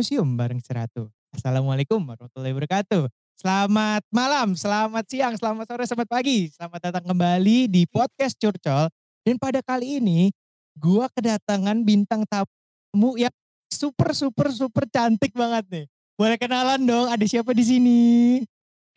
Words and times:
museum 0.00 0.24
bareng 0.32 0.56
si 0.64 0.72
Ratu. 0.72 1.12
Assalamualaikum 1.36 2.00
warahmatullahi 2.00 2.56
wabarakatuh. 2.56 3.04
Selamat 3.36 4.00
malam, 4.08 4.56
selamat 4.56 5.04
siang, 5.04 5.36
selamat 5.36 5.68
sore, 5.68 5.84
selamat 5.84 6.08
pagi. 6.08 6.48
Selamat 6.48 6.80
datang 6.88 7.04
kembali 7.04 7.68
di 7.68 7.84
podcast 7.84 8.32
Curcol. 8.40 8.88
Dan 9.20 9.36
pada 9.36 9.60
kali 9.60 10.00
ini, 10.00 10.32
gua 10.72 11.12
kedatangan 11.12 11.84
bintang 11.84 12.24
tamu 12.24 13.20
yang 13.20 13.28
super 13.68 14.16
super 14.16 14.48
super 14.48 14.88
cantik 14.88 15.36
banget 15.36 15.68
nih. 15.68 15.84
Boleh 16.16 16.40
kenalan 16.40 16.80
dong, 16.80 17.12
ada 17.12 17.24
siapa 17.28 17.52
di 17.52 17.64
sini? 17.68 18.00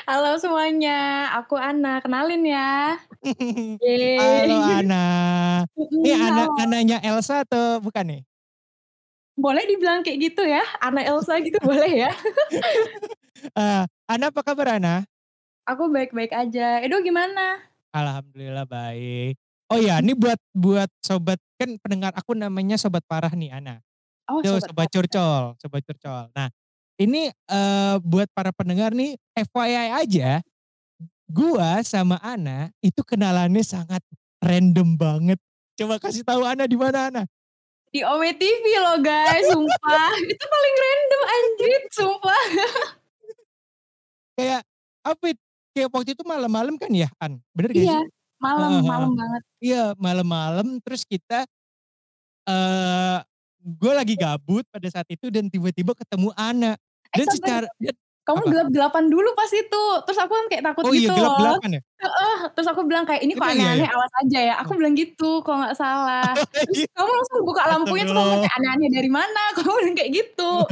Halo 0.08 0.39
semuanya, 0.39 1.35
aku 1.35 1.59
Ana, 1.59 1.99
kenalin 1.99 2.47
ya. 2.47 2.95
Halo. 4.23 4.55
Ana. 4.72 5.08
Ini 5.99 6.11
Ana. 6.16 6.44
Ananya 6.63 6.97
Elsa 7.03 7.44
atau 7.44 7.83
bukan 7.83 8.08
nih? 8.08 8.23
Boleh 9.37 9.65
dibilang 9.65 10.05
kayak 10.05 10.19
gitu 10.29 10.45
ya, 10.45 10.61
Ana 10.77 11.01
Elsa 11.01 11.41
gitu 11.41 11.57
boleh 11.65 12.05
ya? 12.05 12.11
Eee, 13.57 13.83
Ana 14.07 14.29
apa 14.29 14.41
kabar 14.45 14.77
Ana? 14.77 15.03
Aku 15.65 15.89
baik-baik 15.89 16.29
aja, 16.35 16.83
Edo 16.85 17.01
gimana? 17.01 17.63
Alhamdulillah 17.93 18.65
baik. 18.69 19.38
Oh 19.73 19.79
ya, 19.81 19.97
ini 20.01 20.13
buat 20.13 20.38
buat 20.53 20.89
sobat 21.01 21.41
kan 21.57 21.77
pendengar 21.81 22.13
aku 22.13 22.38
namanya 22.38 22.77
sobat 22.77 23.01
parah 23.09 23.33
nih 23.33 23.53
Ana. 23.57 23.81
Oh 24.29 24.41
Tuh 24.45 24.61
sobat 24.61 24.69
sobat 24.69 24.88
curcol 24.93 25.43
sobat 25.57 25.81
curcol. 25.88 26.30
Nah, 26.38 26.49
ini, 27.02 27.30
eee, 27.33 27.95
buat 28.05 28.30
para 28.38 28.53
pendengar 28.53 28.93
nih 28.93 29.17
FYI 29.33 29.88
aja, 30.05 30.30
gua 31.31 31.81
sama 31.81 32.21
Ana 32.21 32.69
itu 32.86 33.02
kenalannya 33.02 33.63
sangat 33.65 34.02
random 34.43 34.95
banget. 34.99 35.39
Coba 35.80 35.97
kasih 35.97 36.21
tahu 36.25 36.45
Ana 36.45 36.69
di 36.69 36.77
mana 36.77 37.09
Ana? 37.09 37.23
Di 37.94 38.02
Ome 38.02 38.33
TV 38.33 38.66
loh 38.81 38.97
guys, 39.05 39.45
sumpah. 39.53 40.09
Itu 40.33 40.45
paling 40.49 40.75
random 40.81 41.22
anjir, 41.30 41.81
sumpah. 41.94 42.44
Kayak 44.38 44.61
apa 45.05 45.25
it 45.30 45.39
kayak 45.77 45.89
waktu 45.94 46.09
itu 46.17 46.23
malam-malam 46.25 46.75
kan 46.81 46.89
ya 46.89 47.09
An, 47.21 47.38
bener 47.53 47.69
gak 47.73 47.86
Iya, 47.86 47.94
sih? 47.94 48.05
malam 48.44 48.73
Heeh 48.73 48.81
heeh. 48.86 48.89
malam 48.89 49.11
banget. 49.19 49.44
Iya 49.64 49.83
malam-malam 49.97 50.67
terus 50.83 51.02
kita 51.08 51.47
eee, 52.47 53.17
gua 53.80 53.94
lagi 54.03 54.19
gabut 54.19 54.67
pada 54.67 54.88
saat 54.91 55.08
itu 55.08 55.31
dan 55.31 55.47
tiba-tiba 55.47 55.95
ketemu 55.95 56.30
Ana. 56.36 56.75
Eh 57.14 57.19
Dan 57.19 57.27
sabar, 57.27 57.64
secara 57.64 57.67
dan 57.80 57.95
kamu 58.27 58.41
apa? 58.41 58.53
gelap-gelapan 58.53 59.05
dulu 59.11 59.29
pas 59.38 59.52
itu, 59.52 59.83
terus 60.07 60.19
aku 60.23 60.33
kan 60.35 60.45
kayak 60.52 60.63
takut 60.67 60.85
Oh 60.85 60.91
iya 60.93 61.07
gitu 61.07 61.13
loh. 61.16 61.55
gelap-gelapan 61.55 61.79
ya? 61.79 61.83
Heeh, 62.03 62.35
terus 62.55 62.67
aku 62.71 62.83
bilang 62.89 63.03
kayak, 63.07 63.23
"Ini 63.23 63.33
kok 63.39 63.47
iya 63.47 63.67
ya? 63.80 63.83
aneh-aneh, 63.83 63.88
awas 63.88 64.11
aja 64.23 64.39
ya." 64.43 64.53
Aku 64.63 64.75
bilang 64.80 64.95
gitu 64.99 65.39
kalau 65.45 65.63
nggak 65.63 65.77
salah. 65.80 66.35
Oh 66.38 66.55
Terus 66.67 66.80
iya. 66.80 66.88
kamu 66.95 67.09
langsung 67.15 67.39
buka 67.47 67.63
lampunya, 67.71 68.03
terus 68.07 68.19
Astagfirullah. 68.19 68.43
kayak, 68.43 68.53
"Aneh-aneh 68.59 68.89
dari 68.91 69.09
mana?" 69.11 69.41
Kamu 69.57 69.71
bilang 69.83 69.95
kayak 69.99 70.11
gitu. 70.15 70.67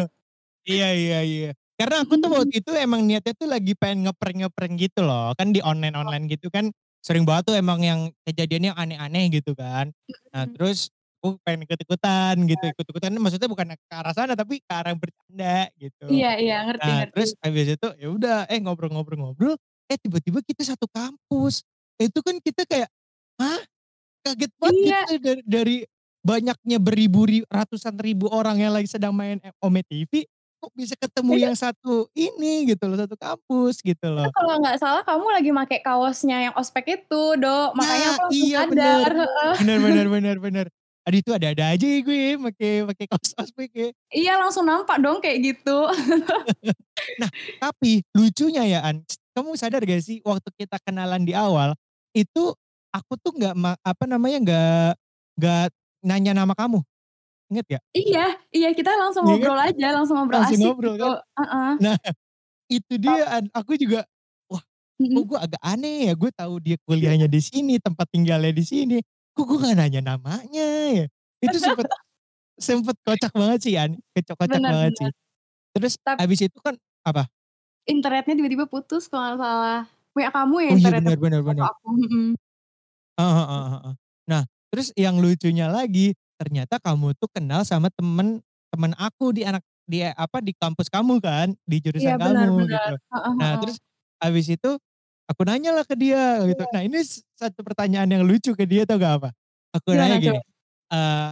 Iya 0.70 0.88
iya 0.96 1.18
iya. 1.26 1.50
Karena 1.80 2.06
aku 2.06 2.16
tuh 2.22 2.30
waktu 2.34 2.62
itu 2.62 2.72
emang 2.78 3.02
niatnya 3.10 3.34
tuh 3.38 3.50
lagi 3.50 3.74
pengen 3.78 4.06
ngeprank-ngeprank 4.10 4.74
gitu 4.80 5.02
loh. 5.08 5.34
Kan 5.40 5.52
di 5.56 5.60
online-online 5.66 6.26
gitu 6.32 6.48
kan 6.54 6.70
sering 7.02 7.26
banget 7.26 7.50
tuh 7.54 7.56
emang 7.58 7.82
yang 7.82 8.02
kejadiannya 8.28 8.74
aneh-aneh 8.78 9.26
gitu 9.34 9.54
kan. 9.58 9.90
Nah 10.36 10.46
terus 10.54 10.92
aku 11.22 11.38
pengen 11.46 11.70
ikut-ikutan 11.70 12.36
gitu, 12.50 12.64
Iya. 12.66 12.74
ikut-ikutan 12.74 13.14
maksudnya 13.22 13.46
bukan 13.46 13.78
ke 13.78 13.94
arah 13.94 14.14
sana 14.18 14.34
tapi 14.34 14.58
ke 14.58 14.74
arah 14.74 14.98
bercanda 14.98 15.70
gitu. 15.78 16.10
Iya 16.10 16.32
iya, 16.42 16.56
ngerti 16.66 16.90
Nah 16.90 16.98
ngerti. 16.98 17.12
terus 17.14 17.30
habis 17.46 17.68
itu 17.78 17.88
ya 18.02 18.08
udah, 18.10 18.38
eh 18.50 18.58
ngobrol-ngobrol-ngobrol, 18.58 19.54
eh 19.86 19.98
tiba-tiba 20.02 20.42
kita 20.42 20.66
satu 20.66 20.90
kampus. 20.90 21.62
Itu 22.02 22.26
kan 22.26 22.42
kita 22.42 22.66
kayak, 22.66 22.90
hah? 23.38 23.62
Kaget 24.26 24.52
banget 24.60 24.78
Iya. 24.86 25.00
gitu 25.06 25.14
dari 25.24 25.42
dari 25.48 25.78
banyaknya 26.26 26.78
beribu 26.82 27.22
ri 27.30 27.40
ratusan 27.50 27.98
ribu 28.02 28.28
orang 28.34 28.58
yang 28.62 28.74
lagi 28.76 28.90
sedang 28.90 29.14
main 29.16 29.38
Ome 29.66 29.82
TV, 29.88 30.26
kok 30.62 30.74
bisa 30.78 30.94
ketemu 31.00 31.34
Itu 31.38 31.44
yang 31.50 31.56
satu 31.58 32.10
ini 32.18 32.70
gitu 32.74 32.86
loh, 32.90 32.98
satu 33.02 33.16
kampus 33.18 33.82
gitu 33.86 34.08
itu 34.12 34.14
loh. 34.14 34.30
kalau 34.38 34.54
nggak 34.62 34.78
salah 34.78 35.02
kamu 35.08 35.26
lagi 35.34 35.50
make 35.56 35.78
kaosnya 35.82 36.38
yang 36.52 36.54
ospek 36.60 36.86
itu, 37.02 37.22
Do, 37.42 37.74
makanya 37.74 38.10
Nah 38.14 38.18
aku 38.22 38.28
iya 38.34 38.60
bener. 38.70 39.10
sadar. 39.10 39.12
Bener 39.58 39.78
bener 39.82 40.06
bener 40.12 40.38
bener. 40.38 40.66
Aduh 41.02 41.18
itu 41.18 41.32
ada-ada 41.34 41.74
aja 41.74 41.82
ya 41.86 42.00
gue 42.06 42.14
ya 42.14 42.32
make 42.38 42.70
make 42.86 43.06
kaos 43.10 43.34
ospek 43.34 43.70
ya. 43.74 43.90
Iya 44.14 44.38
langsung 44.38 44.70
nampak 44.70 45.02
dong 45.02 45.18
kayak 45.18 45.42
gitu. 45.42 45.90
Nah, 47.18 47.30
tapi 47.58 48.06
lucunya 48.14 48.62
ya 48.70 48.80
An, 48.86 49.02
kamu 49.34 49.58
sadar 49.58 49.82
gak 49.82 50.06
sih 50.06 50.22
waktu 50.22 50.46
kita 50.54 50.78
kenalan 50.86 51.26
di 51.26 51.34
awal, 51.34 51.74
itu 52.14 52.54
aku 52.94 53.18
tuh 53.18 53.34
nggak 53.34 53.58
apa 53.82 54.04
namanya, 54.06 54.38
nggak 54.38 54.90
nggak 55.42 55.66
nanya 56.06 56.32
nama 56.38 56.54
kamu. 56.54 56.86
Inget 57.50 57.66
gak? 57.78 57.84
Iya 57.98 58.26
iya, 58.54 58.70
kita 58.78 58.94
langsung 58.96 59.26
Iya 59.26 59.34
kan? 59.34 59.50
ngobrol 59.50 59.60
aja, 59.60 59.88
langsung 59.98 60.16
ngobrol 60.22 60.38
Langsung 60.46 60.54
asyik 60.54 60.66
ngobrol 60.70 60.94
gitu, 60.96 61.10
kan? 61.10 61.14
heeh. 61.42 61.72
Nah, 61.82 61.96
itu 62.70 62.94
dia 63.02 63.24
An, 63.34 63.44
aku 63.52 63.72
juga, 63.82 64.00
wah 64.52 64.64
kok 65.02 65.24
gue 65.26 65.40
agak 65.42 65.62
aneh 65.66 65.98
ya, 66.10 66.14
gue 66.14 66.32
tahu 66.38 66.54
dia 66.62 66.78
kuliahnya 66.86 67.28
di 67.28 67.42
sini, 67.42 67.76
tempat 67.82 68.06
tinggalnya 68.14 68.54
di 68.54 68.64
sini, 68.64 68.98
kok 69.36 69.44
gue 69.48 69.58
nggak 69.62 69.76
nanya 69.80 70.02
namanya 70.16 70.64
ya? 70.96 71.06
Itu 71.44 71.58
sempet 71.62 71.88
sempet 72.60 72.98
kocak 73.06 73.34
banget 73.36 73.60
sih 73.66 73.76
An, 73.80 73.98
kocak 74.16 74.38
kocak 74.40 74.64
Bener 74.64 74.72
banget 74.72 74.94
sih. 75.00 75.10
bener. 75.10 75.14
Terus 75.76 75.96
Tap 76.06 76.20
habis 76.20 76.42
itu 76.46 76.58
kan 76.64 76.76
apa? 77.08 77.30
Internetnya 77.90 78.38
tiba-tiba 78.38 78.66
putus 78.70 79.10
kalau 79.10 79.34
nggak 79.34 79.40
salah. 79.42 79.80
WA 80.14 80.30
kamu 80.30 80.56
ya 80.68 80.70
Oh 80.70 80.78
iya 80.78 80.92
internetnya 80.92 80.98
bener 80.98 81.18
bener 81.18 81.42
bener. 81.44 81.72
aku? 81.72 81.88
Mhm. 81.98 82.36
Heeh 83.20 83.34
heeh 83.36 83.68
heeh. 83.76 83.94
Nah, 84.32 84.44
terus 84.72 84.88
yang 84.96 85.20
lucunya 85.20 85.68
lagi, 85.68 86.16
ternyata 86.40 86.80
kamu 86.80 87.12
tuh 87.20 87.28
kenal 87.36 87.62
sama 87.68 87.92
temen 87.92 88.40
temen 88.72 88.94
aku 88.96 89.36
di 89.36 89.44
anak 89.44 89.64
di 89.84 90.00
apa, 90.08 90.40
di 90.40 90.56
kampus 90.56 90.88
kamu 90.88 91.20
kan, 91.20 91.52
di 91.68 91.84
Iya 92.00 92.14
jurusan 92.14 92.16
benar 92.24 92.48
kamu 92.48 92.56
benar, 92.58 92.80
gitu. 92.80 92.96
Nah 93.36 93.60
terus 93.60 93.76
habis 94.24 94.48
itu 94.48 94.80
aku 95.32 95.44
nanyalah 95.48 95.84
ke 95.88 95.96
dia 95.98 96.44
gitu. 96.50 96.64
Iya. 96.64 96.72
Nah 96.74 96.84
ini 96.86 97.00
satu 97.38 97.62
pertanyaan 97.66 98.08
yang 98.12 98.24
lucu 98.28 98.54
ke 98.58 98.66
dia 98.68 98.84
tahu 98.88 99.00
gak 99.02 99.14
apa? 99.24 99.30
Aku 99.76 99.96
nanya 99.96 100.16
Gimana 100.16 100.20
gini, 100.20 100.38
coba? 100.38 100.42
eee, 100.92 101.30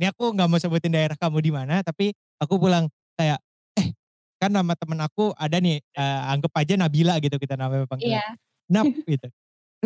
ini 0.00 0.06
aku 0.10 0.34
nggak 0.34 0.48
mau 0.50 0.58
sebutin 0.60 0.92
daerah 0.94 1.14
kamu 1.18 1.38
di 1.44 1.52
mana, 1.54 1.80
tapi 1.86 2.12
aku 2.42 2.58
bilang 2.60 2.90
kayak, 3.18 3.38
"Eh 3.78 3.94
kan 4.42 4.50
nama 4.54 4.74
temen 4.78 4.98
aku 5.02 5.32
ada 5.38 5.58
nih, 5.62 5.78
eee, 5.82 6.20
anggap 6.32 6.52
aja 6.58 6.74
Nabila 6.80 7.16
gitu 7.22 7.36
kita 7.40 7.54
namanya 7.58 7.86
panggilan. 7.90 8.20
Iya. 8.20 8.36
Nap 8.72 8.88
gitu, 9.08 9.28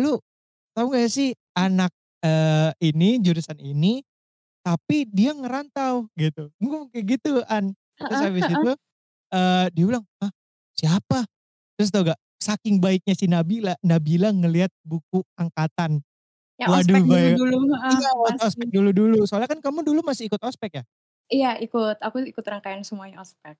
lu 0.01 0.19
tahu 0.77 0.93
gak 0.97 1.09
sih 1.11 1.33
anak, 1.57 1.91
eee, 2.25 2.71
ini 2.93 3.19
jurusan 3.23 3.57
ini, 3.61 4.01
tapi 4.65 5.05
dia 5.09 5.33
ngerantau," 5.37 6.07
gitu. 6.19 6.51
Gue 6.61 6.67
ngomong 6.71 6.91
kayak 6.93 7.07
gitu 7.19 7.41
An. 7.49 7.73
Terus 8.09 8.21
habis 8.25 8.47
itu, 8.51 8.69
eee, 9.33 9.65
dia 9.75 9.85
bilang, 9.89 10.05
"Hah? 10.23 10.31
Siapa?" 10.77 11.25
Terus 11.79 11.91
tahu 11.93 12.09
gak? 12.13 12.19
Saking 12.41 12.81
baiknya 12.81 13.13
si 13.13 13.29
Nabila, 13.29 13.77
Nabila 13.85 14.33
ngelihat 14.33 14.73
buku 14.81 15.21
angkatan. 15.37 16.01
Ospek 16.65 17.01
Waduh 17.01 17.05
bay 17.09 17.37
dulu-dulu, 17.37 17.73
heeh, 17.73 17.97
iya 17.97 18.11
ospek 18.41 18.69
dulu-dulu, 18.69 19.25
soalnya 19.29 19.49
kan 19.51 19.59
kamu 19.65 19.81
dulu 19.87 20.01
masih 20.05 20.29
ikut 20.29 20.41
ospek 20.45 20.81
ya? 20.81 20.85
Iya 21.29 21.49
ikut, 21.65 21.95
aku 22.05 22.17
ikut 22.31 22.45
rangkaian 22.51 22.81
semuanya 22.87 23.21
ospek. 23.21 23.55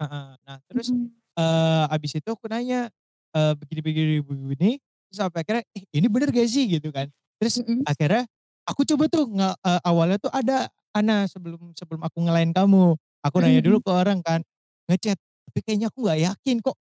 Heeh. 0.00 0.26
Nah 0.46 0.58
terus, 0.70 0.88
Mhm. 0.88 1.22
eee, 1.36 1.84
habis 1.92 2.12
itu 2.16 2.28
aku 2.32 2.46
nanya, 2.48 2.88
eee, 3.36 3.52
begini 3.58 3.80
begini 3.84 4.14
begini, 4.24 4.70
terus 5.10 5.18
sampai 5.20 5.40
akhirnya, 5.44 5.64
"Eh 5.76 5.84
ini 5.96 6.06
bener 6.08 6.28
gak 6.32 6.48
sih?" 6.48 6.64
Gitu 6.70 6.88
kan. 6.94 7.08
Terus 7.40 7.60
Mhm. 7.60 7.84
akhirnya 7.84 8.24
aku 8.68 8.82
coba 8.88 9.04
tuh 9.10 9.28
nge 9.28 9.48
eee, 9.66 9.80
awalnya 9.84 10.16
tuh 10.22 10.32
ada 10.32 10.68
Ana 10.92 11.24
sebelum 11.24 11.72
sebelum 11.72 12.04
aku 12.04 12.20
nge-line 12.20 12.52
kamu, 12.52 12.92
aku 13.24 13.36
nanya 13.40 13.64
dulu 13.64 13.80
ke 13.80 13.88
orang 13.96 14.20
kan, 14.20 14.44
nge-chat, 14.92 15.16
tapi 15.48 15.58
kayaknya 15.64 15.88
aku 15.88 16.04
nggak 16.04 16.20
yakin 16.20 16.56
kok 16.60 16.76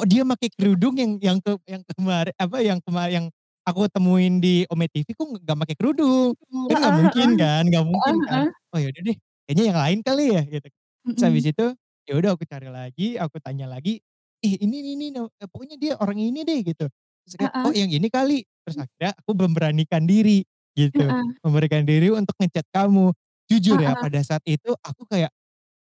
kok 0.00 0.06
dia 0.08 0.22
make 0.24 0.48
kerudung 0.56 0.96
yang 0.96 1.12
yang 1.20 1.38
ke 1.44 1.52
yang 1.68 1.84
kemari 1.84 2.32
apa, 2.40 2.58
yang 2.64 2.80
kema 2.80 3.12
yang 3.12 3.26
aku 3.68 3.84
temuin 3.92 4.40
di 4.40 4.64
Ome 4.72 4.88
TV 4.88 5.12
kok 5.12 5.28
nggak 5.28 5.56
make 5.60 5.76
kerudung, 5.76 6.32
kan 6.68 6.76
nggak 6.80 6.94
Heeh 6.94 6.96
mungkin 6.96 7.28
heeh. 7.28 7.36
kan 7.36 7.62
nggak 7.68 7.84
mungkin 7.84 8.16
kan. 8.24 8.40
heeh. 8.40 8.52
Oh 8.72 8.78
ya 8.80 8.88
udah 8.94 9.02
deh, 9.04 9.16
kayaknya 9.46 9.64
yang 9.74 9.78
lain 9.80 9.98
kali 10.06 10.24
ya 10.36 10.42
gitu. 10.48 10.68
Terus 11.12 11.22
habis 11.28 11.44
itu, 11.52 11.66
ya 12.08 12.12
udah 12.16 12.30
aku 12.38 12.44
cari 12.48 12.68
lagi, 12.72 13.06
aku 13.20 13.36
tanya 13.44 13.66
lagi, 13.68 14.00
"Ih 14.40 14.56
ini 14.64 14.80
nih 14.80 14.94
nih 14.96 15.08
no 15.20 15.28
eee, 15.36 15.48
pokoknya 15.52 15.76
dia 15.76 15.92
orang 16.00 16.16
ini 16.22 16.40
deh," 16.48 16.60
gitu. 16.64 16.86
Terus 17.28 17.34
kayak, 17.36 17.52
"Oh 17.66 17.72
yang 17.76 17.90
ini 17.92 18.08
kali." 18.08 18.46
Terus 18.64 18.76
akhirnya 18.80 19.12
aku 19.20 19.30
memberanikan 19.36 20.02
diri 20.08 20.40
gitu, 20.78 21.10
Heeh. 21.10 21.40
memberanikan 21.44 21.84
diri 21.84 22.08
untuk 22.14 22.32
nge-chat 22.40 22.64
kamu. 22.72 23.12
Jujur 23.52 23.76
ya 23.82 23.92
pada 24.00 24.22
saat 24.24 24.40
itu 24.48 24.72
aku 24.80 25.04
kayak, 25.10 25.28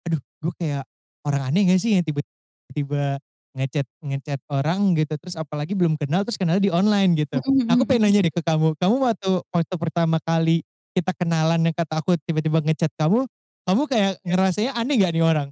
aduh 0.08 0.20
gue 0.44 0.52
kayak 0.60 0.84
orang 1.28 1.42
aneh 1.52 1.68
gak 1.72 1.80
sih 1.82 1.96
yang 1.98 2.04
tiba-tiba 2.06 3.18
nge-chat 3.58 3.86
nge-chat 4.00 4.40
orang 4.48 4.94
gitu, 4.94 5.14
terus 5.18 5.34
apalagi 5.34 5.74
belum 5.74 5.98
kenal, 5.98 6.22
terus 6.22 6.38
kenalnya 6.38 6.62
di 6.62 6.72
online 6.72 7.18
gitu. 7.18 7.42
Aku 7.68 7.82
pengen 7.84 8.08
nanya 8.08 8.22
deh 8.24 8.32
ke 8.32 8.42
kamu, 8.46 8.78
kamu 8.78 8.94
waktu 9.02 9.30
waktu 9.50 9.74
pertama 9.76 10.16
kali 10.22 10.62
kita 10.94 11.12
kenalan 11.18 11.60
yang 11.66 11.74
kata 11.76 12.00
aku 12.00 12.14
tiba-tiba 12.22 12.62
nge-chat 12.62 12.90
kamu, 12.98 13.26
kamu 13.66 13.82
kayak 13.90 14.12
ngerasanya 14.24 14.72
aneh 14.78 14.94
gak 15.02 15.12
nih 15.14 15.24
orang? 15.26 15.48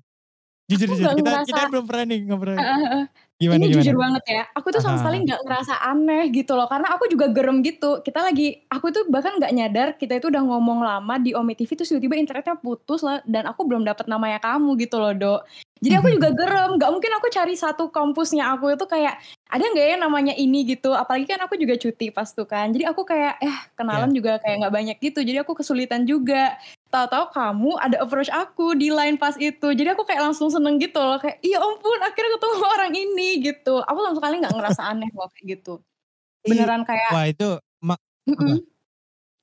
Jujur 0.70 0.88
Aku 0.90 0.96
jujur, 0.98 1.14
kita 1.18 1.30
ngerasa 1.30 1.46
kita 1.46 1.62
belum 1.70 1.84
pernah 1.90 2.04
nih 2.10 2.20
ngobrol. 2.26 2.62
Gimana 3.38 3.64
Ini 3.64 3.70
gimana? 3.70 3.84
jujur 3.84 3.94
banget 3.94 4.24
ya, 4.26 4.42
aku 4.58 4.74
tuh 4.74 4.82
sama 4.82 4.98
hah 4.98 4.98
sekali 4.98 5.22
nggak 5.22 5.38
ngerasa 5.46 5.74
aneh 5.86 6.34
gitu 6.34 6.58
loh, 6.58 6.66
karena 6.66 6.90
aku 6.98 7.06
juga 7.06 7.30
gerem 7.30 7.62
gitu. 7.62 8.02
Kita 8.02 8.26
lagi 8.26 8.66
aku 8.66 8.90
tuh 8.90 9.06
bahkan 9.06 9.38
nggak 9.38 9.52
nyadar 9.54 9.88
kita 10.00 10.18
itu 10.18 10.26
udah 10.34 10.42
ngomong 10.42 10.82
lama 10.82 11.14
di 11.22 11.30
Omni 11.36 11.54
TV 11.54 11.70
terus 11.78 11.94
tiba-tiba 11.94 12.18
internetnya 12.18 12.58
putus 12.58 13.06
lah 13.06 13.22
dan 13.28 13.46
aku 13.46 13.62
belum 13.68 13.86
dapet 13.86 14.10
namanya 14.10 14.42
kamu 14.42 14.74
gitu 14.82 14.98
loh, 14.98 15.14
Dok. 15.14 15.40
Jadi 15.84 15.94
aku 16.00 16.08
juga 16.16 16.28
gerem, 16.32 16.80
nggak 16.80 16.88
mungkin 16.88 17.12
aku 17.20 17.28
cari 17.28 17.52
satu 17.52 17.92
kampusnya 17.92 18.48
aku 18.56 18.72
itu 18.72 18.84
kayak, 18.88 19.20
"Ada 19.52 19.64
nggak 19.76 19.86
ya 19.92 19.96
namanya 20.00 20.32
ini?" 20.32 20.64
Gitu. 20.64 20.88
Apalagi 20.96 21.28
kan 21.28 21.36
aku 21.44 21.54
juga 21.60 21.76
cuti 21.76 22.08
pas 22.08 22.24
itu 22.32 22.44
kan. 22.48 22.72
Jadi 22.72 22.84
aku 22.88 23.04
kayak, 23.04 23.36
eh 23.44 23.56
kenalan 23.76 24.08
Iya. 24.08 24.16
juga 24.16 24.40
kayak 24.40 24.56
nggak 24.64 24.74
banyak 24.74 24.96
gitu, 25.04 25.18
jadi 25.20 25.44
aku 25.44 25.52
kesulitan 25.60 26.08
juga. 26.08 26.56
Tahu-tahu 26.88 27.24
kamu 27.36 27.70
ada 27.76 27.96
approach 28.00 28.30
aku 28.32 28.72
di 28.78 28.88
line 28.88 29.20
pas 29.20 29.36
itu. 29.36 29.66
Jadi 29.76 29.88
aku 29.92 30.02
kayak 30.08 30.22
langsung 30.32 30.48
seneng 30.48 30.80
gitu 30.80 30.96
loh, 30.96 31.20
kayak, 31.20 31.36
"Ya 31.44 31.60
ampun 31.60 31.98
akhirnya 32.00 32.30
ketemu 32.40 32.56
orang 32.74 32.92
ini," 32.96 33.28
gitu. 33.44 33.74
Aku 33.84 33.98
sama 34.00 34.16
sekali 34.16 34.34
nggak 34.40 34.54
ngerasa 34.56 34.82
aneh 34.96 35.08
loh 35.12 35.28
kayak 35.34 35.44
gitu. 35.60 35.72
Beneran 36.46 36.82
kayak 36.88 37.12
wah 37.12 37.24
itu 37.30 37.58
ma 37.82 37.96
mhm, 38.26 38.54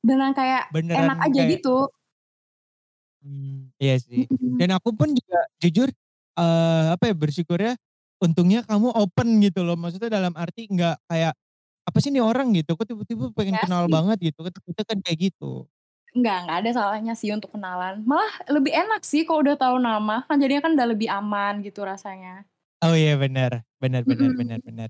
beneran 0.05 0.33
kayak 0.39 0.63
enak 0.97 1.17
Beneran 1.17 1.27
aja 1.27 1.41
kayak 1.41 1.51
gitu. 1.51 1.89
Mmm, 3.21 3.69
iya 3.79 3.95
sih. 4.01 4.27
Mhm. 4.29 4.59
Dan 4.59 4.69
aku 4.75 4.89
pun 4.97 5.09
juga 5.13 5.37
jujur, 5.61 5.89
eee, 6.37 6.85
apa 6.95 7.03
ya, 7.11 7.15
bersyukurnya 7.17 7.73
untungnya 8.23 8.63
kamu 8.67 8.89
open 8.95 9.39
gitu 9.43 9.61
loh, 9.67 9.75
maksudnya 9.79 10.09
dalam 10.13 10.33
arti 10.39 10.67
nggak 10.71 10.95
kayak, 11.11 11.33
"Apa 11.89 11.97
sih 12.03 12.11
ini 12.13 12.21
orang?" 12.23 12.51
Gitu, 12.57 12.73
"Kok 12.77 12.87
tiba-tiba 12.89 13.25
pengen 13.35 13.55
Enggak 13.55 13.63
kenal 13.63 13.85
sih. 13.85 13.93
banget?" 13.93 14.17
Gitu 14.33 14.39
takutnya 14.51 14.85
kan 14.87 14.99
kayak 15.05 15.19
gitu. 15.33 15.67
Enggak 16.11 16.35
enggak 16.45 16.57
ada 16.61 16.71
salahnya 16.77 17.13
sih 17.15 17.31
untuk 17.31 17.49
kenalan. 17.55 18.03
Malah 18.03 18.31
lebih 18.51 18.73
enak 18.75 19.01
sih 19.07 19.23
kalau 19.23 19.39
udah 19.45 19.55
tahu 19.55 19.77
nama, 19.79 20.15
kan 20.27 20.35
jadinya 20.41 20.61
kan 20.67 20.73
udah 20.77 20.87
lebih 20.93 21.09
aman 21.09 21.53
gitu 21.65 21.79
rasanya. 21.87 22.43
Oh 22.81 22.95
iya 22.97 23.13
bener, 23.19 23.61
bener 23.77 24.01
bener 24.09 24.31
Mhm. 24.31 24.33
bener 24.33 24.57
bener. 24.65 24.89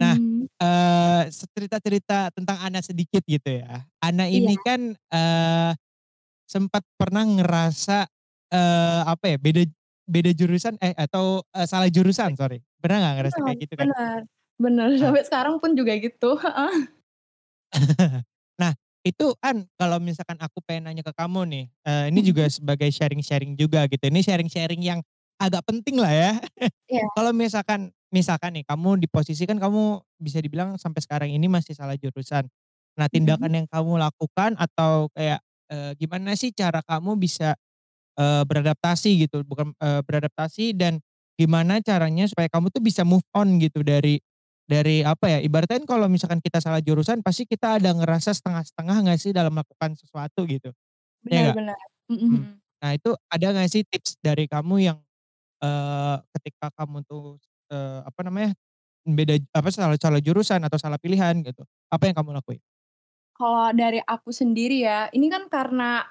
Nah, 0.00 0.16
Mhm. 0.16 0.50
eee, 0.62 1.22
cerita-cerita 1.34 2.30
tentang 2.34 2.58
Ana 2.62 2.80
sedikit 2.84 3.22
gitu 3.26 3.62
ya. 3.62 3.86
Ana 4.02 4.26
Iya. 4.30 4.50
ini 4.50 4.58
kan, 4.60 4.96
eee, 5.12 5.72
sempat 6.48 6.84
pernah 7.00 7.24
ngerasa, 7.26 8.06
eee, 8.52 9.02
apa 9.08 9.24
ya, 9.32 9.38
beda 9.40 9.62
beda 10.10 10.30
jurusan 10.34 10.74
eh 10.82 10.94
atau, 10.98 11.42
eee, 11.54 11.66
salah 11.70 11.88
jurusan 11.92 12.34
sorry. 12.38 12.60
Pernah 12.82 12.98
nggak 13.02 13.14
ngerasa 13.22 13.38
Bener 13.38 13.46
kayak 13.46 13.58
gitu 13.68 13.74
kan? 13.80 13.88
bener 13.88 14.18
bener, 14.60 14.88
Nah 15.00 15.14
sampai 15.14 15.22
sekarang 15.26 15.56
pun 15.62 15.72
juga 15.78 15.94
gitu. 15.98 16.36
Nah, 18.60 18.72
itu 19.06 19.32
kan 19.40 19.64
kalau 19.80 19.96
misalkan 20.02 20.36
aku 20.40 20.60
pengen 20.64 20.90
nanya 20.90 21.02
ke 21.06 21.12
kamu 21.16 21.40
nih, 21.48 21.64
eee, 21.86 22.04
ini 22.12 22.20
juga 22.24 22.44
sebagai 22.52 22.88
sharing-sharing 22.92 23.56
juga 23.56 23.86
gitu, 23.88 24.04
ini 24.10 24.20
sharing-sharing 24.20 24.80
yang 24.84 25.00
agak 25.40 25.64
penting 25.64 25.96
lah 26.00 26.12
ya. 26.12 26.32
Iya. 26.88 27.10
Kalau 27.16 27.32
misalkan 27.34 27.90
misalkan 28.14 28.54
nih 28.58 28.64
kamu 28.66 29.00
di 29.02 29.08
posisi 29.10 29.44
kan 29.48 29.58
kamu 29.58 30.02
bisa 30.22 30.38
dibilang 30.42 30.76
sampai 30.78 31.00
sekarang 31.02 31.30
ini 31.32 31.46
masih 31.50 31.74
salah 31.76 31.96
jurusan. 31.98 32.46
Nah, 32.98 33.08
tindakan 33.10 33.52
yang 33.54 33.66
kamu 33.70 33.98
lakukan 34.02 34.54
atau 34.60 35.08
kayak, 35.16 35.40
eee, 35.72 35.92
gimana 36.00 36.34
sih 36.38 36.50
cara 36.54 36.82
kamu 36.84 37.16
bisa, 37.20 37.54
eee, 38.20 38.42
beradaptasi 38.48 39.10
gitu, 39.28 39.40
bukan, 39.48 39.72
eee, 39.80 40.00
beradaptasi 40.04 40.76
dan 40.76 41.00
gimana 41.40 41.80
caranya 41.80 42.28
supaya 42.28 42.48
kamu 42.52 42.68
tuh 42.74 42.84
bisa 42.84 43.02
move 43.08 43.24
on 43.32 43.56
gitu 43.62 43.80
dari 43.86 44.20
dari 44.70 45.02
apa 45.02 45.26
ya, 45.32 45.38
ibaratnya 45.42 45.82
kalau 45.88 46.06
misalkan 46.12 46.38
kita 46.44 46.60
salah 46.62 46.78
jurusan 46.84 47.24
pasti 47.26 47.44
kita 47.48 47.80
ada 47.82 47.90
ngerasa 47.96 48.30
setengah-setengah 48.36 48.96
nggak 49.08 49.18
sih 49.20 49.32
dalam 49.34 49.50
melakukan 49.56 49.96
sesuatu 49.98 50.46
gitu, 50.46 50.70
bener, 51.22 51.54
mhm 52.08 52.26
Mmm, 52.30 52.44
mhm. 52.44 52.60
nah 52.82 52.92
itu 52.96 53.10
ada 53.32 53.46
nggak 53.54 53.68
sih 53.72 53.82
tips 53.88 54.16
dari 54.22 54.46
kamu 54.50 54.76
yang, 54.84 54.98
eee, 55.64 56.16
ketika 56.38 56.70
kamu 56.78 57.02
tuh, 57.08 57.38
eee, 57.72 58.00
apa 58.06 58.20
namanya, 58.26 58.52
beda 59.06 59.36
apa, 59.56 59.68
salah 59.74 59.96
salah 60.00 60.20
jurusan 60.22 60.60
atau 60.66 60.78
salah 60.80 60.98
pilihan 61.02 61.36
gitu, 61.46 61.64
apa 61.92 62.04
yang 62.10 62.16
kamu 62.18 62.36
lakuin? 62.40 62.62
Kalau 63.36 63.72
dari 63.72 64.00
aku 64.04 64.30
sendiri 64.34 64.84
ya, 64.84 65.08
ini 65.14 65.30
kan 65.32 65.46
karena, 65.48 66.04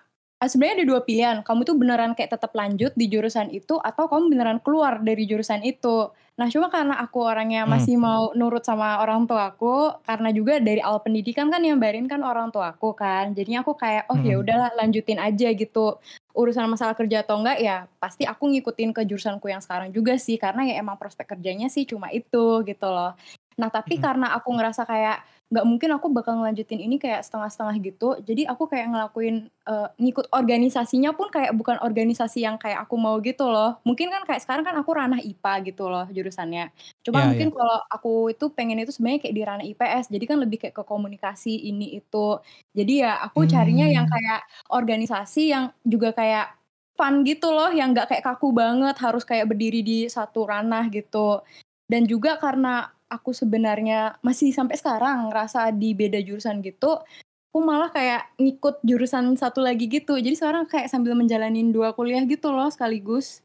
sebenarnya 0.47 0.75
ada 0.83 0.87
2 0.87 1.01
pilihan, 1.03 1.37
kamu 1.43 1.67
tuh 1.67 1.75
beneran 1.75 2.15
kayak 2.15 2.31
tetap 2.39 2.55
lanjut 2.55 2.95
di 2.95 3.11
jurusan 3.11 3.51
itu 3.51 3.75
atau 3.83 4.07
kamu 4.07 4.31
beneran 4.31 4.59
keluar 4.63 5.03
dari 5.03 5.27
jurusan 5.27 5.59
itu. 5.67 6.15
Nah, 6.39 6.47
cuma 6.47 6.71
karena 6.71 6.95
aku 7.03 7.19
orangnya 7.27 7.67
Mmm. 7.67 7.89
masih 7.89 7.99
mau 7.99 8.31
nurut 8.31 8.63
sama 8.63 9.03
orang 9.03 9.27
tuaku, 9.27 9.91
karena 10.07 10.31
juga 10.31 10.63
dari 10.63 10.79
awal 10.79 11.03
pendidikan 11.03 11.51
kan 11.51 11.59
yang 11.59 11.75
bayarin 11.83 12.07
kan 12.07 12.23
orang 12.23 12.47
tuaku 12.55 12.95
kan, 12.95 13.35
jadinya 13.35 13.59
aku 13.67 13.75
kayak, 13.75 14.07
"Oh 14.07 14.15
ya 14.23 14.39
Mhm. 14.39 14.39
udahlah 14.39 14.71
lanjutin 14.79 15.19
aja," 15.19 15.51
gitu. 15.51 15.99
Urusan 16.31 16.71
masalah 16.71 16.95
kerja 16.95 17.27
atau 17.27 17.35
enggak 17.43 17.59
ya 17.59 17.91
pasti 17.99 18.23
aku 18.23 18.47
ngikutin 18.55 18.95
ke 18.95 19.03
jurusanku 19.03 19.51
yang 19.51 19.59
sekarang 19.59 19.91
juga 19.91 20.15
sih, 20.15 20.39
karena 20.39 20.63
ya 20.63 20.79
emang 20.79 20.95
prospek 20.95 21.35
kerjanya 21.35 21.67
sih 21.67 21.83
cuma 21.83 22.07
itu, 22.15 22.63
gitu 22.63 22.87
loh. 22.87 23.11
Nah, 23.59 23.67
tapi 23.67 23.97
Mhm. 23.97 24.03
karena 24.03 24.31
aku 24.39 24.55
ngerasa 24.55 24.87
kayak 24.87 25.19
nggak 25.49 25.65
mungkin 25.65 25.89
aku 25.97 26.07
bakal 26.13 26.37
ngelanjutin 26.37 26.77
ini 26.77 27.01
kayak 27.01 27.25
setengah-setengah 27.25 27.75
gitu, 27.81 28.07
jadi 28.21 28.45
aku 28.53 28.69
kayak 28.69 28.85
ngelakuin, 28.93 29.49
eee, 29.65 29.87
ngikut 29.97 30.29
organisasinya 30.29 31.09
pun 31.17 31.27
kayak 31.33 31.57
bukan 31.57 31.81
organisasi 31.81 32.45
yang 32.45 32.61
kayak 32.61 32.85
aku 32.85 32.95
mau 33.01 33.17
gitu 33.25 33.49
loh. 33.49 33.81
Mungkin 33.81 34.13
kan 34.13 34.21
kayak 34.29 34.45
sekarang 34.45 34.61
kan 34.61 34.77
aku 34.77 34.91
ranah 34.93 35.17
IPA 35.25 35.53
gitu 35.65 35.89
loh 35.89 36.05
jurusannya. 36.13 36.69
Cuma 37.01 37.25
iya. 37.25 37.29
mungkin 37.29 37.49
kalau 37.49 37.81
aku 37.89 38.29
itu 38.33 38.45
pengen 38.53 38.77
itu 38.85 38.93
sebenarnya 38.93 39.21
kayak 39.25 39.35
di 39.37 39.43
ranah 39.49 39.65
IPS, 39.65 40.05
jadi 40.13 40.25
kan 40.29 40.37
lebih 40.37 40.57
kayak 40.61 40.75
ke 40.77 40.83
komunikasi 40.85 41.53
ini 41.69 41.97
itu. 41.97 42.37
Jadi 42.77 42.93
ya 43.05 43.17
aku 43.25 43.49
carinya 43.49 43.89
yang 43.89 44.05
Mmm. 44.05 44.09
kayak 44.09 44.45
organisasi 44.69 45.41
yang 45.49 45.73
juga 45.81 46.13
kayak 46.13 46.53
fun 46.93 47.25
gitu 47.25 47.49
loh, 47.55 47.73
yang 47.73 47.89
nggak 47.97 48.05
kayak 48.13 48.23
kaku 48.27 48.53
banget 48.53 48.93
harus 49.01 49.25
kayak 49.25 49.49
berdiri 49.49 49.81
di 49.81 50.05
satu 50.11 50.45
ranah 50.45 50.85
gitu. 50.93 51.41
Dan 51.89 52.05
juga 52.05 52.37
karena 52.37 52.85
aku 53.09 53.33
sebenarnya 53.33 54.21
masih 54.21 54.53
sampai 54.53 54.77
sekarang 54.77 55.33
ngerasa 55.33 55.73
di 55.73 55.97
beda 55.97 56.21
jurusan 56.21 56.61
gitu, 56.61 57.01
aku 57.49 57.59
malah 57.65 57.89
kayak 57.89 58.29
ngikut 58.37 58.85
jurusan 58.85 59.33
satu 59.33 59.65
lagi 59.65 59.89
gitu. 59.89 60.15
Jadi 60.15 60.37
sekarang 60.37 60.69
kayak 60.69 60.87
sambil 60.93 61.17
menjalanin 61.17 61.73
2 61.73 61.97
kuliah 61.97 62.21
gitu 62.29 62.53
loh 62.53 62.69
sekaligus. 62.69 63.41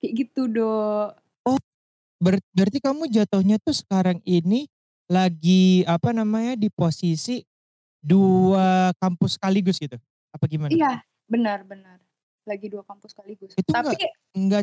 Kayak 0.00 0.12
gitu, 0.24 0.48
Dok. 0.48 1.12
Oh, 1.44 1.58
ber 2.22 2.40
berarti 2.56 2.78
kamu 2.80 3.10
jatuhnya 3.10 3.60
tuh 3.60 3.76
sekarang 3.76 4.22
ini 4.24 4.70
lagi, 5.10 5.84
apa 5.84 6.14
namanya, 6.14 6.56
di 6.56 6.72
posisi 6.72 7.44
2 8.00 8.94
kampus 8.96 9.36
sekaligus 9.36 9.76
gitu? 9.76 9.98
Apa 10.32 10.46
gimana? 10.46 10.70
Iya, 10.72 11.02
benar 11.28 11.66
benar. 11.66 12.00
Lagi 12.48 12.72
2 12.72 12.86
kampus 12.86 13.12
sekaligus. 13.12 13.52
Itu 13.58 13.68
Tapi 13.74 13.92
nggak 13.92 14.62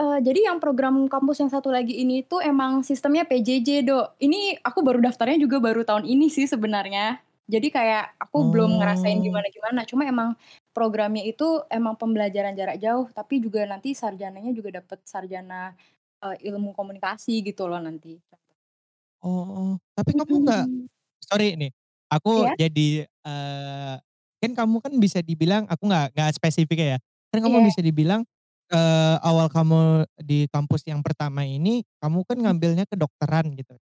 Eee, 0.00 0.24
jadi 0.24 0.48
yang 0.48 0.56
program 0.56 1.04
kampus 1.04 1.44
yang 1.44 1.52
satu 1.52 1.68
lagi 1.68 1.92
ini 2.00 2.24
tuh 2.24 2.40
emang 2.40 2.80
sistemnya 2.80 3.28
PJJ, 3.28 3.84
Dok. 3.84 4.16
Ini 4.24 4.56
aku 4.64 4.80
baru 4.80 5.04
daftarnya 5.04 5.36
juga 5.44 5.60
baru 5.60 5.84
tahun 5.84 6.08
ini 6.08 6.32
sih 6.32 6.48
sebenarnya. 6.48 7.20
Jadi 7.44 7.68
kayak 7.68 8.16
aku 8.16 8.48
belum 8.48 8.80
ngerasain 8.80 9.20
Oh. 9.20 9.20
gimana-gimana, 9.20 9.84
cuma 9.84 10.08
emang 10.08 10.32
programnya 10.72 11.20
itu 11.28 11.60
emang 11.68 12.00
pembelajaran 12.00 12.56
jarak 12.56 12.80
jauh, 12.80 13.04
tapi 13.12 13.44
juga 13.44 13.68
nanti 13.68 13.92
sarjananya 13.92 14.56
juga 14.56 14.80
dapet 14.80 15.04
sarjana, 15.04 15.76
eee, 16.24 16.48
ilmu 16.48 16.72
komunikasi 16.72 17.44
gitu 17.44 17.68
loh 17.68 17.76
nanti. 17.82 18.22
Oh, 19.22 19.78
tapi 19.94 20.10
kamu 20.18 20.34
nggak 20.42 20.64
Mhm. 20.64 20.88
sorry 21.22 21.54
nih, 21.54 21.70
aku 22.10 22.30
Iya? 22.36 22.56
jadi, 22.58 23.06
eee, 23.06 23.94
kan 24.42 24.50
kamu 24.58 24.82
kan 24.82 24.92
bisa 24.98 25.22
dibilang 25.22 25.62
aku 25.70 25.86
nggak 25.86 26.10
nggak 26.18 26.30
spesifik 26.34 26.78
ya, 26.82 26.98
kan 27.30 27.38
kamu 27.38 27.62
Iya. 27.62 27.62
bisa 27.62 27.78
dibilang, 27.78 28.26
eee, 28.72 29.16
awal 29.22 29.48
kamu 29.52 30.08
di 30.24 30.48
kampus 30.50 30.84
yang 30.88 31.00
pertama 31.04 31.44
ini, 31.46 31.84
kamu 32.02 32.24
kan 32.26 32.38
Mhm. 32.46 32.52
ngambilnya 32.52 32.84
kedokteran 32.88 33.52
gitu. 33.58 33.76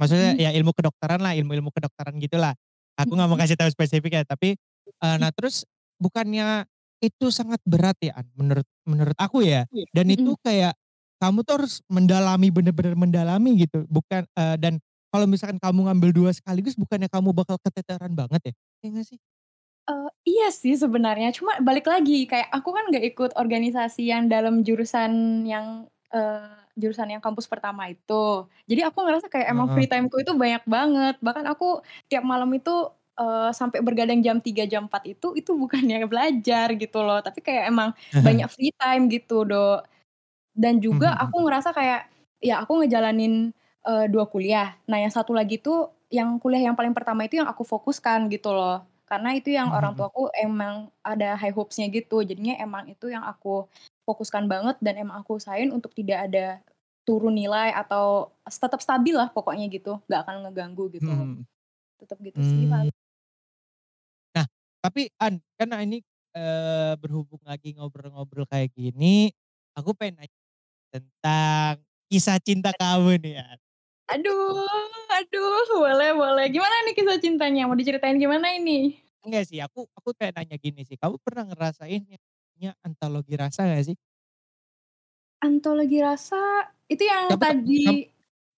Maksudnya 0.00 0.32
Mhm. 0.32 0.40
ya 0.40 0.50
ilmu 0.56 0.72
kedokteran 0.76 1.20
lah, 1.24 1.34
ilmu-ilmu 1.36 1.70
kedokteran 1.74 2.16
gitulah. 2.22 2.54
Aku 3.00 3.16
nggak 3.18 3.28
mau 3.30 3.36
Mhm. 3.36 3.40
kasih 3.40 3.56
tahu 3.58 3.70
spesifik 3.72 4.22
ya, 4.22 4.24
tapi, 4.28 4.56
Mhm. 5.02 5.26
nah 5.26 5.30
terus 5.34 5.64
bukannya 6.00 6.64
itu 7.04 7.28
sangat 7.34 7.60
berat 7.68 7.96
ya, 8.02 8.16
An, 8.20 8.26
menurut 8.38 8.66
menurut 8.88 9.16
aku 9.20 9.44
ya, 9.44 9.66
Iya, 9.72 9.84
dan 9.94 10.08
itu 10.12 10.32
mhm. 10.32 10.36
kayak 10.44 10.74
kamu 11.22 11.44
tuh 11.46 11.54
harus 11.64 11.74
mendalami, 11.92 12.48
bener-bener 12.52 12.94
mendalami 12.98 13.56
gitu, 13.66 13.84
bukan 13.90 14.24
eee, 14.36 14.56
dan 14.60 14.74
kalau 15.12 15.24
misalkan 15.30 15.58
kamu 15.62 15.88
ngambil 15.92 16.10
2 16.12 16.30
sekaligus 16.36 16.76
bukannya 16.76 17.08
kamu 17.12 17.32
bakal 17.36 17.56
keteteran 17.62 18.12
banget 18.16 18.52
ya, 18.52 18.54
iya 18.84 18.88
nggak 18.96 19.06
sih? 19.16 19.18
Eee, 19.86 20.08
iya 20.26 20.46
sih 20.50 20.74
sebenarnya, 20.74 21.30
cuma 21.30 21.54
balik 21.62 21.86
lagi, 21.86 22.26
kayak 22.26 22.50
aku 22.50 22.74
kan 22.74 22.90
nggak 22.90 23.04
ikut 23.14 23.30
organisasi 23.38 24.10
yang 24.10 24.26
dalam 24.26 24.66
jurusan 24.66 25.46
yang, 25.46 25.86
eee, 26.10 26.42
jurusan 26.74 27.06
yang 27.14 27.22
kampus 27.22 27.46
pertama 27.46 27.86
itu. 27.86 28.50
Jadi 28.66 28.82
aku 28.82 28.98
ngerasa 29.06 29.30
kayak 29.30 29.46
emang 29.54 29.70
Heeh. 29.70 29.70
free 29.70 29.86
time-ku 29.86 30.18
itu 30.26 30.34
banyak 30.34 30.66
banget, 30.66 31.14
bahkan 31.22 31.46
aku 31.46 31.78
tiap 32.10 32.26
malam 32.26 32.50
itu, 32.50 32.90
eee, 33.14 33.54
sampai 33.54 33.78
begadang 33.86 34.18
jam 34.26 34.42
3, 34.42 34.66
jam 34.66 34.90
4 34.90 35.06
itu, 35.06 35.38
itu 35.38 35.54
bukannya 35.54 36.02
belajar 36.10 36.66
gitu 36.74 36.98
loh, 37.06 37.22
tapi 37.22 37.38
kayak 37.46 37.70
emang 37.70 37.94
banyak 38.26 38.50
free 38.50 38.74
time 38.74 39.06
gitu, 39.06 39.46
Dok. 39.46 39.86
Dan 40.56 40.80
juga 40.82 41.14
mhm. 41.14 41.16
aku 41.18 41.44
ngerasa 41.46 41.70
kayak, 41.76 42.08
ya 42.42 42.62
aku 42.64 42.82
ngejalanin, 42.82 43.52
eee, 43.86 44.06
2 44.10 44.26
kuliah. 44.30 44.74
Nah 44.90 44.98
yang 45.02 45.12
satu 45.14 45.32
lagi 45.36 45.58
tuh, 45.62 45.92
yang 46.10 46.38
kuliah 46.42 46.62
yang 46.70 46.76
paling 46.78 46.94
pertama 46.96 47.26
itu 47.26 47.38
yang 47.42 47.50
aku 47.50 47.62
fokuskan 47.66 48.28
gitu 48.32 48.50
loh. 48.54 48.95
Karena 49.06 49.30
itu 49.38 49.54
yang 49.54 49.70
Mhm 49.72 49.74
orang 49.74 49.94
tuaku 49.94 50.28
emang 50.34 50.90
ada 51.06 51.38
high 51.38 51.54
hopes-nya 51.54 51.86
gitu, 51.94 52.26
jadinya 52.26 52.58
emang 52.58 52.90
itu 52.90 53.06
yang 53.10 53.22
aku 53.22 53.70
fokuskan 54.06 54.50
banget 54.50 54.76
dan 54.82 54.98
emang 54.98 55.22
aku 55.22 55.38
usahain 55.38 55.70
untuk 55.70 55.94
tidak 55.94 56.26
ada 56.30 56.46
turun 57.06 57.34
nilai 57.38 57.70
atau 57.70 58.34
tetap 58.46 58.82
stabil 58.82 59.14
lah 59.14 59.30
pokoknya 59.30 59.70
gitu, 59.70 60.02
nggak 60.10 60.20
akan 60.26 60.36
ngeganggu 60.50 60.90
gitu 60.98 61.14
loh. 61.14 61.28
Mhm. 61.28 61.46
Tetep 62.00 62.18
gitu 62.24 62.42
sih 62.46 62.66
Mmm. 62.68 62.70
paling. 62.70 62.92
Nah, 64.34 64.46
tapi 64.82 65.12
An, 65.20 65.38
kan 65.60 65.68
ini, 65.84 66.02
eee, 66.34 66.92
berhubung 66.98 67.42
lagi 67.46 67.76
ngobrol-ngobrol 67.76 68.46
kayak 68.48 68.72
gini, 68.74 69.30
aku 69.76 69.92
pengen 69.94 70.24
nanya 70.24 70.38
tentang 70.92 71.74
kisah 72.10 72.38
cinta 72.42 72.72
kamu 72.76 73.20
nih, 73.22 73.36
An. 73.42 73.58
Aduh 74.08 74.62
aduh, 75.18 75.66
boleh 75.82 76.10
boleh. 76.14 76.44
Gimana 76.54 76.74
nih 76.86 76.94
kisah 76.94 77.18
cintanya? 77.18 77.66
Mau 77.66 77.74
diceritain 77.74 78.14
gimana 78.22 78.54
ini? 78.54 79.02
Enggak 79.24 79.48
sih, 79.48 79.58
aku 79.64 79.88
aku 79.96 80.08
pengen 80.18 80.34
nanya 80.44 80.56
gini 80.60 80.82
sih, 80.84 80.98
kamu 81.00 81.16
pernah 81.24 81.44
ngerasain 81.48 82.02
yang 82.60 82.74
antologi 82.84 83.34
rasa 83.38 83.64
nggak 83.68 83.84
sih? 83.92 83.96
Antologi 85.44 86.00
rasa, 86.00 86.36
itu 86.88 87.04
yang 87.04 87.26
Tapi 87.30 87.42
ka 87.44 87.54
kam 87.82 87.96
tadi 87.96 88.08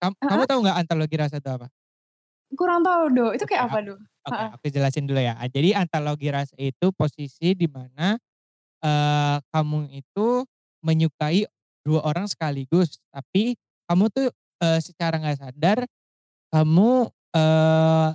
kam 0.02 0.14
kamu 0.28 0.44
heeh? 0.44 0.50
tahu 0.50 0.60
nggak 0.64 0.78
antologi 0.84 1.16
rasa 1.20 1.38
itu 1.40 1.50
apa? 1.52 1.68
Kurang 2.56 2.80
tahu 2.88 3.04
duh, 3.16 3.30
itu 3.36 3.44
kayak 3.44 3.64
apa 3.68 3.78
duh? 3.84 4.00
oke, 4.28 4.44
Heeh. 4.44 4.52
aku 4.54 4.66
jelasin 4.72 5.06
dulu 5.10 5.20
ya. 5.22 5.36
Jadi 5.50 5.74
antologi 5.78 6.28
rasa 6.32 6.56
itu 6.60 6.92
posisi 6.96 7.54
di 7.58 7.68
mana, 7.70 8.18
eee, 8.84 9.38
kamu 9.54 9.80
itu 10.04 10.28
menyukai 10.86 11.46
2 11.86 12.02
orang 12.06 12.28
sekaligus, 12.30 13.00
tapi 13.14 13.58
kamu 13.90 14.10
tuh, 14.14 14.30
eee, 14.64 14.80
secara 14.84 15.18
nggak 15.22 15.38
sadar 15.42 15.80
kamu, 16.54 17.10
eee, 17.36 18.10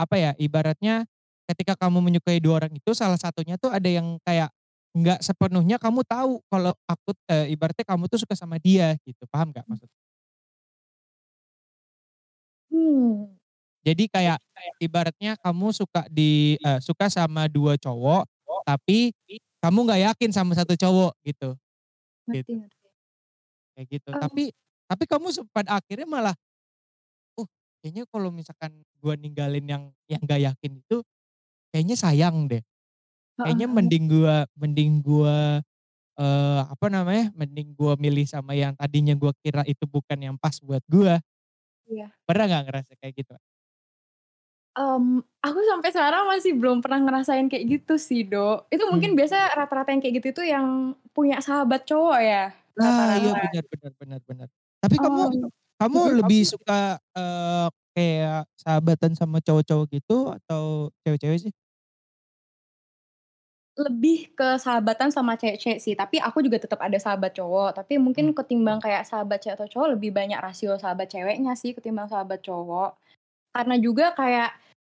apa 0.00 0.16
ya, 0.18 0.32
ibaratnya 0.40 1.06
ketika 1.50 1.74
kamu 1.78 2.00
menyukai 2.04 2.38
2 2.42 2.60
orang 2.64 2.72
itu 2.76 2.92
salah 2.96 3.18
satunya 3.20 3.56
tuh 3.60 3.70
ada 3.74 3.86
yang 3.90 4.18
kayak 4.26 4.50
nggak 4.96 5.20
sepenuhnya 5.24 5.76
kamu 5.82 6.02
tahu 6.08 6.40
kalau 6.52 6.72
aku 6.88 7.12
eee, 7.32 7.54
ibaratnya 7.56 7.86
kamu 7.88 8.06
tuh 8.10 8.20
suka 8.22 8.34
sama 8.38 8.58
dia 8.62 8.96
gitu, 9.06 9.24
paham 9.30 9.50
nggak 9.54 9.66
maksud 9.70 9.88
Mmm. 12.70 13.30
Jadi 13.86 14.10
kayak 14.10 14.38
ibaratnya 14.82 15.38
kamu 15.38 15.70
suka 15.70 16.06
di 16.10 16.58
eee, 16.58 16.78
suka 16.82 17.06
sama 17.06 17.46
2 17.46 17.78
cowok, 17.78 18.26
tapi 18.66 19.14
kamu 19.62 19.78
nggak 19.86 20.00
yakin 20.12 20.30
sama 20.34 20.52
1 20.58 20.74
cowok 20.74 21.14
gitu, 21.22 21.54
gitu. 22.34 22.56
Kayak 23.76 23.88
gitu, 24.00 24.10
Oh. 24.12 24.18
tapi 24.18 24.56
tapi 24.90 25.04
kamu 25.10 25.28
pada 25.54 25.78
akhirnya 25.82 26.06
malah, 26.08 26.34
"Uh, 27.38 27.48
kayaknya 27.82 28.04
kalau 28.10 28.30
misalkan 28.34 28.82
gua 29.00 29.14
ninggalin 29.18 29.64
yang 29.68 29.84
yang 30.10 30.22
nggak 30.24 30.40
yakin 30.54 30.72
itu, 30.82 30.98
kayaknya 31.74 31.96
sayang 31.98 32.48
deh. 32.50 32.62
Kayaknya 33.44 33.66
mending 33.70 34.04
gua 34.10 34.46
mending 34.58 35.02
gua, 35.04 35.62
eee, 36.18 36.60
apa 36.70 36.86
namanya, 36.92 37.32
mending 37.36 37.74
gua 37.78 37.94
milih 38.00 38.26
sama 38.28 38.54
yang 38.58 38.74
tadinya 38.78 39.14
gua 39.18 39.32
kira 39.44 39.62
itu 39.68 39.84
bukan 39.88 40.18
yang 40.20 40.36
pas 40.40 40.58
buat 40.62 40.82
gua." 40.90 41.20
Iya. 41.86 42.16
Pernah 42.28 42.44
nggak 42.50 42.64
ngerasa 42.66 42.92
kayak 42.98 43.14
gitu? 43.22 43.38
Mmm, 44.76 45.24
aku 45.40 45.60
sampai 45.64 45.88
sekarang 45.88 46.28
masih 46.28 46.52
belum 46.60 46.84
pernah 46.84 47.00
ngerasain 47.00 47.48
kayak 47.48 47.64
gitu 47.80 47.94
sih, 47.96 48.28
Do. 48.28 48.66
Itu 48.68 48.84
mungkin 48.92 49.16
biasanya 49.16 49.56
rata-rata 49.56 49.88
yang 49.94 50.02
kayak 50.04 50.14
gitu 50.20 50.28
tuh 50.42 50.46
yang 50.48 50.92
punya 51.16 51.40
sahabat 51.40 51.88
cowok 51.88 52.20
ya? 52.20 52.52
Nah, 52.76 53.16
iya 53.20 53.32
benar 53.42 53.64
benar 53.72 53.92
benar 54.00 54.20
benar. 54.28 54.48
Tapi 54.82 54.96
kamu 55.02 55.22
Oh, 55.28 55.50
kamu 55.80 56.00
lebih 56.22 56.42
suka, 56.48 56.96
eee, 57.16 57.66
kayak 57.96 58.44
sahabatan 58.60 59.12
sama 59.16 59.40
cowok-cowok 59.44 59.86
gitu 59.92 60.32
atau 60.32 60.88
cewek-cewek 61.04 61.38
sih? 61.48 61.52
Lebih 63.76 64.32
ke 64.32 64.56
sahabatan 64.56 65.12
sama 65.12 65.36
cewek-cewek 65.36 65.76
sih, 65.84 65.92
tapi 65.92 66.16
aku 66.16 66.40
juga 66.40 66.56
tetep 66.56 66.80
ada 66.80 66.96
sahabat 66.96 67.36
cowok, 67.36 67.76
tapi 67.76 68.00
mungkin 68.00 68.32
Mmm. 68.32 68.32
ketimbang 68.32 68.80
kayak 68.80 69.04
sahabat 69.04 69.44
cewek 69.44 69.52
atau 69.60 69.68
cowok 69.68 69.88
lebih 70.00 70.16
banyak 70.16 70.40
rasio 70.40 70.80
sahabat 70.80 71.12
ceweknya 71.12 71.52
sih 71.60 71.76
ketimbang 71.76 72.08
sahabat 72.08 72.40
cowok. 72.40 72.96
Karena 73.52 73.76
juga 73.80 74.16
kayak, 74.16 74.50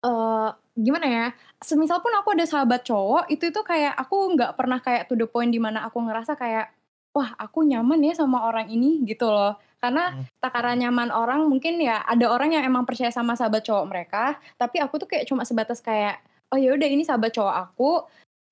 eee, 0.07 0.50
gimana 0.79 1.07
ya, 1.09 1.25
semisal 1.62 2.00
pun 2.00 2.15
aku 2.15 2.33
ada 2.38 2.48
sahabat 2.48 2.88
cowok, 2.88 3.27
itu 3.29 3.51
tuh 3.51 3.67
kayak 3.67 3.93
aku 4.00 4.15
nggak 4.39 4.55
pernah 4.55 4.79
kayak 4.79 5.12
to 5.12 5.19
the 5.19 5.27
point 5.27 5.51
di 5.51 5.59
mana 5.59 5.83
aku 5.88 6.00
ngerasa 6.03 6.39
kayak, 6.39 6.71
"Wah, 7.15 7.33
aku 7.41 7.65
nyaman 7.65 7.99
ya 8.05 8.13
sama 8.17 8.45
orang 8.45 8.69
ini," 8.69 9.01
gitu 9.05 9.25
loh. 9.29 9.57
Karena 9.81 10.11
Mhm. 10.13 10.23
takaran 10.43 10.77
nyaman 10.79 11.09
orang 11.09 11.47
mungkin 11.47 11.79
ya 11.81 12.03
ada 12.05 12.29
orang 12.29 12.53
yang 12.53 12.63
emang 12.67 12.83
percaya 12.85 13.09
sama 13.09 13.33
sahabat 13.39 13.63
cowok 13.65 13.85
mereka, 13.89 14.23
tapi 14.59 14.77
aku 14.83 14.99
tuh 15.01 15.07
kayak 15.09 15.25
cuma 15.29 15.41
sebatas 15.47 15.79
kayak, 15.81 16.19
"Oh 16.53 16.57
ya 16.59 16.75
udah 16.75 16.87
ini 16.89 17.01
sahabat 17.07 17.31
cowok 17.33 17.55
aku," 17.69 17.91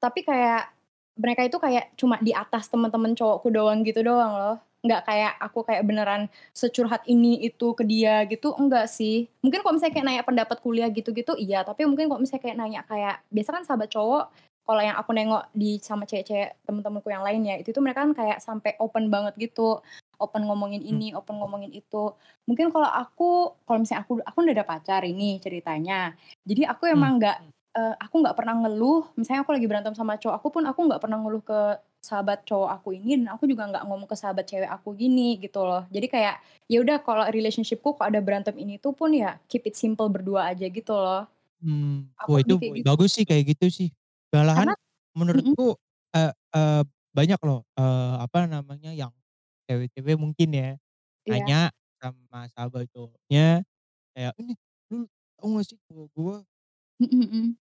tapi 0.02 0.24
kayak 0.26 0.72
mereka 1.18 1.42
itu 1.50 1.58
kayak 1.58 1.86
cuma 1.98 2.18
di 2.22 2.32
atas 2.34 2.70
temen-temen 2.70 3.18
cowokku 3.18 3.50
doang 3.50 3.82
gitu 3.86 4.02
doang 4.06 4.34
loh. 4.38 4.56
Nggak 4.86 5.02
kayak 5.10 5.34
aku 5.42 5.66
kayak 5.66 5.84
beneran 5.90 6.30
securhat 6.54 7.02
ini 7.10 7.42
itu 7.42 7.74
ke 7.74 7.82
dia 7.84 8.22
gitu, 8.30 8.54
enggak 8.56 8.86
sih. 8.88 9.26
Mungkin 9.42 9.66
kalau 9.66 9.74
misalnya 9.76 9.94
kayak 9.98 10.06
nanya 10.08 10.24
pendapat 10.26 10.58
kuliah 10.62 10.88
gitu-gitu 10.94 11.34
iya, 11.36 11.66
tapi 11.66 11.84
mungkin 11.90 12.08
kalau 12.10 12.22
misalnya 12.22 12.44
kayak 12.46 12.58
nanya 12.62 12.82
kayak 12.86 13.16
biasa 13.34 13.50
kan 13.58 13.64
sahabat 13.66 13.90
cowok, 13.92 14.30
kalau 14.68 14.82
yang 14.84 15.00
aku 15.00 15.12
nengok 15.16 15.48
di 15.56 15.80
sama 15.80 16.04
cewek-cewek 16.04 16.60
temen-temenku 16.68 17.08
yang 17.08 17.24
lainnya, 17.24 17.56
itu 17.58 17.72
tuh 17.72 17.80
mereka 17.80 18.04
kan 18.04 18.12
kayak 18.12 18.40
sampai 18.44 18.76
open 18.84 19.08
banget 19.08 19.34
gitu, 19.40 19.80
open 20.20 20.44
ngomongin 20.46 20.84
ini, 20.84 21.16
open 21.16 21.40
ngomongin 21.40 21.72
itu. 21.72 22.12
Mungkin 22.50 22.70
kalau 22.76 22.90
aku 22.92 23.56
kalau 23.64 23.80
misalnya 23.82 24.04
aku 24.06 24.14
aku 24.22 24.38
udah 24.44 24.56
ada 24.60 24.68
pacar 24.68 25.02
ini 25.08 25.40
ceritanya, 25.40 26.14
jadi 26.44 26.68
aku 26.76 26.92
Mmm. 26.94 26.94
emang 26.94 27.18
nggak 27.24 27.38
eee, 27.80 27.94
aku 28.04 28.16
nggak 28.22 28.36
pernah 28.38 28.56
ngeluh, 28.68 29.08
misalnya 29.16 29.42
aku 29.48 29.52
lagi 29.56 29.68
berantem 29.72 29.94
sama 29.96 30.20
cowok 30.20 30.36
aku 30.44 30.48
pun 30.60 30.64
aku 30.68 30.80
nggak 30.92 31.02
pernah 31.04 31.18
ngeluh 31.24 31.44
ke 31.46 31.60
sahabat 32.04 32.46
cowok 32.48 32.70
aku 32.82 32.90
ini 32.96 33.20
dan 33.20 33.36
aku 33.36 33.50
juga 33.52 33.68
nggak 33.68 33.84
ngomong 33.90 34.08
ke 34.08 34.16
sahabat 34.20 34.46
cewek 34.48 34.70
aku 34.72 34.94
gini, 34.96 35.38
gitu 35.44 35.64
loh. 35.68 35.84
Jadi 35.92 36.08
kayak, 36.12 36.36
ya 36.72 36.78
udah 36.84 36.98
kalau 37.04 37.26
relationship-ku 37.32 37.98
kalau 38.00 38.08
ada 38.12 38.20
berantem 38.24 38.56
ini 38.60 38.78
tuh 38.80 38.94
pun 38.96 39.12
ya 39.16 39.40
keep 39.52 39.66
it 39.68 39.76
simple 39.76 40.08
berdua 40.12 40.52
aja 40.56 40.66
gitu 40.72 40.94
loh. 40.96 41.28
Aku 42.22 42.32
wah 42.32 42.40
itu 42.44 42.56
gitu. 42.82 42.88
bagus 42.88 43.16
sih 43.18 43.26
kayak 43.28 43.56
gitu 43.56 43.66
sih. 43.72 43.90
Malahan 44.34 44.68
Karena 44.68 44.74
mhm. 45.34 45.56
menurutku, 45.56 45.80
eee 46.12 46.32
eee, 46.56 46.82
banyak 47.16 47.40
loh, 47.48 47.64
eee, 47.80 48.14
apa 48.28 48.44
namanya, 48.48 48.92
yang 48.92 49.14
cewek-cewek 49.68 50.16
mungkin 50.20 50.50
ya, 50.54 50.70
Iya. 51.26 51.48
nanya 51.48 51.72
sama 52.00 52.48
sahabat 52.52 52.88
cowoknya 52.94 53.64
kayak, 54.16 54.34
"Ini 54.40 54.54
lu 54.94 55.08
tahu 55.40 55.48
nggak 55.58 55.66
sih 55.70 55.80
cowok 55.90 56.08
gua" 56.16 56.38
Mhm 57.00 57.18
mhm. 57.22 57.58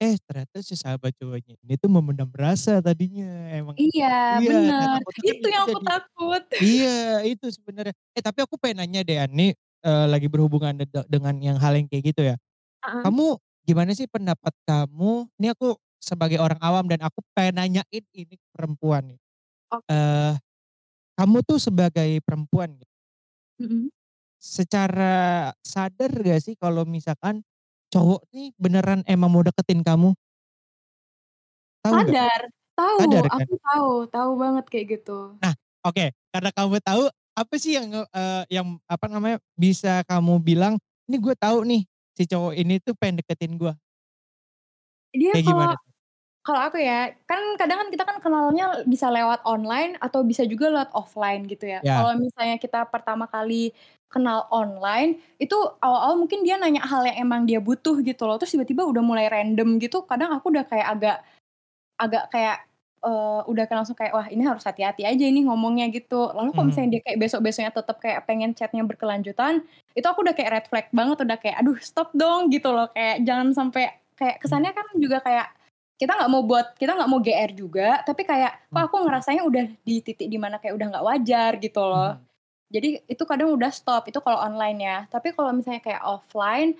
eh 0.00 0.16
ternyata 0.24 0.58
si 0.64 0.74
sahabat 0.78 1.12
cowoknya 1.18 1.54
ini 1.60 1.74
tuh 1.76 1.90
memendam 1.92 2.30
rasa 2.32 2.80
tadinya, 2.80 3.28
emang 3.52 3.78
Iya, 3.80 4.06
iya, 4.32 4.52
nah 4.76 4.86
bener. 4.86 4.98
takutnya 5.00 5.22
kan 5.28 5.36
Itu 5.36 5.44
itu 5.44 5.48
yang 5.54 5.64
aku 5.68 5.78
jadi 5.80 5.86
takut. 5.88 6.42
iya, 6.60 6.90
itu 7.28 7.46
sebenarnya. 7.52 7.94
Eh 8.16 8.22
tapi 8.24 8.40
aku 8.44 8.56
pengen 8.60 8.84
nanya 8.86 9.00
deh 9.06 9.18
An, 9.22 9.30
nih, 9.34 9.52
eee, 9.84 10.06
lagi 10.12 10.28
berhubungan 10.32 10.74
de 10.80 10.86
dengan 11.10 11.36
yang 11.42 11.58
hal 11.62 11.74
yang 11.78 11.88
kayak 11.90 12.04
gitu 12.14 12.22
ya. 12.34 12.36
Heeh. 12.82 13.06
Kamu 13.06 13.38
gimana 13.68 13.94
sih 13.94 14.06
pendapat 14.10 14.54
kamu 14.66 15.30
ini 15.38 15.48
aku 15.54 15.78
sebagai 16.02 16.38
orang 16.42 16.58
awam 16.62 16.86
dan 16.90 16.98
aku 17.06 17.22
pengen 17.36 17.62
nanyain 17.62 18.04
ini 18.14 18.34
ke 18.38 18.46
perempuan 18.54 19.14
nih. 19.14 19.20
Oke. 19.70 19.92
Eee, 19.92 20.34
kamu 21.18 21.38
tuh 21.46 21.58
sebagai 21.62 22.20
perempuan 22.26 22.76
nih 22.80 22.86
Mhm. 23.58 23.92
secara 24.42 25.54
sadar 25.62 26.10
nggak 26.10 26.42
sih 26.42 26.54
kalau 26.58 26.82
misalkan 26.82 27.46
cowok 27.94 28.26
nih 28.34 28.50
beneran 28.58 29.06
emang 29.06 29.30
mau 29.30 29.46
deketin 29.46 29.86
kamu? 29.86 30.18
Tahu 31.84 31.96
nggak? 32.06 32.18
Sadar, 32.20 32.40
Sadar 32.98 33.26
tahu, 33.26 33.26
kan? 33.36 33.46
aku 33.46 33.52
tahu, 33.66 33.90
tahu 34.14 34.30
banget 34.42 34.64
kayak 34.70 34.86
gitu. 34.92 35.34
Nah, 35.40 35.54
oke, 35.86 36.06
karena 36.34 36.50
kamu 36.52 36.76
tahu, 36.84 37.02
apa 37.34 37.54
sih 37.56 37.78
yang 37.78 37.88
eee, 37.90 38.42
yang 38.52 38.76
apa 38.90 39.06
namanya, 39.08 39.38
bisa 39.56 40.04
kamu 40.04 40.42
bilang, 40.42 40.76
"Ini 41.08 41.16
gue 41.22 41.34
tahu 41.38 41.64
nih, 41.64 41.82
si 42.16 42.24
cowok 42.28 42.52
ini 42.58 42.78
tuh 42.82 42.94
pengen 42.98 43.20
deketin 43.24 43.56
gua." 43.60 43.74
Dia 45.14 45.32
Kayak 45.32 45.44
kalau 45.44 45.68
gimana 45.68 45.74
kalau 46.42 46.60
aku 46.66 46.78
ya, 46.82 47.14
kan 47.30 47.38
kadang 47.60 47.78
kan 47.86 47.88
kita 47.94 48.04
kan 48.08 48.18
kenalnya 48.24 48.82
bisa 48.88 49.12
lewat 49.14 49.46
online 49.46 49.94
atau 50.00 50.26
bisa 50.26 50.42
juga 50.48 50.72
lewat 50.74 50.90
offline 50.96 51.46
gitu 51.46 51.68
ya. 51.70 51.82
Ya. 51.82 51.94
Kalau 51.94 52.16
misalnya 52.18 52.56
kita 52.58 52.88
pertama 52.90 53.28
kali 53.30 53.70
kenal 54.10 54.48
online, 54.50 55.20
itu 55.38 55.54
awal-awal 55.84 56.18
mungkin 56.18 56.42
dia 56.42 56.56
nanya 56.58 56.82
hal 56.88 57.06
yang 57.06 57.18
emang 57.30 57.42
dia 57.46 57.60
butuh 57.62 58.00
gitu 58.02 58.24
loh, 58.26 58.40
terus 58.42 58.56
tiba-tiba 58.58 58.82
udah 58.88 59.02
mulai 59.06 59.28
random 59.30 59.78
gitu, 59.78 60.02
kadang 60.08 60.32
aku 60.34 60.50
udah 60.54 60.64
kayak 60.66 60.88
agak 60.96 61.16
agak 62.00 62.24
kayak, 62.32 62.58
eee, 63.04 63.40
udah 63.50 63.64
kayak 63.68 63.78
langsung 63.84 63.98
kayak, 63.98 64.12
"Wah 64.16 64.26
ini 64.32 64.42
harus 64.46 64.64
hati-hati 64.66 65.02
aja 65.06 65.24
ini 65.26 65.44
ngomongnya," 65.46 65.90
gitu. 65.92 66.30
Lalu 66.32 66.54
kalau 66.56 66.66
misalnya 66.70 66.98
dia 66.98 67.02
kayak 67.06 67.18
besok-besoknya 67.22 67.72
tetep 67.74 67.96
kayak 68.02 68.20
pengen 68.30 68.50
chat-nya 68.56 68.82
berkelanjutan, 68.86 69.62
itu 69.98 70.06
aku 70.08 70.22
udah 70.26 70.34
kayak 70.36 70.50
red 70.54 70.66
flag 70.70 70.86
banget, 70.94 71.18
udah 71.26 71.38
kayak, 71.42 71.56
"Aduh 71.62 71.78
stop 71.82 72.10
dong," 72.16 72.48
gitu 72.54 72.70
loh, 72.74 72.88
kayak 72.94 73.22
jangan 73.26 73.50
sampai 73.56 73.90
kayak 74.18 74.38
kesannya 74.42 74.70
kan 74.76 74.86
juga 75.00 75.18
kayak 75.24 75.48
kita 76.00 76.12
nggak 76.18 76.30
mau 76.34 76.42
buat 76.46 76.74
kita 76.78 76.92
nggak 76.98 77.10
mau 77.10 77.20
GR 77.22 77.50
juga, 77.54 78.02
tapi 78.06 78.22
kayak 78.26 78.52
kok 78.74 78.74
Mmm. 78.74 78.86
aku 78.90 78.96
ngerasanya 79.06 79.42
udah 79.46 79.64
di 79.86 79.96
titik 80.02 80.26
di 80.30 80.38
mana 80.40 80.58
kayak 80.62 80.74
udah 80.78 80.86
nggak 80.98 81.06
wajar 81.06 81.52
gitu 81.62 81.82
loh. 81.86 82.18
Mhm. 82.18 82.26
Jadi 82.74 82.90
itu 83.08 83.24
kadang 83.28 83.54
udah 83.54 83.70
stop, 83.72 84.08
itu 84.10 84.18
kalau 84.24 84.38
online 84.42 84.78
ya. 84.82 84.98
Tapi 85.12 85.32
kalau 85.36 85.52
misalnya 85.54 85.82
kayak 85.84 86.02
offline, 86.04 86.74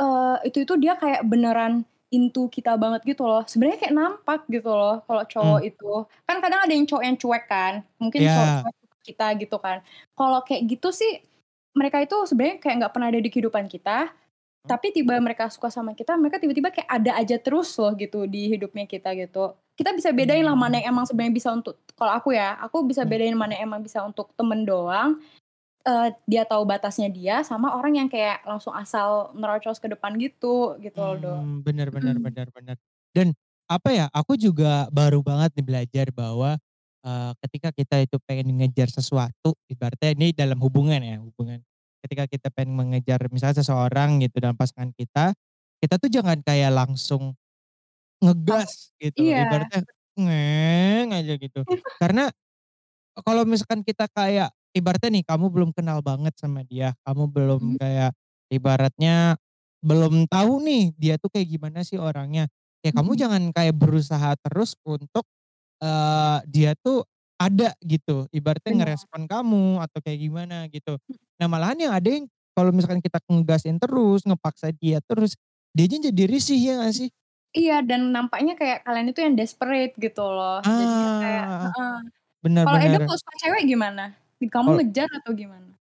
eee, 0.00 0.36
itu 0.50 0.58
itu 0.66 0.74
dia 0.80 0.94
kayak 1.00 1.22
beneran 1.28 1.84
into 2.14 2.48
kita 2.48 2.74
banget 2.80 3.02
gitu 3.04 3.22
loh, 3.28 3.44
sebenarnya 3.44 3.78
kayak 3.84 3.94
nampak 3.96 4.40
gitu 4.48 4.70
loh 4.72 5.04
kalau 5.06 5.22
cowok 5.28 5.60
Mmm. 5.60 5.68
itu. 5.68 5.86
Kan 6.28 6.36
kadang 6.44 6.60
ada 6.64 6.72
yang 6.72 6.86
cowok 6.88 7.04
yang 7.04 7.16
cuek 7.20 7.44
kan, 7.50 7.74
mungkin 8.00 8.22
cowok 8.32 8.48
Iya. 8.48 8.62
cuek 8.62 8.74
kita 9.08 9.26
gitu 9.40 9.56
kan. 9.60 9.78
Kalau 10.16 10.40
kayak 10.46 10.62
gitu 10.72 10.88
sih, 10.92 11.20
mereka 11.76 12.00
itu 12.04 12.16
sebenarnya 12.28 12.56
kayak 12.62 12.74
nggak 12.84 12.92
pernah 12.96 13.08
ada 13.12 13.20
di 13.22 13.30
kehidupan 13.32 13.66
kita, 13.70 14.12
Mmm. 14.64 14.70
tapi 14.70 14.92
tiba 14.96 15.16
mereka 15.22 15.48
suka 15.52 15.68
sama 15.72 15.92
kita, 15.98 16.16
mereka 16.20 16.38
tiba-tiba 16.42 16.70
kayak 16.74 16.88
ada 16.90 17.12
aja 17.20 17.36
terus 17.42 17.72
loh 17.80 17.92
gitu 17.98 18.24
di 18.30 18.48
hidupnya 18.52 18.84
kita 18.88 19.12
gitu. 19.18 19.56
Kita 19.78 19.92
bisa 19.96 20.10
bedain 20.14 20.44
lah 20.46 20.54
mana 20.58 20.76
Mmm. 20.76 20.82
yang 20.82 20.94
emang 20.96 21.06
sebenarnya 21.08 21.34
bisa 21.36 21.50
untuk 21.56 21.76
kalau 21.98 22.12
aku 22.16 22.34
ya, 22.36 22.56
aku 22.62 22.84
bisa 22.88 23.02
Mmm. 23.02 23.10
bedain 23.10 23.34
mana 23.36 23.56
yang 23.58 23.70
emang 23.74 23.82
bisa 23.86 24.00
untuk 24.06 24.30
temen 24.38 24.64
doang, 24.68 25.20
eee, 25.88 26.08
dia 26.30 26.42
tahu 26.50 26.62
batasnya 26.72 27.08
dia, 27.18 27.36
sama 27.50 27.68
orang 27.78 27.94
yang 28.00 28.08
kayak 28.14 28.44
langsung 28.50 28.74
asal 28.76 29.32
nerocos 29.40 29.78
ke 29.82 29.88
depan 29.94 30.12
gitu, 30.24 30.76
gitu 30.84 31.02
loh. 31.22 31.42
Mmm, 31.48 31.62
bener 31.66 31.88
bener 31.92 32.16
Mhm. 32.16 32.24
bener 32.24 32.48
bener. 32.50 32.76
Dan 33.12 33.36
apa 33.68 33.92
ya, 33.92 34.06
aku 34.10 34.34
juga 34.40 34.88
baru 34.88 35.20
banget 35.20 35.52
nih 35.60 35.66
belajar 35.66 36.06
bahwa, 36.10 36.56
eee, 37.04 37.30
ketika 37.46 37.68
kita 37.76 37.96
itu 38.04 38.16
pengen 38.24 38.48
ngejar 38.58 38.88
sesuatu, 38.88 39.52
ibaratnya 39.68 40.16
ini 40.16 40.32
dalam 40.32 40.56
hubungan 40.64 41.00
ya, 41.04 41.20
hubungan. 41.20 41.60
Ketika 42.04 42.24
kita 42.30 42.48
pengen 42.54 42.74
mengejar 42.78 43.20
misalnya 43.28 43.60
seseorang 43.60 44.22
gitu 44.24 44.40
dalam 44.40 44.56
pasangan 44.56 44.90
kita, 44.96 45.34
kita 45.82 45.94
tuh 46.00 46.10
jangan 46.10 46.40
kayak 46.42 46.72
langsung 46.74 47.36
ngegas 48.22 48.94
gitu, 49.02 49.22
iya. 49.22 49.38
ibaratnya 49.38 49.84
aja 51.14 51.34
gitu. 51.38 51.62
Karena 52.00 52.30
kalau 53.26 53.42
misalkan 53.48 53.82
kita 53.86 54.06
kayak 54.12 54.50
ibaratnya 54.80 55.10
nih 55.20 55.24
kamu 55.28 55.46
belum 55.52 55.70
kenal 55.76 56.00
banget 56.04 56.34
sama 56.38 56.62
dia, 56.66 56.94
kamu 57.06 57.24
belum 57.30 57.62
Mhm. 57.62 57.78
kayak 57.78 58.12
ibaratnya 58.52 59.36
belum 59.84 60.26
tahu 60.30 60.62
nih 60.66 60.84
dia 60.98 61.14
tuh 61.20 61.30
kayak 61.34 61.48
gimana 61.58 61.82
sih 61.86 61.98
orangnya, 62.00 62.46
ya 62.82 62.90
kamu 62.94 63.14
Mhm. 63.14 63.20
jangan 63.20 63.42
kayak 63.54 63.74
berusaha 63.78 64.34
terus 64.42 64.74
untuk, 64.86 65.26
eee, 65.82 66.38
dia 66.50 66.72
tuh 66.80 67.04
ada 67.40 67.74
gitu, 67.84 68.26
ibaratnya 68.34 68.72
ngerespon 68.84 69.26
kamu 69.30 69.82
atau 69.84 69.98
kayak 70.04 70.20
gimana 70.22 70.66
gitu. 70.72 70.96
Mhm. 71.08 71.18
Nah 71.42 71.48
malahan 71.50 71.78
yang 71.80 71.94
ada 71.96 72.08
yang 72.10 72.26
kalau 72.56 72.70
misalkan 72.74 73.00
kita 73.04 73.18
ngegasin 73.30 73.78
terus, 73.82 74.24
ngepaksa 74.28 74.72
dia 74.76 75.00
terus, 75.04 75.34
dianya 75.76 76.10
jadi 76.12 76.24
risih, 76.30 76.58
ya 76.60 76.74
nggak 76.82 76.94
sih? 76.96 77.10
Iya, 77.56 77.72
dan 77.88 78.00
nampaknya 78.14 78.52
kayak 78.60 78.78
kalian 78.84 79.08
itu 79.10 79.20
yang 79.24 79.34
desperate 79.40 79.92
gitu 80.04 80.20
loh. 80.36 80.54
Jadinya 80.78 81.08
kayak 81.20 81.44
Ah, 81.44 81.72
heeh. 81.76 81.90
bener 82.42 82.66
Kalau 82.66 82.78
bener. 82.82 83.00
kalau 83.06 83.18
suka 83.22 83.34
cewek 83.42 83.62
gimana? 83.72 84.02
Kamu 84.46 84.68
Kal 84.68 84.78
ngejar 84.78 85.10
atau 85.18 85.34
gimana? 85.34 85.78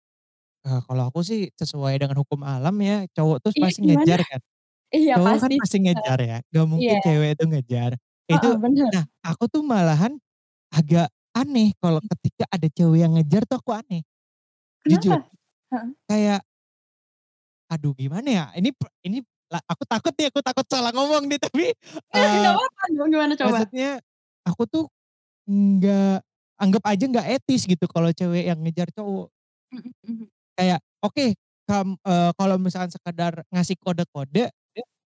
Eee, 0.66 0.78
kalau 0.86 1.10
aku 1.10 1.20
sih 1.26 1.50
sesuai 1.58 1.98
dengan 1.98 2.22
hukum 2.22 2.46
alam 2.46 2.76
ya, 2.86 3.10
cowok 3.18 3.38
tuh 3.42 3.54
Iya, 3.58 3.62
pasti 3.62 3.82
gimana? 3.84 4.16
ngejar 4.22 4.22
kan. 4.30 4.38
Iya 4.98 5.14
Cowok 5.16 5.38
kan 5.44 5.52
pasti 5.60 5.78
heeh. 5.84 5.84
ngejar 5.84 6.20
ya, 6.22 6.38
nggak 6.52 6.68
Iya. 6.82 6.96
mungkin 6.96 6.98
cewek 7.02 7.30
itu 7.40 7.46
ngejar. 7.50 7.92
Heeh, 8.32 8.32
Itu 8.32 8.60
bener. 8.64 8.94
nah 8.94 9.04
aku 9.26 9.46
tuh 9.52 9.64
malahan 9.66 10.18
agak 10.74 11.10
aneh 11.38 11.74
kalau 11.82 12.00
ketika 12.18 12.46
ada 12.54 12.68
cewek 12.72 13.04
yang 13.08 13.14
ngejar 13.18 13.44
tuh 13.50 13.60
aku 13.62 13.72
aneh, 13.76 14.04
jujur. 14.90 15.18
Kenapa? 15.18 15.30
Heeh. 15.72 15.94
Kayak 16.10 16.46
aduh 17.70 17.94
gimana 17.94 18.30
ya, 18.32 18.46
ini 18.58 18.70
pe 18.74 18.88
ini 19.06 19.22
la 19.52 19.60
aku 19.68 19.84
takut 19.86 20.14
nih, 20.16 20.32
aku 20.32 20.40
takut 20.42 20.66
salah 20.72 20.90
ngomong 20.96 21.28
nih 21.30 21.40
tapi, 21.42 21.66
Nggak 22.16 22.32
eee, 22.36 22.56
apa-apa 22.56 22.84
gimana 23.12 23.34
coba? 23.42 23.72
maksudnya 23.72 24.00
aku 24.48 24.64
tuh 24.70 24.86
nggak 25.50 26.24
anggap 26.62 26.84
aja 26.88 27.06
nggak 27.10 27.28
etis 27.42 27.66
gitu 27.68 27.86
kalau 27.90 28.12
cewek 28.14 28.46
yang 28.50 28.60
ngejar 28.62 28.90
cowok. 28.94 29.32
Mhm 29.72 29.92
mhm. 30.08 30.32
Kayak 30.58 30.80
oke, 31.04 31.26
kam 31.68 31.96
eee, 32.04 32.30
kalau 32.36 32.56
misalkan 32.60 32.92
sekedar 32.92 33.34
ngasih 33.52 33.78
kode-kode, 33.80 34.52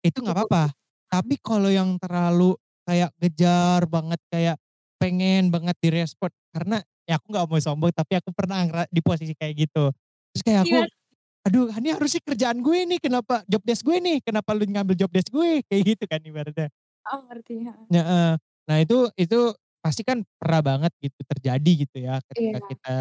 itu 0.06 0.18
nggak 0.24 0.36
apa-apa. 0.38 0.66
Tapi 1.12 1.36
kalau 1.42 1.70
yang 1.72 1.96
terlalu 2.02 2.56
kayak 2.88 3.12
ngejar 3.22 3.82
banget, 3.90 4.22
kayak 4.32 4.58
pengen 5.02 5.52
banget 5.54 5.76
direspon 5.84 6.32
karena 6.56 6.80
ya 7.10 7.20
aku 7.20 7.28
nggak 7.34 7.46
mau 7.50 7.60
sombong, 7.62 7.92
tapi 7.96 8.18
aku 8.20 8.32
pernah 8.36 8.88
di 8.92 9.02
posisi 9.04 9.34
kayak 9.38 9.56
gitu. 9.70 9.92
Terus 10.36 10.44
kayak 10.46 10.62
aku, 10.70 10.80
Gimana? 10.80 10.88
"Aduh 11.48 11.70
ini 11.80 11.90
harusnya 11.96 12.22
kerjaan 12.26 12.60
gue 12.66 12.80
nih, 12.90 13.00
kenapa 13.04 13.44
job 13.50 13.64
desk 13.66 13.84
gue 13.88 13.98
nih, 14.02 14.18
kenapa 14.26 14.52
lu 14.58 14.66
ngambil 14.70 14.96
job 15.00 15.12
desk 15.14 15.30
gue?" 15.34 15.62
Kayak 15.70 15.84
gitu 15.98 16.06
kan 16.10 16.22
ibaratnya. 16.26 16.70
Oh 17.12 17.22
ngerti. 17.28 17.54
Heeh. 17.92 18.32
Nah 18.70 18.78
itu 18.80 19.12
itu 19.20 19.52
pasti 19.84 20.02
kan 20.08 20.24
pernah 20.40 20.62
banget 20.64 20.92
gitu 21.04 21.20
terjadi 21.28 21.72
gitu 21.88 21.98
ya, 22.02 22.24
ketika 22.32 22.60
Iya. 22.60 22.64
kita 22.66 22.96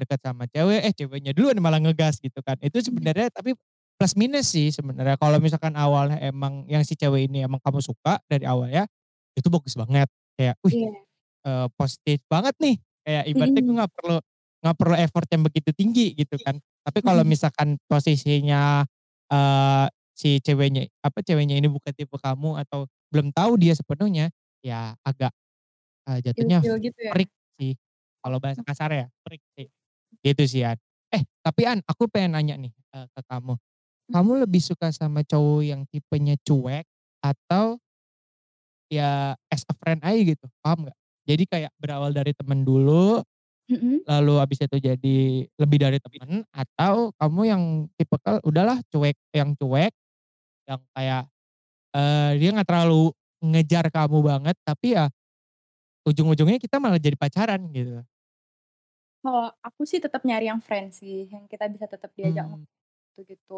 deket 0.00 0.20
sama 0.24 0.44
cewek, 0.50 0.80
eh 0.88 0.94
ceweknya 0.96 1.32
duluan 1.36 1.60
malah 1.60 1.78
ngegas 1.84 2.18
gitu 2.24 2.40
kan. 2.42 2.56
Itu 2.64 2.80
Mhm. 2.86 3.12
sebenarnya 3.12 3.28
tapi 3.34 3.52
plus 4.00 4.14
minus 4.18 4.50
sih 4.56 4.72
sebenarnya. 4.72 5.20
Kalau 5.20 5.38
misalkan 5.44 5.76
awalnya 5.76 6.18
emang 6.24 6.64
yang 6.72 6.82
si 6.88 6.96
cewek 6.98 7.28
ini 7.30 7.44
emang 7.46 7.60
kamu 7.62 7.78
suka 7.84 8.18
dari 8.32 8.48
awalnya, 8.48 8.88
itu 9.38 9.48
bagus 9.52 9.76
banget. 9.78 10.08
Kayak, 10.40 10.56
wih, 10.64 10.74
Iya. 10.74 11.04
eee, 11.46 11.66
positif 11.78 12.20
banget 12.30 12.54
nih, 12.62 12.76
kayak 13.06 13.24
ibaratnya 13.32 13.62
gue 13.66 13.74
Mhm. 13.74 13.82
nggak 13.82 13.92
perlu 13.96 14.18
nggak 14.64 14.76
perlu 14.80 14.96
effort 14.98 15.28
yang 15.32 15.42
begitu 15.46 15.70
tinggi 15.76 16.06
gitu 16.18 16.36
kan. 16.42 16.56
Tapi 16.86 17.00
kalau 17.04 17.22
Mhm. 17.22 17.28
misalkan 17.28 17.76
posisinya, 17.90 18.84
eee, 19.32 19.86
si 20.16 20.38
ceweknya 20.44 20.86
apa, 21.04 21.20
ceweknya 21.24 21.56
ini 21.60 21.68
bukan 21.72 21.92
tipe 21.96 22.16
kamu 22.20 22.60
atau 22.66 22.86
belum 23.14 23.30
tahu 23.34 23.56
dia 23.60 23.74
sepenuhnya, 23.78 24.30
ya 24.64 24.94
agak, 25.06 25.32
eee, 26.08 26.18
jatuhnya 26.24 26.60
Ilfil 26.62 26.74
gitu 26.80 27.00
ya? 27.04 27.12
freak 27.14 27.30
sih. 27.60 27.74
Kalau 28.22 28.38
bahasa 28.42 28.62
kasarnya 28.64 29.06
ya, 29.06 29.08
freak 29.26 29.42
sih. 29.58 29.68
Gitu 30.24 30.42
sih, 30.48 30.62
An. 30.66 30.78
Eh 31.14 31.22
tapi 31.44 31.62
An, 31.68 31.80
aku 31.88 32.06
pengen 32.10 32.36
nanya 32.38 32.56
nih, 32.60 32.72
eee, 32.94 33.06
ke 33.14 33.20
kamu. 33.28 33.54
Mhm. 33.58 34.14
Kamu 34.14 34.32
lebih 34.46 34.62
suka 34.64 34.90
sama 34.94 35.22
cowok 35.26 35.62
yang 35.66 35.82
tipenya 35.90 36.36
cuek 36.46 36.86
atau 37.24 37.78
ya 38.90 39.34
as 39.52 39.62
a 39.68 39.74
friend 39.78 40.00
aja 40.02 40.20
gitu, 40.34 40.46
paham 40.64 40.88
nggak? 40.88 40.96
Jadi 41.28 41.44
kayak 41.46 41.72
berawal 41.78 42.10
dari 42.10 42.34
temen 42.34 42.66
dulu, 42.66 43.22
Mhm. 43.70 44.02
lalu 44.08 44.34
habis 44.42 44.58
itu 44.64 44.76
jadi 44.82 45.18
lebih 45.60 45.78
dari 45.82 45.98
temen, 46.02 46.44
atau 46.54 47.12
kamu 47.18 47.40
yang 47.48 47.62
tipikal 47.98 48.38
udahlah 48.46 48.80
cuek 48.92 49.16
yang 49.34 49.54
cuek, 49.58 49.92
yang 50.68 50.80
kayak, 50.96 51.24
eee, 51.96 52.30
dia 52.42 52.50
nggak 52.56 52.68
terlalu 52.68 53.12
ngejar 53.44 53.86
kamu 53.92 54.18
banget, 54.24 54.56
tapi 54.66 54.96
ya 54.98 55.06
ujung-ujungnya 56.08 56.58
kita 56.62 56.78
malah 56.82 56.98
jadi 57.02 57.16
pacaran 57.18 57.62
gitu. 57.74 58.02
Kalau 59.22 59.54
aku 59.62 59.82
sih 59.86 60.02
tetep 60.02 60.22
nyari 60.26 60.50
yang 60.50 60.58
friend 60.58 60.90
sih, 60.98 61.30
yang 61.30 61.46
kita 61.46 61.70
bisa 61.70 61.86
tetep 61.86 62.10
diajak 62.18 62.42
ngobrol 62.50 62.66
gitu-gitu. 63.14 63.54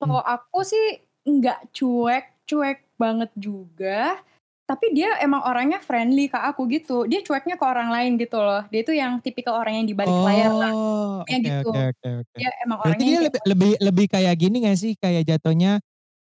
Kalau 0.00 0.20
aku 0.24 0.58
sih 0.64 0.84
nggak 1.28 1.58
cuek, 1.76 2.24
cuek 2.48 2.78
banget 3.00 3.30
juga, 3.36 4.20
tapi 4.68 4.86
dia 4.96 5.16
emang 5.24 5.42
orangnya 5.48 5.80
friendly 5.84 6.28
ke 6.32 6.38
aku 6.40 6.64
gitu. 6.72 7.04
Dia 7.10 7.20
cueknya 7.26 7.56
ke 7.60 7.64
orang 7.68 7.88
lain 7.92 8.12
gitu 8.22 8.36
loh. 8.40 8.64
Dia 8.72 8.80
itu 8.84 8.92
yang 8.96 9.20
tipikal 9.24 9.56
orang 9.60 9.74
yang 9.84 9.86
di 9.90 9.96
balik 9.96 10.16
layar 10.24 10.52
lah, 10.56 10.72
Oh, 10.84 11.24
ya 11.28 11.36
oke 11.42 11.48
gitu. 11.48 11.66
oke 11.66 11.78
oke 11.90 12.08
oke. 12.22 12.40
Dia 12.40 12.50
emang 12.64 12.80
Berarti 12.84 13.02
orangnya 13.02 13.14
dia 13.16 13.18
orang 13.22 13.32
lebih 13.48 13.72
lebih 13.80 14.06
kayak 14.12 14.34
gini 14.38 14.62
nggak 14.62 14.78
sih, 14.78 14.92
kayak 15.00 15.24
jatuhnya, 15.26 15.80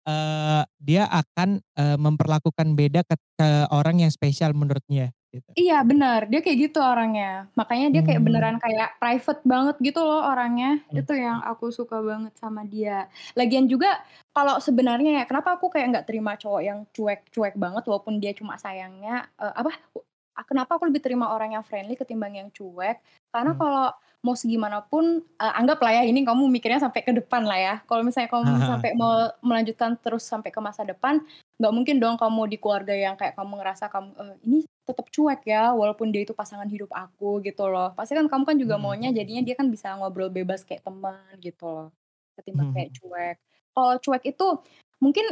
eee, 0.08 0.62
dia 0.80 1.04
akan, 1.10 1.60
eee, 1.76 1.98
memperlakukan 2.00 2.68
beda 2.78 3.02
ket 3.04 3.20
ke 3.36 3.50
orang 3.74 4.00
yang 4.06 4.12
spesial 4.13 4.54
menurutnya, 4.56 5.12
gitu? 5.34 5.54
Iya 5.60 5.86
bener, 5.89 6.19
dia 6.34 6.39
kayak 6.41 6.58
gitu 6.65 6.80
orangnya. 6.82 7.46
Makanya 7.54 7.86
dia 7.93 8.02
kayak 8.02 8.22
Mmm. 8.22 8.24
beneran 8.26 8.58
kayak 8.58 8.98
private 8.98 9.41
banget 9.46 9.76
gitu 9.86 10.00
loh 10.02 10.26
orangnya. 10.34 10.82
Mmm. 10.91 11.06
Itu 11.06 11.13
yang 11.13 11.46
aku 11.46 11.69
suka 11.69 12.02
banget 12.02 12.34
sama 12.41 12.65
dia. 12.65 13.06
Lagian 13.38 13.69
juga 13.69 14.02
kalau 14.34 14.58
sebenarnya 14.58 15.22
ya, 15.22 15.24
kenapa 15.30 15.54
aku 15.62 15.69
kayak 15.69 15.88
nggak 15.93 16.06
terima 16.10 16.34
cowok 16.41 16.62
yang 16.65 16.80
cuek-cuek 16.89 17.54
banget 17.62 17.84
walaupun 17.86 18.17
dia 18.17 18.34
cuma 18.34 18.58
sayangnya, 18.58 19.30
eee, 19.38 19.54
apa, 19.62 19.72
kenapa 20.50 20.72
aku 20.82 20.89
lebih 20.89 21.06
terima 21.06 21.30
orang 21.38 21.54
yang 21.54 21.62
friendly 21.65 21.93
ketimbang 22.02 22.34
yang 22.34 22.50
cuek, 22.50 22.98
karena 23.30 23.54
Mmm. 23.54 23.60
kalau 23.60 23.93
mau 24.24 24.36
segimanapun, 24.40 25.20
eee, 25.38 25.54
anggaplah 25.60 25.92
ya 26.00 26.04
ini 26.08 26.24
kamu 26.24 26.48
mikirnya 26.48 26.80
sampai 26.80 27.04
ke 27.04 27.12
depan 27.12 27.44
lah 27.44 27.60
ya. 27.60 27.74
Kalau 27.88 28.02
misalnya 28.08 28.32
kamu 28.32 28.64
sampai 28.64 28.96
mau 28.96 29.28
melanjutkan 29.44 30.00
terus 30.00 30.24
sampai 30.24 30.50
ke 30.56 30.60
masa 30.64 30.88
depan, 30.88 31.20
nggak 31.60 31.74
mungkin 31.76 31.96
dong 32.00 32.16
kamu 32.16 32.48
di 32.52 32.58
keluarga 32.62 32.96
yang 32.96 33.16
kayak 33.20 33.36
kamu 33.36 33.60
ngerasa 33.60 33.86
kamu, 33.92 34.10
eee, 34.16 34.36
ini 34.48 34.58
tetep 34.88 35.08
cuek 35.12 35.42
ya, 35.48 35.72
walaupun 35.76 36.12
dia 36.16 36.24
itu 36.28 36.32
pasangan 36.36 36.68
hidup 36.72 36.92
aku 36.96 37.40
gitu 37.44 37.68
loh. 37.72 37.92
Pasti 38.00 38.16
kan 38.16 38.28
kamu 38.32 38.44
kan 38.48 38.58
juga 38.60 38.76
Mhm. 38.76 38.82
maunya 38.82 39.12
jadinya 39.16 39.44
dia 39.44 39.56
kan 39.60 39.68
bisa 39.72 39.96
ngobrol 40.00 40.32
bebas 40.32 40.64
kayak 40.68 40.84
teman 40.88 41.36
gitu 41.44 41.64
loh, 41.68 41.88
ketimbang 42.40 42.68
Mhm 42.68 42.76
kayak 42.76 42.92
cuek. 42.96 43.36
Kalau 43.76 43.94
cuek 44.04 44.24
itu 44.32 44.46
mungkin 45.04 45.26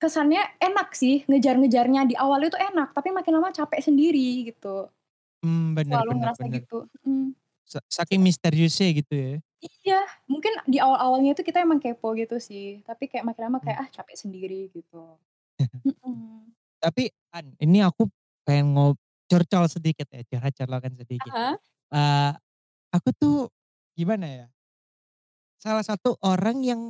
kesannya 0.00 0.40
enak 0.60 0.92
sih, 0.92 1.24
ngejar-ngejarnya 1.28 2.04
di 2.10 2.14
awal 2.18 2.44
itu 2.44 2.56
enak, 2.60 2.92
tapi 2.96 3.08
makin 3.14 3.32
lama 3.40 3.50
capek 3.56 3.80
sendiri 3.80 4.52
gitu. 4.52 4.88
Mmm, 5.44 5.74
bener 5.76 6.00
Selalu 6.00 6.10
bener 6.10 6.30
ngerasa 6.30 6.42
bener. 6.42 6.62
gitu, 6.62 6.76
mhm. 7.04 7.36
Sa 7.68 7.80
saking 7.88 8.20
misteriusnya 8.20 8.92
gitu 8.92 9.14
ya? 9.16 9.34
Iya, 9.62 9.94
mungkin 10.30 10.52
di 10.72 10.78
awal-awalnya 10.82 11.30
itu 11.38 11.42
kita 11.46 11.62
emang 11.62 11.78
kepo 11.84 12.08
gitu 12.18 12.36
sih, 12.48 12.82
tapi 12.88 13.06
kayak 13.10 13.26
makin 13.28 13.42
lama 13.46 13.58
kayak, 13.62 13.78
ah 13.86 13.88
capek 13.94 14.16
sendiri 14.22 14.60
gitu. 14.74 15.14
Tapi 16.82 17.10
An, 17.34 17.54
ini 17.62 17.82
aku 17.84 18.08
pengen 18.46 18.74
ngob 18.78 18.96
curcol 19.30 19.66
sedikit 19.70 20.06
ya, 20.12 20.22
curhat-colokan 20.26 20.94
sedikit. 20.98 21.34
Heeh. 21.34 21.56
Eee, 21.92 22.32
aku 22.94 23.10
tuh 23.16 23.36
gimana 23.98 24.26
ya 24.28 24.46
salah 25.62 25.80
satu 25.80 26.18
orang 26.20 26.60
yang, 26.60 26.82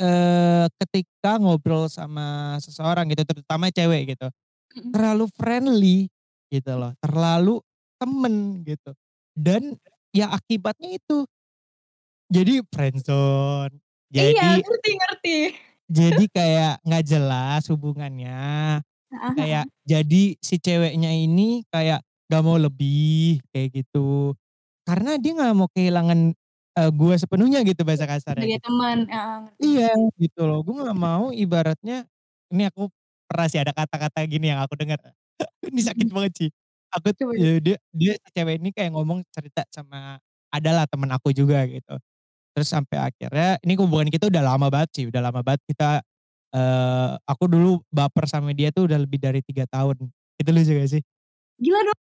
eee, 0.00 0.66
ketika 0.82 1.38
ngobrol 1.40 1.88
sama 1.90 2.58
seseorang 2.62 3.08
gitu, 3.12 3.24
terutama 3.26 3.70
cewek 3.72 4.16
gitu, 4.16 4.28
Mhm. 4.74 4.96
terlalu 4.96 5.26
friendly 5.36 5.98
gitu 6.52 6.72
loh, 6.78 6.92
terlalu 7.02 7.60
temen 8.00 8.64
gitu. 8.66 8.94
Dan 9.36 9.76
ya 10.16 10.32
akibatnya 10.32 10.96
itu. 10.96 11.28
Jadi 12.30 12.58
friendzone, 12.74 13.78
Iya, 14.14 14.44
jadi 14.50 14.64
ngerti 14.64 14.90
ngerti. 14.98 15.36
jadi 15.90 16.24
kayak 16.34 16.82
nggak 16.82 17.04
jelas 17.06 17.62
hubungannya, 17.70 18.82
Heeh 19.10 19.36
kayak 19.36 19.66
jadi 19.86 20.38
si 20.40 20.56
ceweknya 20.62 21.10
ini 21.14 21.62
kayak 21.70 22.02
nggak 22.30 22.42
mau 22.46 22.58
lebih, 22.58 23.42
kayak 23.54 23.70
gitu. 23.84 24.34
Karena 24.86 25.18
dia 25.20 25.32
nggak 25.36 25.54
mau 25.58 25.68
kehilangan, 25.74 26.20
eee, 26.78 26.90
gue 26.94 27.14
sepenuhnya 27.20 27.60
gitu 27.66 27.82
bahasa 27.86 28.06
kasarnya 28.08 28.46
Sebagai 28.46 28.58
gitu. 28.58 28.66
teman, 28.66 28.98
ngerti 29.06 29.56
Iya, 29.62 29.88
gitu 30.20 30.40
loh, 30.48 30.60
gue 30.66 30.74
nggak 30.76 30.98
mau 30.98 31.32
ibaratnya 31.34 32.04
ini 32.52 32.62
aku 32.70 32.90
pernah 33.28 33.46
sih 33.50 33.60
ada 33.62 33.72
kata-kata 33.76 34.20
gini 34.28 34.52
yang 34.52 34.60
aku 34.64 34.74
denger, 34.80 35.00
ini 35.72 35.80
sakit 35.84 36.06
Mhm. 36.06 36.12
banget 36.12 36.32
sih. 36.46 36.50
Aku 36.96 37.10
coba. 37.18 37.36
eee, 37.36 37.58
dia 37.64 37.76
dia 37.92 38.12
si 38.18 38.28
cewek 38.34 38.56
ini 38.62 38.70
kayak 38.74 38.92
ngomong 38.94 39.22
cerita 39.34 39.64
sama 39.72 40.18
adalah 40.52 40.86
temen 40.88 41.10
aku 41.12 41.32
juga 41.34 41.64
gitu. 41.68 41.96
Terus 42.56 42.68
sampai 42.70 42.98
akhirnya 43.12 43.58
ini 43.64 43.74
hubungan 43.80 44.10
kita 44.12 44.28
udah 44.30 44.42
lama 44.44 44.68
banget 44.72 44.90
sih, 44.96 45.04
udah 45.10 45.22
lama 45.24 45.40
banget 45.46 45.62
kita, 45.68 46.02
eee, 46.54 47.10
aku 47.28 47.44
dulu 47.50 47.82
baper 47.92 48.26
sama 48.30 48.52
dia 48.56 48.70
tuh 48.74 48.88
udah 48.90 48.98
lebih 49.02 49.20
dari 49.22 49.40
3 49.44 49.64
tahun. 49.70 49.98
Itu 50.40 50.50
lucu 50.54 50.72
gak 50.76 50.90
sih? 51.00 51.02
Gila 51.64 51.80
dong, 51.88 52.00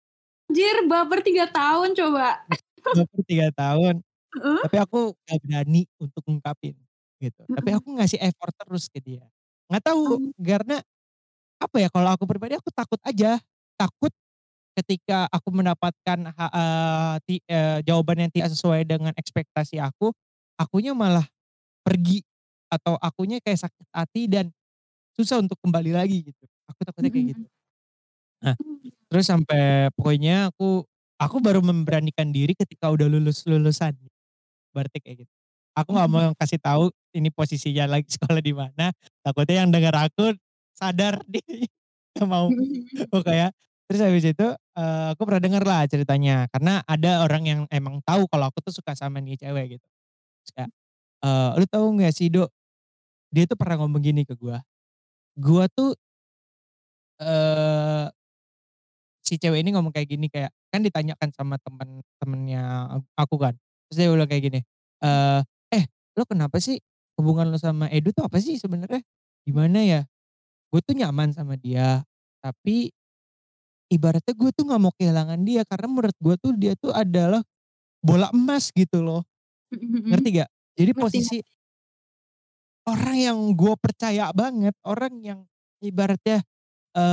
anjir 0.50 0.78
baper 0.92 1.20
3 1.28 1.46
tahun 1.52 1.90
coba. 2.00 2.28
Baper 2.94 3.22
3 3.24 3.48
tahun, 3.56 4.04
Heeh. 4.40 4.64
tapi 4.64 4.78
aku 4.82 5.16
nggak 5.26 5.40
berani 5.46 5.82
untuk 6.02 6.24
ngungkapin, 6.28 6.76
gitu. 7.22 7.44
Tapi 7.56 7.70
aku 7.76 7.90
ngasih 8.00 8.20
effort 8.24 8.54
terus 8.58 8.88
ke 8.92 9.00
dia. 9.04 9.26
Nggak 9.72 9.84
tahu, 9.94 10.06
Oh. 10.06 10.32
karena 10.42 10.82
apa 11.62 11.78
ya, 11.82 11.90
kalau 11.94 12.10
aku 12.16 12.26
pribadi 12.30 12.56
aku 12.60 12.70
takut 12.74 13.00
aja, 13.06 13.40
takut 13.80 14.14
ketika 14.78 15.28
aku 15.32 15.50
mendapatkan 15.54 16.20
eee, 16.32 17.16
ti 17.28 17.36
eee, 17.48 17.80
jawaban 17.88 18.28
yang 18.28 18.32
tidak 18.34 18.50
sesuai 18.56 18.84
dengan 18.88 19.14
ekspektasi 19.18 19.80
aku, 19.84 20.12
akunya 20.60 20.94
malah 20.98 21.26
pergi 21.86 22.24
atau 22.72 22.96
akunya 23.02 23.40
kayak 23.44 23.68
sakit 23.70 23.88
hati 23.94 24.28
dan 24.32 24.52
susah 25.18 25.42
untuk 25.44 25.58
kembali 25.64 25.92
lagi 25.96 26.24
gitu. 26.34 26.46
Aku 26.72 26.82
takutnya 26.88 27.12
kayak 27.14 27.36
gitu. 27.38 27.46
Nah, 28.46 28.56
Mmm. 28.60 28.92
terus 29.12 29.28
sampai 29.30 29.90
pokoknya 29.98 30.52
aku 30.54 30.86
aku 31.22 31.38
baru 31.44 31.62
memberanikan 31.66 32.30
diri 32.34 32.54
ketika 32.58 32.90
udah 32.94 33.08
lulus-lulusan, 33.12 33.96
berarti 34.76 35.00
kayak 35.04 35.18
gitu. 35.28 35.34
Aku 35.78 35.94
nggak 35.96 36.10
mau 36.12 36.32
kasih 36.40 36.60
tahu 36.62 36.92
ini 37.16 37.30
posisinya 37.34 37.86
lagi 37.90 38.10
sekolah 38.18 38.42
di 38.44 38.54
mana, 38.56 38.92
takutnya 39.26 39.64
yang 39.66 39.72
denger 39.74 39.96
aku 39.98 40.36
sadar 40.78 41.20
nggak 42.18 42.28
mau. 42.30 42.52
Mhm 42.56 42.62
mhm. 43.26 43.52
Terus 43.92 44.08
habis 44.08 44.24
itu, 44.24 44.48
eee, 44.80 45.08
aku 45.12 45.28
pernah 45.28 45.44
denger 45.44 45.64
lah 45.68 45.84
ceritanya, 45.84 46.48
karena 46.56 46.80
ada 46.88 47.28
orang 47.28 47.44
yang 47.44 47.62
emang 47.68 48.00
tahu 48.08 48.24
kalau 48.32 48.48
aku 48.48 48.64
tuh 48.64 48.72
suka 48.72 48.96
sama 48.96 49.20
nih 49.20 49.36
cewek 49.36 49.76
gitu. 49.76 49.88
Terus 50.44 50.52
kayak, 50.56 50.72
eee, 51.26 51.50
"Lu 51.60 51.66
tahu 51.68 51.88
nggak 52.00 52.14
sih 52.16 52.30
Do," 52.32 52.48
dia 53.34 53.46
tuh 53.50 53.58
pernah 53.60 53.82
ngomong 53.84 54.02
gini 54.04 54.24
ke 54.28 54.36
gua, 54.40 54.62
gua 55.40 55.68
tuh 55.72 55.96
eee 57.20 58.12
si 59.26 59.38
cewek 59.38 59.62
ini 59.62 59.70
ngomong 59.78 59.94
kayak 59.94 60.10
gini, 60.10 60.28
kayak 60.34 60.50
kan 60.74 60.82
ditanyakan 60.82 61.30
sama 61.34 61.56
temen-temennya 61.62 62.64
ak 63.00 63.04
aku 63.22 63.36
kan, 63.38 63.54
terus 63.90 63.98
dia 64.02 64.08
bilang 64.10 64.26
kayak 64.30 64.44
gini, 64.50 64.60
eee, 65.06 65.40
"Eh, 65.78 65.84
lu 66.18 66.24
kenapa 66.26 66.58
sih? 66.58 66.82
Hubungan 67.22 67.54
lu 67.54 67.58
sama 67.62 67.86
Edo 67.94 68.10
tuh 68.16 68.26
apa 68.26 68.42
sih 68.42 68.58
sebenarnya? 68.58 69.02
Gimana 69.46 69.80
ya? 69.86 70.02
Gue 70.74 70.82
tuh 70.86 70.96
nyaman 70.98 71.34
sama 71.36 71.56
dia, 71.60 72.04
tapi 72.44 72.92
ibaratnya 73.92 74.34
gue 74.36 74.52
tuh 74.56 74.64
nggak 74.72 74.82
mau 74.82 74.94
kehilangan 74.98 75.40
dia 75.44 75.62
karena 75.68 75.88
menurut 75.92 76.18
gue 76.24 76.36
tuh 76.42 76.54
dia 76.58 76.74
tuh 76.80 76.92
adalah 76.96 77.44
bola 78.04 78.30
emas 78.36 78.72
gitu 78.76 79.02
loh." 79.04 79.24
Ngerti 80.12 80.30
nggak? 80.42 80.52
Jadi 80.80 80.92
Ngerti 80.96 81.20
posisi 81.20 81.40
orang 82.90 83.18
yang 83.18 83.38
gue 83.54 83.74
percaya 83.78 84.34
banget, 84.34 84.74
orang 84.82 85.14
yang 85.22 85.40
ibaratnya, 85.86 86.42
e 86.98 87.04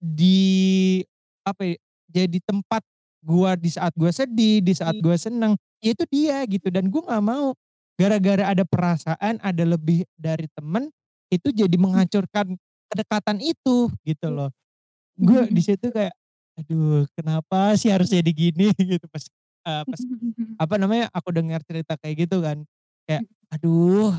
di 0.00 0.38
apa 1.46 1.62
ya, 1.68 1.76
jadi 2.10 2.38
tempat 2.46 2.82
gua 3.24 3.54
di 3.58 3.68
saat 3.72 3.92
gua 3.98 4.10
sedih, 4.14 4.62
di 4.64 4.72
saat 4.76 4.94
I 4.94 5.02
gua 5.02 5.16
seneng, 5.18 5.54
ya 5.84 5.92
itu 5.96 6.04
dia 6.10 6.42
gitu 6.48 6.68
dan 6.72 6.88
gua 6.92 7.02
nggak 7.10 7.24
mau 7.26 7.52
gara-gara 8.00 8.44
ada 8.54 8.64
perasaan, 8.66 9.38
ada 9.42 9.64
lebih 9.66 10.04
dari 10.18 10.46
temen, 10.54 10.90
itu 11.32 11.50
jadi 11.54 11.76
Mhm. 11.76 11.80
menghancurkan 11.80 12.56
kedekatan 12.92 13.38
itu, 13.42 13.90
gitu 14.06 14.28
Iya. 14.28 14.34
loh. 14.34 14.50
Gue 15.20 15.48
di 15.52 15.60
mhm. 15.60 15.64
situ 15.64 15.92
kayak, 15.92 16.14
"Aduh 16.60 17.04
kenapa 17.16 17.76
sih 17.76 17.92
harus 17.92 18.08
jadi 18.12 18.30
gini?" 18.32 18.72
Gitu 18.98 19.06
pas, 19.12 19.24
eee, 19.68 19.82
pas 19.90 20.02
apa 20.60 20.74
namanya, 20.80 21.06
aku 21.14 21.30
dengar 21.34 21.60
cerita 21.66 21.96
kayak 22.00 22.28
gitu 22.28 22.40
kan, 22.44 22.64
kayak, 23.08 23.22
Mhm. 23.22 23.26
"Aduh 23.54 24.12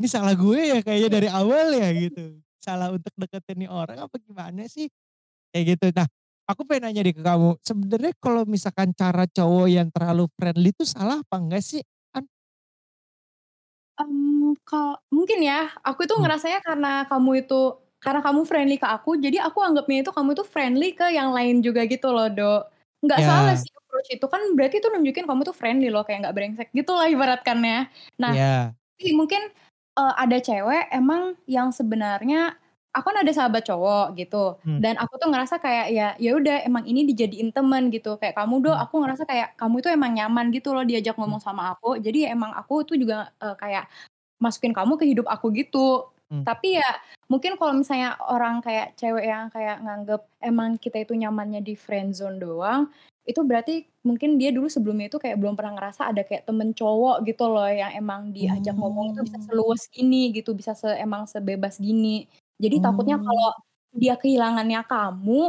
ini 0.00 0.08
salah 0.10 0.34
gue 0.38 0.60
ya 0.76 0.78
kayaknya 0.84 1.10
dari 1.22 1.28
awal 1.32 1.72
ya?" 1.76 1.90
Gitu. 2.10 2.40
Salah 2.62 2.90
untuk 2.94 3.12
deketin 3.18 3.66
nih 3.66 3.70
orang 3.72 3.98
apa 4.08 4.16
gimana 4.22 4.66
sih? 4.70 4.88
Kayak 5.54 5.64
gitu. 5.78 5.86
Nah, 5.96 6.06
aku 6.50 6.62
pengen 6.68 6.90
nanya 6.92 7.02
deh 7.06 7.14
ke 7.16 7.22
kamu, 7.24 7.56
sebenarnya 7.64 8.12
kalau 8.22 8.42
misalkan 8.48 8.92
cara 8.96 9.24
cowok 9.30 9.66
yang 9.72 9.88
terlalu 9.94 10.26
friendly 10.38 10.70
itu 10.74 10.84
salah 10.88 11.20
apa 11.24 11.36
enggak 11.40 11.62
sih? 11.64 11.82
Kan 12.14 12.26
Mmm, 13.98 14.54
kal 14.62 15.02
mungkin 15.10 15.42
ya, 15.42 15.74
aku 15.82 16.06
itu 16.06 16.14
Hmm. 16.14 16.22
ngerasanya 16.22 16.62
karena 16.62 17.02
kamu 17.10 17.30
itu 17.42 17.54
karena 18.04 18.20
kamu 18.24 18.42
friendly 18.48 18.76
ke 18.80 18.86
aku, 18.88 19.18
jadi 19.20 19.42
aku 19.46 19.58
anggapnya 19.64 20.02
itu 20.06 20.12
kamu 20.14 20.30
itu 20.38 20.44
friendly 20.46 20.88
ke 20.98 21.06
yang 21.14 21.30
lain 21.36 21.60
juga 21.66 21.82
gitu 21.90 22.08
loh, 22.14 22.28
Do. 22.32 22.66
Nggak 23.04 23.22
salah 23.26 23.54
Ya. 23.54 23.58
sih 23.58 23.70
approach 23.74 24.08
itu, 24.14 24.26
kan 24.30 24.42
berarti 24.58 24.78
itu 24.82 24.88
nunjukin 24.90 25.26
kamu 25.28 25.42
tuh 25.48 25.56
friendly 25.56 25.88
loh, 25.92 26.02
kayak 26.06 26.26
nggak 26.26 26.34
brengsek 26.36 26.68
gitulah 26.76 27.06
ibaratkannya. 27.10 27.90
Nah, 28.22 28.34
tapi 28.98 29.12
mungkin, 29.16 29.42
eee, 29.98 30.14
ada 30.22 30.38
cewek 30.42 30.90
emang 30.94 31.36
yang 31.50 31.70
sebenarnya 31.74 32.56
aku 32.96 33.06
kan 33.14 33.18
ada 33.22 33.32
sahabat 33.34 33.62
cowok 33.68 34.16
gitu, 34.18 34.58
Mmm. 34.64 34.82
dan 34.82 34.96
aku 35.00 35.14
tuh 35.20 35.28
ngerasa 35.30 35.58
kayak 35.62 35.86
ya 35.94 36.08
ya 36.18 36.30
udah 36.38 36.64
emang 36.66 36.84
ini 36.88 37.06
dijadiin 37.10 37.50
temen 37.54 37.90
gitu, 37.94 38.16
kayak 38.20 38.34
kamu, 38.38 38.62
Do, 38.64 38.72
Mmm. 38.72 38.78
aku 38.78 38.98
ngerasa 39.04 39.24
kayak 39.28 39.54
kamu 39.60 39.80
itu 39.84 39.88
emang 39.94 40.12
nyaman 40.16 40.46
gitu 40.54 40.72
loh 40.76 40.84
diajak 40.88 41.14
Mmm. 41.24 41.38
ngomong 41.38 41.42
sama 41.42 41.74
aku, 41.76 41.98
jadi 42.02 42.28
ya 42.30 42.38
emang 42.38 42.52
aku 42.56 42.82
tuh 42.88 42.96
juga, 43.00 43.30
eee, 43.42 43.54
kayak 43.60 43.84
masukin 44.42 44.72
kamu 44.76 44.94
ke 45.00 45.06
hidup 45.10 45.26
aku 45.30 45.50
gitu. 45.56 46.10
Mmm. 46.30 46.48
Tapi 46.48 46.78
ya 46.80 46.88
mungkin 47.28 47.56
kalau 47.60 47.72
misalnya 47.76 48.16
orang 48.30 48.60
kayak 48.64 48.96
cewek 48.96 49.24
yang 49.28 49.48
kayak 49.52 49.80
nganggep 49.84 50.20
emang 50.40 50.76
kita 50.80 51.02
itu 51.04 51.12
nyamannya 51.16 51.60
di 51.64 51.74
friendzone 51.76 52.40
doang, 52.40 52.88
itu 53.28 53.40
berarti 53.44 53.84
mungkin 54.06 54.40
dia 54.40 54.48
dulu 54.54 54.68
sebelumnya 54.72 55.12
itu 55.12 55.20
kayak 55.20 55.36
belum 55.36 55.52
pernah 55.58 55.76
ngerasa 55.76 56.08
ada 56.08 56.24
kayak 56.24 56.48
temen 56.48 56.72
cowok 56.72 57.24
gitu 57.28 57.44
loh, 57.52 57.68
yang 57.68 57.92
emang 57.96 58.32
diajak 58.32 58.72
ngomong 58.80 59.12
itu 59.12 59.20
bisa 59.28 59.38
Oh. 59.38 59.48
seluas 59.48 59.82
ini 59.96 60.32
gitu, 60.32 60.56
bisa 60.56 60.72
se 60.72 60.88
emang 60.96 61.28
sebebas 61.28 61.76
gini. 61.80 62.24
Jadi 62.56 62.80
takutnya 62.80 63.16
Oh. 63.16 63.24
kalau 63.24 63.52
dia 63.92 64.16
kehilangannya 64.16 64.80
kamu, 64.88 65.40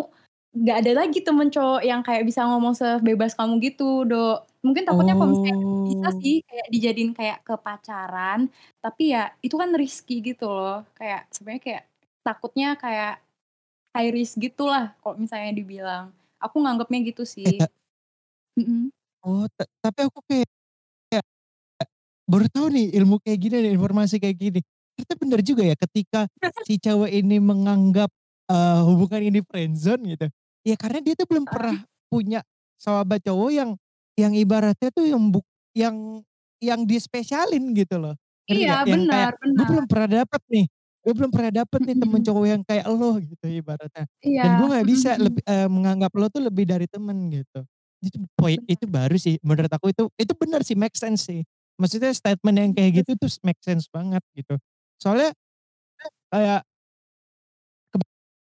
nggak 0.60 0.78
ada 0.84 0.92
lagi 1.06 1.20
temen 1.24 1.48
cowok 1.54 1.82
yang 1.88 2.02
kayak 2.04 2.24
bisa 2.28 2.44
ngomong 2.48 2.76
sebebas 2.76 3.32
kamu 3.40 3.54
gitu, 3.64 4.04
Do. 4.08 4.44
Mungkin 4.66 4.84
takutnya 4.88 5.16
kalau 5.16 5.32
misalnya 5.32 5.56
bisa 5.88 6.08
Oh. 6.12 6.22
sih 6.22 6.34
kayak 6.48 6.68
dijadiin 6.74 7.12
kayak 7.16 7.38
ke 7.48 7.54
pacaran, 7.66 8.40
tapi 8.84 9.16
ya 9.16 9.32
itu 9.46 9.56
kan 9.62 9.72
risky 9.82 10.14
gitu 10.28 10.44
loh, 10.52 10.84
kayak 10.98 11.32
sebenarnya 11.32 11.62
kayak 11.68 11.84
takutnya 12.28 12.68
kayak 12.76 13.12
high 13.96 14.12
risk 14.16 14.36
gitulah 14.44 14.96
kalau 15.02 15.16
misalnya 15.24 15.52
dibilang. 15.60 16.06
Aku 16.44 16.58
nganggepnya 16.64 17.00
gitu 17.10 17.24
Eh, 17.46 17.52
sih. 17.54 17.54
ta 17.58 17.70
Mhm. 18.60 18.92
Oh, 19.24 19.44
ta 19.52 19.68
tapi 19.84 20.08
aku 20.08 20.20
kayak 20.24 20.48
kayak 21.12 21.26
baru 22.30 22.48
tahu 22.52 22.68
nih 22.74 22.88
ilmu 23.00 23.18
kayak 23.24 23.40
gini 23.42 23.56
nih, 23.66 23.72
informasi 23.78 24.18
kayak 24.22 24.38
gini. 24.40 24.60
Ternyata 24.96 25.16
bener 25.20 25.40
juga 25.46 25.64
ya 25.68 25.76
ketika 25.80 26.22
si 26.66 26.78
cewek 26.80 27.12
ini 27.14 27.40
menganggap, 27.44 28.12
eee, 28.52 28.80
hubungan 28.88 29.22
ini 29.34 29.40
friendzone 29.46 30.04
gitu, 30.18 30.28
ya 30.68 30.76
karena 30.80 31.00
dia 31.04 31.16
tuh 31.20 31.28
belum 31.30 31.48
Heeh. 31.48 31.50
pernah 31.52 31.84
punya 32.12 32.44
sahabat 32.80 33.24
cowok 33.28 33.52
yang 33.54 33.72
yang 34.20 34.34
ibaratnya 34.36 34.90
tuh 34.94 35.08
yang 35.08 35.24
buk 35.32 35.46
yang 35.78 35.96
yang 36.60 36.84
dispesialin 36.90 37.72
gitu 37.78 37.98
loh, 38.04 38.16
Iya, 38.48 38.76
kayak, 39.12 39.30
benar 39.32 39.32
"Gue 39.56 39.66
belum 39.70 39.86
benar. 39.86 39.90
pernah 39.90 40.10
dapet 40.24 40.42
nih, 40.52 40.66
gue 41.06 41.14
belum 41.16 41.32
pernah 41.32 41.52
dapet 41.64 41.82
nih 41.88 41.98
temen 42.00 42.22
cowok 42.26 42.46
yang 42.48 42.62
kayak 42.68 42.86
elo," 42.90 43.18
gitu 43.24 43.46
ibaratnya. 43.50 44.06
Dan 44.44 44.52
gue 44.60 44.68
Iya, 44.68 44.80
mhm 44.82 44.84
bisa 44.88 45.16
mhm. 45.18 45.20
lebi 45.20 45.42
eee, 45.48 45.68
menganggap 45.72 46.12
lo 46.20 46.28
tuh 46.32 46.44
lebih 46.46 46.66
dari 46.70 46.88
temen 46.92 47.32
gitu. 47.32 47.64
Itu 48.04 48.18
poi 48.40 48.56
Benar. 48.56 48.70
itu 48.70 48.86
baru 48.88 49.16
sih 49.20 49.40
menurut 49.44 49.72
aku 49.72 49.92
itu 49.96 50.04
itu 50.20 50.34
bener 50.40 50.62
sih, 50.68 50.76
make 50.80 50.96
sense 51.00 51.28
sih. 51.32 51.44
Maksudnya 51.80 52.12
statement 52.16 52.58
yang 52.60 52.72
kayak 52.76 53.04
gitu 53.06 53.16
tuh 53.20 53.32
make 53.48 53.60
sense 53.64 53.88
banget 53.92 54.24
gitu. 54.36 54.56
Soalnya 55.02 55.32
kayak 56.34 56.66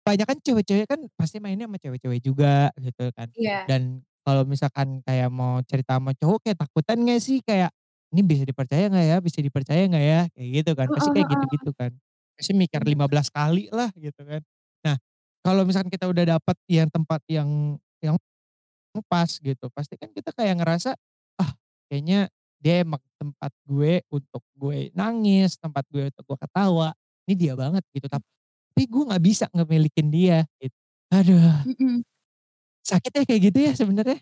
kebanyakan 0.05 0.39
cewek-cewek 0.43 0.87
kan 0.91 1.01
pasti 1.19 1.39
mainnya 1.43 1.67
sama 1.71 1.79
cewek-cewek 1.81 2.21
juga 2.25 2.71
gitu 2.81 3.11
kan. 3.15 3.29
Iya. 3.35 3.69
Dan 3.69 4.03
kalau 4.27 4.43
misalkan 4.49 5.03
kayak 5.07 5.29
mau 5.33 5.61
cerita 5.67 5.99
sama 5.99 6.13
cowok 6.17 6.41
kayak 6.47 6.59
takutan 6.63 6.99
nggak 7.07 7.21
sih? 7.23 7.39
Kayak, 7.45 7.71
"Ini 8.15 8.23
bisa 8.27 8.43
dipercaya 8.49 8.85
nggak 8.93 9.07
ya 9.09 9.17
bisa 9.23 9.39
dipercaya 9.43 9.83
nggak 9.91 10.05
ya?" 10.05 10.21
Kayak 10.35 10.49
gitu 10.63 10.71
kan, 10.79 10.89
pasti 10.95 11.09
kayak 11.15 11.29
gitu-gitu 11.37 11.71
kan. 11.77 11.91
Pasti 12.39 12.53
mikir 12.57 12.81
Bener. 12.83 12.91
15 12.97 13.29
kali 13.33 13.69
lah 13.75 13.91
gitu 13.99 14.23
kan. 14.27 14.43
Nah, 14.87 14.97
kalau 15.45 15.63
misalkan 15.69 15.91
kita 15.93 16.07
udah 16.11 16.25
dapet 16.39 16.57
yang 16.71 16.89
tempat 16.91 17.21
yang 17.31 17.79
yang 18.05 18.17
pas 19.09 19.31
gitu. 19.41 19.67
Pasti 19.75 19.97
kan 20.01 20.11
kita 20.13 20.33
kayak 20.37 20.61
ngerasa, 20.63 20.97
ah 21.41 21.53
kayaknya 21.91 22.29
dia 22.63 22.83
emang 22.87 23.01
tempat 23.21 23.53
gue 23.69 24.03
untuk 24.13 24.43
gue 24.59 24.91
nangis, 24.97 25.57
tempat 25.61 25.85
gue 25.93 26.11
untuk 26.13 26.25
gue 26.29 26.39
ketawa, 26.49 26.93
ini 27.29 27.35
dia 27.39 27.55
banget 27.59 27.85
gitu. 27.95 28.07
Tapi 28.11 28.83
gue 28.89 29.03
nggak 29.09 29.25
bisa 29.25 29.47
ngemilikin 29.55 30.09
dia 30.13 30.45
gitu. 30.63 30.77
Aduh. 31.15 31.67
Sakit 32.85 33.13
ya 33.19 33.23
kayak 33.29 33.43
gitu 33.53 33.59
ya 33.67 33.73
sebenarnya. 33.79 34.19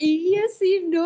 Iya 0.00 0.48
sih, 0.58 0.88
Do. 0.88 0.98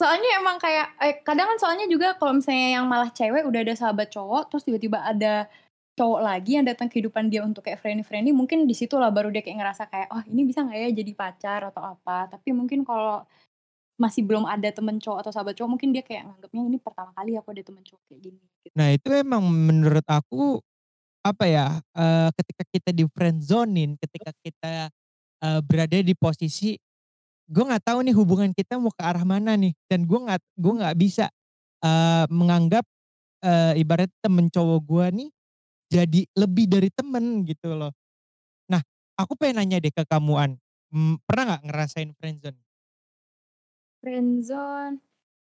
Soalnya 0.00 0.28
emang 0.40 0.56
kayak 0.56 0.86
eh, 1.04 1.14
kadang 1.26 1.46
kan 1.54 1.58
soalnya 1.60 1.84
juga 1.92 2.16
kalau 2.16 2.32
misalnya 2.40 2.80
yang 2.80 2.86
malah 2.88 3.12
cewek 3.12 3.44
udah 3.44 3.60
ada 3.62 3.74
sahabat 3.76 4.08
cowok, 4.16 4.48
terus 4.48 4.64
tiba-tiba 4.66 4.98
ada 5.04 5.44
cowok 6.00 6.20
lagi 6.24 6.56
yang 6.56 6.64
datang 6.64 6.88
kehidupan 6.88 7.28
dia 7.28 7.44
untuk 7.44 7.60
kayak 7.68 7.78
friendly-friendly, 7.84 8.32
mungkin 8.32 8.64
di 8.64 8.72
situlah 8.72 9.12
baru 9.12 9.28
dia 9.28 9.44
kayak 9.44 9.58
ngerasa 9.60 9.84
kayak, 9.92 10.08
"Oh, 10.16 10.22
ini 10.24 10.48
bisa 10.48 10.64
nggak 10.64 10.78
ya 10.80 10.88
jadi 10.96 11.12
pacar 11.12 11.60
atau 11.68 11.82
apa?" 11.84 12.32
Tapi 12.32 12.48
mungkin 12.56 12.80
kalau 12.88 13.20
masih 14.00 14.22
belum 14.28 14.44
ada 14.48 14.68
temen 14.72 14.98
cowok 15.02 15.18
atau 15.26 15.32
sahabat 15.34 15.54
cowok, 15.58 15.70
mungkin 15.78 15.90
dia 15.96 16.02
kayak 16.06 16.24
nganggepnya 16.30 16.62
ini 16.70 16.78
pertama 16.82 17.10
kali 17.16 17.36
aku 17.38 17.50
ada 17.54 17.62
temen 17.66 17.82
cowok 17.86 18.02
kayak 18.10 18.20
gini, 18.24 18.42
gitu. 18.66 18.78
Nah 18.78 18.88
itu 18.94 19.08
emang 19.14 19.42
menurut 19.50 20.06
aku, 20.06 20.62
apa 21.26 21.44
ya, 21.48 21.66
eee, 21.96 22.28
ketika 22.38 22.64
kita 22.72 22.90
di-friend-zone-in, 22.96 23.96
ketika 24.00 24.30
kita, 24.44 24.74
eee, 25.42 25.60
berada 25.64 25.98
di 26.04 26.14
posisi, 26.16 26.76
gue 27.50 27.64
nggak 27.64 27.84
tahu 27.86 28.00
nih 28.06 28.14
hubungan 28.16 28.50
kita 28.56 28.78
mau 28.80 28.92
ke 28.94 29.02
arah 29.04 29.24
mana 29.26 29.56
nih, 29.58 29.74
dan 29.90 30.06
gue 30.08 30.18
nggak 30.20 30.40
gue 30.60 30.74
nggak 30.82 30.96
bisa, 31.00 31.26
eee, 31.84 32.24
menganggap, 32.32 32.84
eee, 33.44 33.82
ibarat 33.84 34.10
temen 34.24 34.48
cowok 34.52 34.80
gue 34.86 35.06
nih, 35.24 35.30
jadi 35.92 36.20
lebih 36.38 36.66
dari 36.70 36.90
temen 36.94 37.44
gitu 37.48 37.74
loh. 37.76 37.92
Nah, 38.72 38.82
aku 39.18 39.34
pengen 39.38 39.62
nanya 39.64 39.78
deh 39.82 39.92
ke 39.94 40.04
kamu, 40.08 40.34
An, 40.40 40.52
mmm, 40.94 41.22
pernah 41.28 41.56
nggak 41.58 41.64
ngerasain 41.70 42.10
friendzone? 42.18 42.60
Friendzone, 44.02 45.00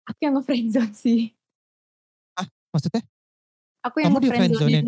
aku 0.09 0.19
yang 0.25 0.35
nge-friendzone 0.37 0.93
sih. 1.03 1.21
Ah, 2.37 2.47
maksudnya? 2.73 3.07
Aku 3.85 3.97
yang 4.03 4.13
nge-friend-zone-in 4.17 4.79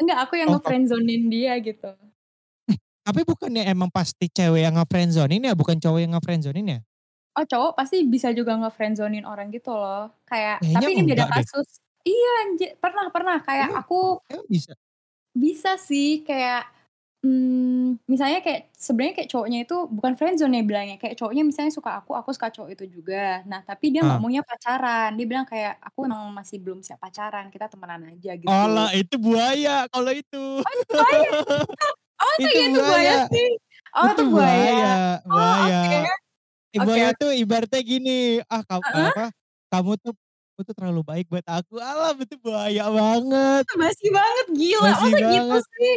enggak, 0.00 0.18
aku 0.26 0.34
yang 0.40 0.50
Oh, 0.50 0.58
nge-friend-zone-in 0.58 1.22
dia 1.30 1.54
gitu. 1.62 1.90
Tapi 3.06 3.20
bukannya 3.28 3.68
emang 3.68 3.92
pasti 3.92 4.32
cewek 4.32 4.64
yang 4.64 4.80
nge-friend-zone-in 4.80 5.44
ya, 5.44 5.52
bukan 5.52 5.76
cowok 5.76 6.00
yang 6.00 6.16
nge-friend-zone-in 6.16 6.66
ya? 6.72 6.84
Oh, 7.36 7.42
cowok 7.50 7.74
pasti 7.74 7.96
bisa 8.06 8.30
juga 8.30 8.54
nge-friend-zone-in 8.62 9.26
orang 9.26 9.50
gitu 9.50 9.74
loh. 9.74 10.14
Kayak 10.22 10.62
Kayaknya 10.62 10.86
tapi 10.86 10.94
ini 10.94 11.02
beda 11.02 11.26
enggak 11.26 11.30
deh. 11.34 11.46
kasus. 11.50 11.82
Iya, 12.06 12.28
anji 12.46 12.64
pernah 12.78 13.10
pernah, 13.10 13.36
kayak 13.42 13.70
Emang 13.70 13.78
aku 13.78 14.22
emang 14.30 14.46
bisa? 14.50 14.74
bisa 15.34 15.74
sih, 15.88 16.22
kayak, 16.22 16.62
mmm, 17.26 17.98
misalnya 18.06 18.38
kayak 18.46 18.70
sebenarnya 18.78 19.14
kayak 19.18 19.30
cowoknya 19.34 19.58
itu 19.66 19.74
bukan 19.90 20.14
friendzone 20.18 20.54
ya 20.58 20.62
bilangnya, 20.62 20.96
kayak 21.02 21.14
cowoknya 21.18 21.42
misalnya 21.42 21.72
suka 21.74 21.90
aku, 21.98 22.14
aku 22.14 22.30
suka 22.36 22.48
cowok 22.54 22.70
itu 22.74 22.84
juga. 23.02 23.42
Nah, 23.50 23.60
tapi 23.66 23.90
dia 23.90 24.06
nggak 24.06 24.18
Ah. 24.18 24.24
maunya 24.24 24.42
pacaran, 24.46 25.10
dia 25.18 25.26
bilang 25.30 25.42
kayak, 25.50 25.72
"Aku 25.90 26.06
emang 26.06 26.30
masih 26.38 26.62
belum 26.62 26.80
siap 26.86 27.02
pacaran, 27.02 27.50
kita 27.50 27.66
temenan 27.72 28.02
aja," 28.14 28.30
gitu. 28.38 28.66
Alah 28.66 28.92
itu 28.92 29.16
buaya 29.16 29.88
kalau 29.88 30.12
itu. 30.12 30.60
Oh 30.66 30.72
itu 30.76 30.84
buaya? 30.96 31.30
Oh 32.24 32.36
Itu 32.38 32.48
iya 32.48 32.62
itu 32.68 32.80
buaya 32.88 33.14
buaya 33.14 33.18
sih? 33.32 33.48
Oh 33.98 34.08
itu 34.10 34.22
itu 34.22 34.24
buaya. 34.32 34.74
buaya 34.74 35.22
Oh 35.32 35.54
buaya. 35.62 35.74
oke. 35.74 35.98
Eh, 36.74 36.80
Oke 36.82 36.82
buaya 36.82 37.12
oke. 37.12 37.16
tuh 37.16 37.32
ibaratnya 37.34 37.80
gini, 37.84 38.40
"Ah 38.52 38.62
kam 38.66 38.82
Heeh? 38.82 39.10
apa, 39.10 39.32
kamu 39.72 39.92
tuh 40.02 40.14
kamu 40.54 40.62
tuh 40.68 40.74
terlalu 40.78 41.02
baik 41.06 41.26
buat 41.32 41.46
aku." 41.48 41.78
Alah 41.82 42.14
itu 42.20 42.36
buaya 42.42 42.88
banget. 42.92 43.66
Basi 43.80 44.06
banget, 44.12 44.46
gila, 44.60 44.82
Basi 44.82 45.04
masa 45.04 45.18
gitu 45.24 45.54
banget. 45.54 45.64
sih? 45.72 45.94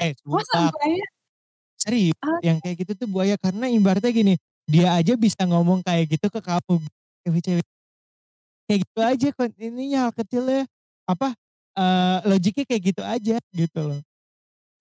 Eh, 0.00 0.12
Masa 0.32 0.54
sumpah 0.54 0.80
serius, 1.80 2.16
yang 2.44 2.58
Oke. 2.58 2.60
kayak 2.62 2.84
gitu 2.86 2.92
tuh 3.06 3.08
buaya, 3.10 3.36
karena 3.40 3.66
ibaratnya 3.72 4.12
gini, 4.14 4.34
dia 4.68 4.94
aja 4.98 5.14
bisa 5.18 5.42
ngomong 5.48 5.82
kayak 5.86 6.16
gitu 6.18 6.28
ke 6.32 6.40
kamu, 6.44 6.76
cewek-cewek 7.26 7.64
kayak 8.68 8.80
gitu 8.84 9.00
aja 9.00 9.28
ininya, 9.60 9.98
hal 10.08 10.12
kecilnya, 10.14 10.62
apa, 11.08 11.32
eee, 11.78 12.16
logiknya 12.28 12.64
kayak 12.68 12.82
gitu 12.92 13.02
aja, 13.04 13.36
gitu 13.54 13.80
loh. 13.82 14.00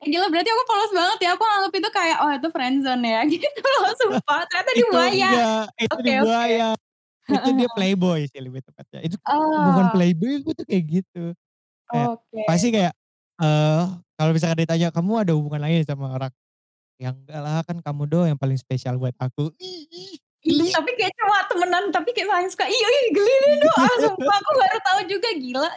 Eh, 0.02 0.08
gila 0.08 0.32
berarti 0.32 0.48
aku 0.48 0.64
polos 0.64 0.92
banget 0.96 1.18
ya, 1.28 1.30
aku 1.36 1.44
nganggep 1.44 1.74
itu 1.84 1.90
kayak, 1.92 2.18
oh 2.24 2.32
itu 2.32 2.48
friendzone 2.56 3.04
ya, 3.04 3.20
gitu 3.36 3.60
loh 3.84 3.92
sumpah, 4.00 4.48
ternyata 4.48 4.72
Itu 4.78 4.96
buaya. 4.96 5.32
itu 5.80 5.96
Oke 5.96 6.12
dia 6.12 6.16
oke. 6.24 6.24
buaya. 6.24 6.68
Itu 7.30 7.50
Heeh 7.50 7.56
dia 7.56 7.70
playboy 7.72 8.28
sih 8.30 8.42
lebih 8.44 8.62
tepatnya. 8.66 9.02
Itu 9.06 9.18
Oh. 9.28 9.90
playboy 9.94 10.42
gue 10.46 10.54
tuh 10.58 10.68
kayak 10.68 10.86
gitu. 11.02 11.34
Kayak 11.92 12.10
Oke. 12.12 12.46
pasti 12.48 12.70
kayak, 12.76 12.94
eee, 13.42 13.84
kalau 14.20 14.32
misalkan 14.36 14.60
ditanya, 14.66 14.90
"Kamu 14.94 15.14
ada 15.26 15.34
hubungan 15.38 15.62
lain 15.64 15.84
sama 15.88 16.12
orang?" 16.16 16.32
"Ya 17.02 17.12
enggak 17.16 17.40
lah, 17.44 17.60
kan 17.68 17.78
kamu 17.84 18.04
doang 18.10 18.28
yang 18.36 18.42
paling 18.42 18.58
spesial 18.60 18.98
buat 19.02 19.16
aku." 19.20 19.54
Ih 19.60 20.16
geli. 20.46 20.72
tapi 20.76 20.92
kayak 20.96 21.12
cuma 21.20 21.38
temenan, 21.52 21.84
tapi 21.92 22.10
kayak 22.16 22.30
saling 22.32 22.50
suka, 22.54 22.66
ih 22.72 22.80
ih 22.80 23.06
geli 23.12 23.34
deh, 23.44 23.56
Du, 23.60 23.68
ah 23.84 23.96
sumpah 24.08 24.36
aku 24.40 24.52
baru 24.62 24.78
tahu 24.88 25.00
juga, 25.12 25.30
gila. 25.36 25.68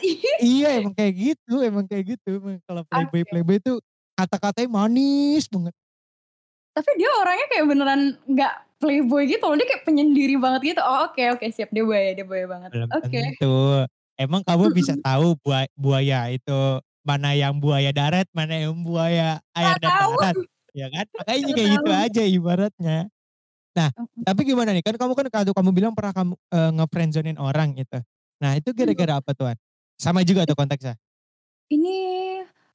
Iya 0.41 0.81
emang 0.81 0.95
kayak 0.97 1.13
gitu 1.19 1.53
emang 1.61 1.85
kayak 1.91 2.05
gitu, 2.17 2.41
emang 2.41 2.57
kalau 2.65 2.83
Oke. 2.91 3.33
playboy-playboy 3.33 3.61
tuh 3.61 3.77
kata-katanya 4.23 4.71
manis 4.71 5.51
banget. 5.51 5.75
Tapi 6.73 6.91
dia 6.97 7.11
orangnya 7.21 7.47
kayak 7.53 7.67
beneran 7.69 8.01
nggak 8.25 8.55
playboy 8.81 9.23
gitu 9.29 9.45
loh, 9.45 9.57
dia 9.61 9.67
kayak 9.69 9.85
penyendiri 9.85 10.35
banget 10.41 10.75
gitu. 10.75 10.81
Oh 10.83 11.07
oke 11.11 11.23
oke 11.39 11.45
siap, 11.53 11.71
dia 11.71 11.85
buaya 11.85 12.11
dia 12.17 12.27
buaya 12.27 12.47
banget. 12.49 12.71
Oke. 12.91 13.19
tentu. 13.19 13.57
Emang 14.17 14.43
kamu 14.47 14.71
bisa 14.73 14.95
tahu 15.07 15.35
bua 15.43 15.67
buaya 15.77 16.31
itu 16.33 16.61
mana 17.03 17.35
yang 17.35 17.59
buaya 17.59 17.91
darat, 17.91 18.31
mana 18.31 18.55
yang 18.63 18.79
buaya 18.87 19.43
air 19.59 19.75
dan 19.83 19.91
darat, 19.91 20.37
ya 20.73 20.87
kan? 20.89 21.07
Makanya 21.19 21.51
kayak 21.55 21.71
gitu 21.77 21.91
aja 21.91 22.23
ibaratnya. 22.23 22.99
Nah, 23.73 23.89
tapi 24.23 24.41
gimana 24.45 24.71
nih, 24.77 24.85
kan 24.85 24.95
kamu 25.01 25.13
kan 25.17 25.27
kadu 25.33 25.51
kamu 25.57 25.71
bilang 25.73 25.93
pernah 25.97 26.13
kamu, 26.13 26.35
eee, 26.53 26.71
nge-friend-zone-in 26.77 27.39
orang 27.41 27.73
gitu. 27.75 27.99
Nah 28.39 28.53
itu 28.61 28.69
gara-gara 28.77 29.19
apa 29.19 29.33
tuh, 29.33 29.49
An? 29.51 29.59
Sama 29.97 30.21
juga 30.29 30.45
tuh 30.45 30.55
konteksnya? 30.55 30.95
Ini 31.73 31.97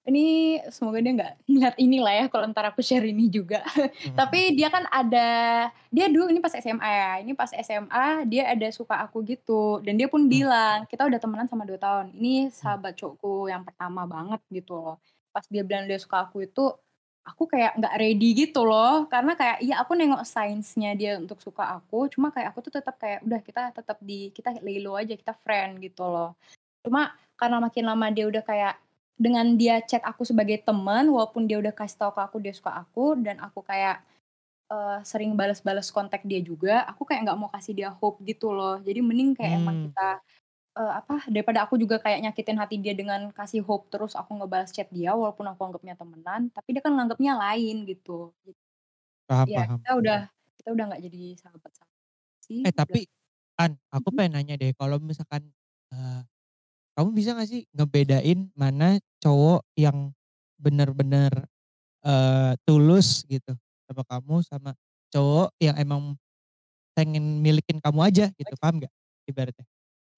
ini 0.07 0.57
semoga 0.71 1.03
dia 1.03 1.11
nggak 1.13 1.33
ngeliat 1.51 1.75
ini 1.77 1.97
lah 1.99 2.13
ya 2.15 2.25
kalau 2.31 2.47
entar 2.47 2.65
aku 2.71 2.79
share 2.81 3.03
ini 3.05 3.27
juga. 3.27 3.59
Mhm 4.03 4.15
mhm. 4.15 4.17
Tapi 4.17 4.39
dia 4.57 4.67
kan 4.71 4.87
ada 4.87 5.27
dia 5.91 6.05
dulu 6.07 6.31
ini 6.31 6.39
pas 6.39 6.55
SMA 6.55 6.89
ya, 6.89 7.11
ini 7.23 7.31
pas 7.35 7.51
SMA 7.51 8.23
dia 8.27 8.47
ada 8.51 8.67
suka 8.71 8.95
aku 9.03 9.21
gitu, 9.27 9.83
dan 9.83 9.99
dia 9.99 10.07
pun 10.07 10.25
Mmm. 10.25 10.31
bilang, 10.31 10.77
kita 10.87 11.03
udah 11.07 11.19
temenan 11.19 11.45
selama 11.51 11.65
2 11.67 11.79
tahun, 11.79 12.05
ini 12.15 12.47
Mmm. 12.47 12.55
sahabat 12.55 12.93
cowokku 12.99 13.51
yang 13.51 13.63
pertama 13.67 14.03
banget 14.07 14.41
gitu 14.51 14.73
loh. 14.79 14.95
Pas 15.35 15.43
dia 15.51 15.63
bilang 15.67 15.85
dia 15.91 15.99
suka 15.99 16.23
aku 16.27 16.43
itu, 16.47 16.63
aku 17.27 17.43
kayak 17.51 17.75
nggak 17.79 17.95
ready 17.99 18.29
gitu 18.47 18.63
loh, 18.63 19.05
karena 19.11 19.35
kayak 19.35 19.59
iya 19.63 19.83
aku 19.83 19.91
nengok 19.99 20.23
signs-nya 20.23 20.95
dia 20.95 21.19
untuk 21.19 21.39
suka 21.43 21.67
aku, 21.79 22.07
cuma 22.13 22.31
kayak 22.31 22.55
aku 22.55 22.63
tuh 22.67 22.79
tetap 22.79 22.95
kayak, 22.99 23.19
udah 23.27 23.39
kita 23.43 23.61
tetap 23.75 23.97
di 23.99 24.31
kita 24.31 24.55
lay 24.63 24.79
low 24.79 24.95
aja, 24.95 25.13
kita 25.15 25.35
friend 25.43 25.83
gitu 25.83 26.07
loh. 26.07 26.35
Cuma 26.83 27.11
karena 27.39 27.57
makin 27.61 27.83
lama 27.87 28.07
dia 28.13 28.25
udah 28.31 28.43
kayak 28.45 28.75
dengan 29.19 29.57
dia 29.59 29.81
chat 29.85 30.01
aku 30.05 30.23
sebagai 30.27 30.61
teman, 30.65 31.09
walaupun 31.13 31.45
dia 31.49 31.57
udah 31.61 31.73
kasih 31.75 31.97
tahu 32.01 32.11
ke 32.17 32.21
aku 32.27 32.37
dia 32.43 32.53
suka 32.55 32.71
aku, 32.83 33.17
dan 33.25 33.37
aku 33.41 33.59
kayak, 33.65 34.05
eee, 34.71 34.97
sering 35.07 35.33
bales-bales 35.39 35.89
kontak 35.95 36.23
dia 36.27 36.39
juga, 36.43 36.83
aku 36.89 37.03
kayak 37.09 37.21
nggak 37.27 37.39
mau 37.41 37.49
kasih 37.53 37.73
dia 37.77 37.89
hope 37.93 38.21
gitu 38.27 38.53
loh. 38.55 38.79
Jadi 38.81 38.99
mending 39.05 39.35
kayak 39.39 39.53
emang 39.61 39.77
Mmm. 39.77 39.91
kita, 39.91 40.21
eee, 40.79 40.93
apa, 41.01 41.15
daripada 41.33 41.59
aku 41.67 41.75
juga 41.81 41.97
kayak 42.03 42.19
nyakitin 42.25 42.57
hati 42.61 42.75
dia 42.83 42.93
dengan 42.97 43.31
kasih 43.35 43.61
hope 43.67 43.89
terus 43.93 44.13
aku 44.19 44.31
ngebales 44.39 44.71
chat 44.75 44.89
dia, 44.93 45.11
walaupun 45.17 45.47
aku 45.51 45.61
anggapnya 45.67 45.95
temenan, 45.99 46.49
tapi 46.55 46.69
dia 46.77 46.83
kan 46.85 46.93
nganggepnya 46.97 47.33
lain 47.39 47.85
gitu. 47.89 48.33
Paham 49.29 49.51
Ya 49.51 49.59
paham. 49.59 49.81
kita 49.81 49.89
udah 50.01 50.19
kita 50.59 50.69
udah 50.75 50.83
nggak 50.91 51.03
jadi 51.07 51.21
sahabat-sahabat 51.41 51.99
sih, 52.45 52.61
Eh 52.65 52.73
udah 52.73 52.73
tapi, 52.73 53.05
An, 53.57 53.77
aku 53.93 54.09
mhm? 54.09 54.13
pengen 54.13 54.37
nanya 54.41 54.55
deh, 54.57 54.73
kalau 54.77 54.97
misalkan, 55.01 55.49
eee, 55.93 56.21
kamu 56.97 57.09
bisa 57.15 57.37
nggak 57.37 57.49
sih 57.49 57.63
ngebedain 57.77 58.49
mana 58.57 58.97
cowok 59.21 59.61
yang 59.77 60.11
bener-bener, 60.57 61.31
eee, 62.05 62.53
tulus 62.67 63.23
gitu 63.29 63.53
sama 63.89 64.03
kamu, 64.09 64.35
sama 64.47 64.71
cowok 65.13 65.53
yang 65.61 65.77
emang 65.79 66.17
pengen 66.97 67.41
milikin 67.45 67.79
kamu 67.83 68.01
aja 68.07 68.25
gitu, 68.39 68.53
paham 68.59 68.81
nggak 68.83 68.93
ibaratnya? 69.29 69.65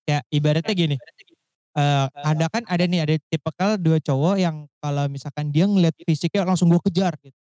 Kayak 0.07 0.23
ibaratnya 0.33 0.75
gini, 0.77 0.97
eee, 1.77 2.07
ada 2.23 2.45
kan 2.51 2.63
ada 2.69 2.85
nih, 2.89 3.01
ada 3.05 3.15
tipikal 3.31 3.71
2 3.81 3.99
cowok 4.03 4.35
yang 4.41 4.67
kalau 4.83 5.05
misalkan 5.11 5.51
dia 5.55 5.65
ngelihat 5.69 5.95
fisiknya 6.07 6.43
langsung 6.47 6.69
gue 6.73 6.81
kejar 6.91 7.15
gitu. 7.23 7.35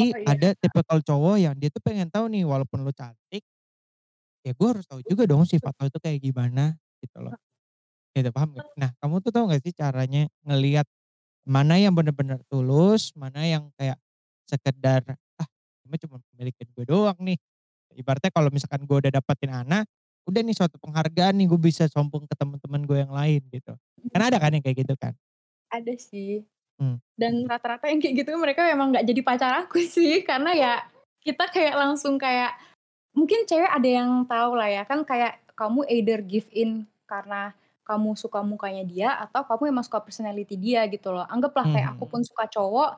Oh 0.00 0.06
Tapi 0.08 0.14
iya. 0.18 0.24
ada 0.26 0.54
tipikal 0.58 1.00
cowok 1.04 1.36
yang 1.42 1.54
dia 1.58 1.70
tuh 1.72 1.82
pengen 1.84 2.08
tahu 2.12 2.28
nih 2.32 2.44
walaupun 2.48 2.82
lu 2.86 2.92
cantik 2.96 3.42
ya 4.44 4.52
gue 4.52 4.68
harus 4.68 4.84
tahu 4.84 5.00
juga 5.08 5.24
dong 5.24 5.48
sifat 5.48 5.72
lo 5.80 5.88
itu 5.88 5.96
kayak 6.04 6.20
gimana, 6.20 6.76
gitu 7.00 7.16
loh. 7.24 7.34
Gitu, 8.14 8.30
paham 8.30 8.54
nggak? 8.54 8.66
Nah 8.78 8.90
kamu 9.02 9.14
tuh 9.26 9.30
tahu 9.34 9.44
nggak 9.50 9.62
sih 9.66 9.74
caranya 9.74 10.30
ngelihat 10.46 10.86
mana 11.44 11.76
yang 11.76 11.92
bener-bener 11.92 12.40
tulus, 12.48 13.12
mana 13.18 13.42
yang 13.44 13.68
kayak 13.76 13.98
sekedar, 14.46 15.02
"Ah 15.40 15.48
ini 15.86 15.96
cuma 16.00 16.22
milikin 16.38 16.68
gue 16.72 16.86
doang 16.86 17.18
nih." 17.20 17.36
Ibaratnya 17.94 18.30
kalau 18.34 18.50
misalkan 18.54 18.86
gue 18.86 18.96
udah 19.06 19.12
dapetin 19.14 19.52
Ana, 19.54 19.82
udah 20.26 20.40
nih 20.42 20.56
suatu 20.56 20.78
penghargaan 20.82 21.34
nih, 21.38 21.46
gue 21.50 21.60
bisa 21.60 21.86
sombong 21.90 22.26
ke 22.26 22.34
temen-temen 22.38 22.82
gue 22.86 22.98
yang 23.06 23.12
lain 23.14 23.42
gitu. 23.50 23.74
Kan 24.10 24.22
ada 24.22 24.38
kan 24.42 24.50
yang 24.54 24.62
kayak 24.64 24.86
gitu 24.86 24.94
kan? 24.98 25.14
Ada 25.70 25.94
sih. 25.98 26.42
Mmm. 26.82 26.98
Dan 27.14 27.46
rata-rata 27.46 27.86
yang 27.90 28.02
kayak 28.02 28.26
gitu 28.26 28.34
mereka 28.38 28.66
memang 28.66 28.90
nggak 28.94 29.06
jadi 29.06 29.20
pacar 29.22 29.52
aku 29.66 29.78
sih, 29.96 30.22
karena 30.26 30.50
ya 30.54 30.72
kita 31.22 31.50
kayak 31.50 31.74
langsung 31.78 32.18
kayak 32.18 32.54
Mungkin 33.14 33.46
cewek 33.46 33.70
ada 33.70 33.88
yang 33.88 34.26
tahu 34.26 34.58
lah 34.58 34.66
ya, 34.66 34.82
kan 34.82 35.06
kayak 35.06 35.38
kamu 35.54 35.86
either 35.86 36.18
give 36.18 36.50
in 36.50 36.90
karena 37.06 37.54
kamu 37.86 38.16
suka 38.18 38.40
mukanya 38.44 38.82
dia 38.88 39.08
atau 39.22 39.42
kamu 39.48 39.72
emang 39.76 39.84
suka 39.86 40.00
personality 40.04 40.54
dia 40.60 40.84
gitu 40.92 41.12
loh. 41.14 41.24
Anggaplah 41.28 41.68
kayak 41.72 41.94
aku 41.96 42.04
Mhm. 42.04 42.12
pun 42.12 42.20
suka 42.24 42.44
cowok, 42.50 42.90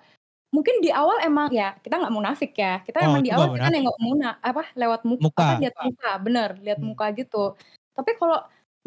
mungkin 0.54 0.76
di 0.84 0.90
awal 0.94 1.18
emang 1.26 1.48
ya 1.54 1.76
kita 1.84 1.94
nggak 2.00 2.14
munafik 2.16 2.52
ya, 2.58 2.80
kita 2.86 2.98
Oh 3.00 3.08
emang 3.08 3.22
di 3.26 3.30
awal 3.34 3.48
kita 3.54 3.66
nengok 3.72 3.96
muna 4.02 4.38
apa, 4.44 4.62
lewat 4.78 5.02
muk 5.08 5.22
apa, 5.38 5.52
Muka. 5.52 5.60
lihat 5.60 5.74
muka, 5.82 6.10
bener, 6.24 6.50
lihat 6.64 6.80
Mhm. 6.80 6.88
muka 6.88 7.06
gitu. 7.18 7.54
Tapi 7.96 8.12
kalau 8.20 8.38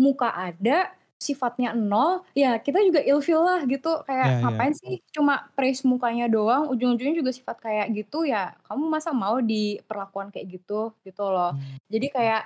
muka 0.02 0.30
ada, 0.36 0.94
sifatnya 1.22 1.72
nol, 1.76 2.24
ya 2.36 2.60
kita 2.64 2.80
juga 2.88 3.00
ilfeel 3.04 3.42
lah 3.44 3.62
gitu, 3.70 4.04
kayak 4.08 4.28
Iya 4.28 4.40
iya. 4.42 4.60
ngapain 4.60 4.74
sih 4.76 5.00
cuma 5.16 5.52
praise 5.56 5.84
mukanya 5.88 6.28
doang, 6.32 6.68
ujung-ujungnya 6.72 7.16
juga 7.22 7.32
sifat 7.36 7.58
kayak 7.64 7.88
gitu 7.98 8.24
ya, 8.28 8.56
kamu 8.68 8.86
masa 8.92 9.12
mau 9.16 9.40
diperlakukan 9.44 10.32
kayak 10.36 10.48
gitu, 10.60 10.96
gitu 11.08 11.24
loh. 11.32 11.52
Mmm, 11.52 11.80
Jadi 11.92 12.08
kayak, 12.12 12.44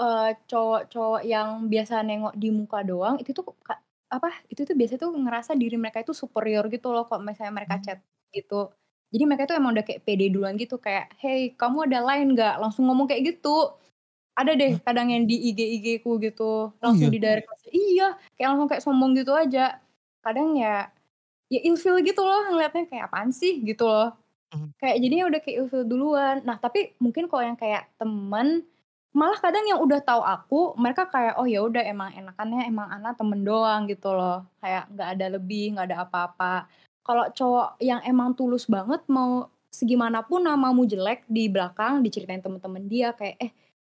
eee, 0.00 0.28
cowok-cowok 0.50 1.22
yang 1.28 1.68
biasa 1.72 2.00
nengok 2.06 2.34
di 2.38 2.48
muka 2.54 2.80
doang, 2.86 3.16
itu 3.22 3.30
tuh 3.36 3.44
ka 3.64 3.80
apa, 4.12 4.28
itu 4.52 4.62
tuh 4.68 4.76
biasanya 4.76 5.00
tuh 5.08 5.12
ngerasa 5.16 5.52
diri 5.56 5.76
mereka 5.80 6.00
itu 6.04 6.12
superior 6.16 6.64
gitu 6.72 6.92
loh 6.92 7.04
kalau 7.08 7.24
misalnya 7.24 7.52
mereka 7.64 7.76
Mmm. 7.76 7.84
chat 7.84 7.98
gitu. 8.32 8.68
Jadi 9.12 9.22
mereka 9.28 9.42
itu 9.48 9.54
emang 9.60 9.72
udah 9.76 9.84
kayak 9.88 10.02
pede 10.08 10.26
duluan 10.32 10.56
gitu 10.60 10.76
kayak, 10.80 11.12
"Hey 11.20 11.52
kamu 11.56 11.88
ada 11.88 11.98
line 12.04 12.32
nggak?" 12.36 12.54
Langsung 12.60 12.88
ngomong 12.88 13.08
kayak 13.10 13.22
gitu. 13.36 13.76
Ada 14.38 14.52
deh 14.58 14.80
kadang 14.86 15.08
yang 15.12 15.24
di 15.28 15.36
IG-IG-ku 15.52 16.16
gitu, 16.24 16.72
Oh 16.84 16.94
langsung 16.94 17.08
iya? 17.08 17.14
di-direct 17.14 17.46
message 17.50 17.72
iya, 17.76 18.16
kayak 18.38 18.48
langsung 18.56 18.68
kayak 18.72 18.84
sombong 18.86 19.12
gitu 19.18 19.32
aja. 19.36 19.80
Kadang 20.24 20.56
ya, 20.60 20.88
ya 21.52 21.60
ilfeel 21.68 22.00
gitu 22.06 22.22
loh 22.26 22.50
ngelihatnya, 22.52 22.84
kayak 22.90 23.04
apaan 23.12 23.30
sih 23.34 23.60
gitu 23.66 23.84
loh. 23.88 24.14
Mhm. 24.52 24.72
Kayak 24.80 24.98
jadinya 25.04 25.24
udah 25.30 25.40
kayak 25.44 25.56
ilfeel 25.66 25.84
duluan. 25.88 26.36
Nah 26.48 26.58
tapi 26.62 26.94
mungkin 27.02 27.26
kalau 27.32 27.44
yang 27.46 27.58
kayak 27.60 27.92
temen, 28.00 28.66
malah 29.12 29.38
kadang 29.40 29.64
yang 29.68 29.80
udah 29.84 30.00
tahu 30.04 30.22
aku, 30.24 30.60
mereka 30.80 31.04
kayak, 31.08 31.36
"Oh 31.40 31.46
ya 31.48 31.60
udah 31.64 31.84
emang 31.84 32.10
enakannya 32.16 32.64
emang 32.68 32.88
Ana 32.88 33.12
temen 33.16 33.44
doang," 33.44 33.84
gitu 33.90 34.12
loh. 34.16 34.48
Kayak 34.62 34.88
nggak 34.92 35.08
ada 35.18 35.26
lebih, 35.38 35.64
nggak 35.76 35.86
ada 35.92 35.98
apa-apa. 36.08 36.54
Kalau 37.04 37.24
cowok 37.34 37.68
yang 37.82 38.00
emang 38.06 38.32
tulus 38.38 38.64
banget 38.70 39.02
mau 39.10 39.50
segimanapun 39.72 40.44
namamu 40.44 40.84
jelek 40.88 41.24
di 41.28 41.48
belakang 41.48 42.00
diceritain 42.04 42.40
temen-temen 42.44 42.84
dia 42.88 43.12
kayak, 43.16 43.36
"Eh 43.40 43.50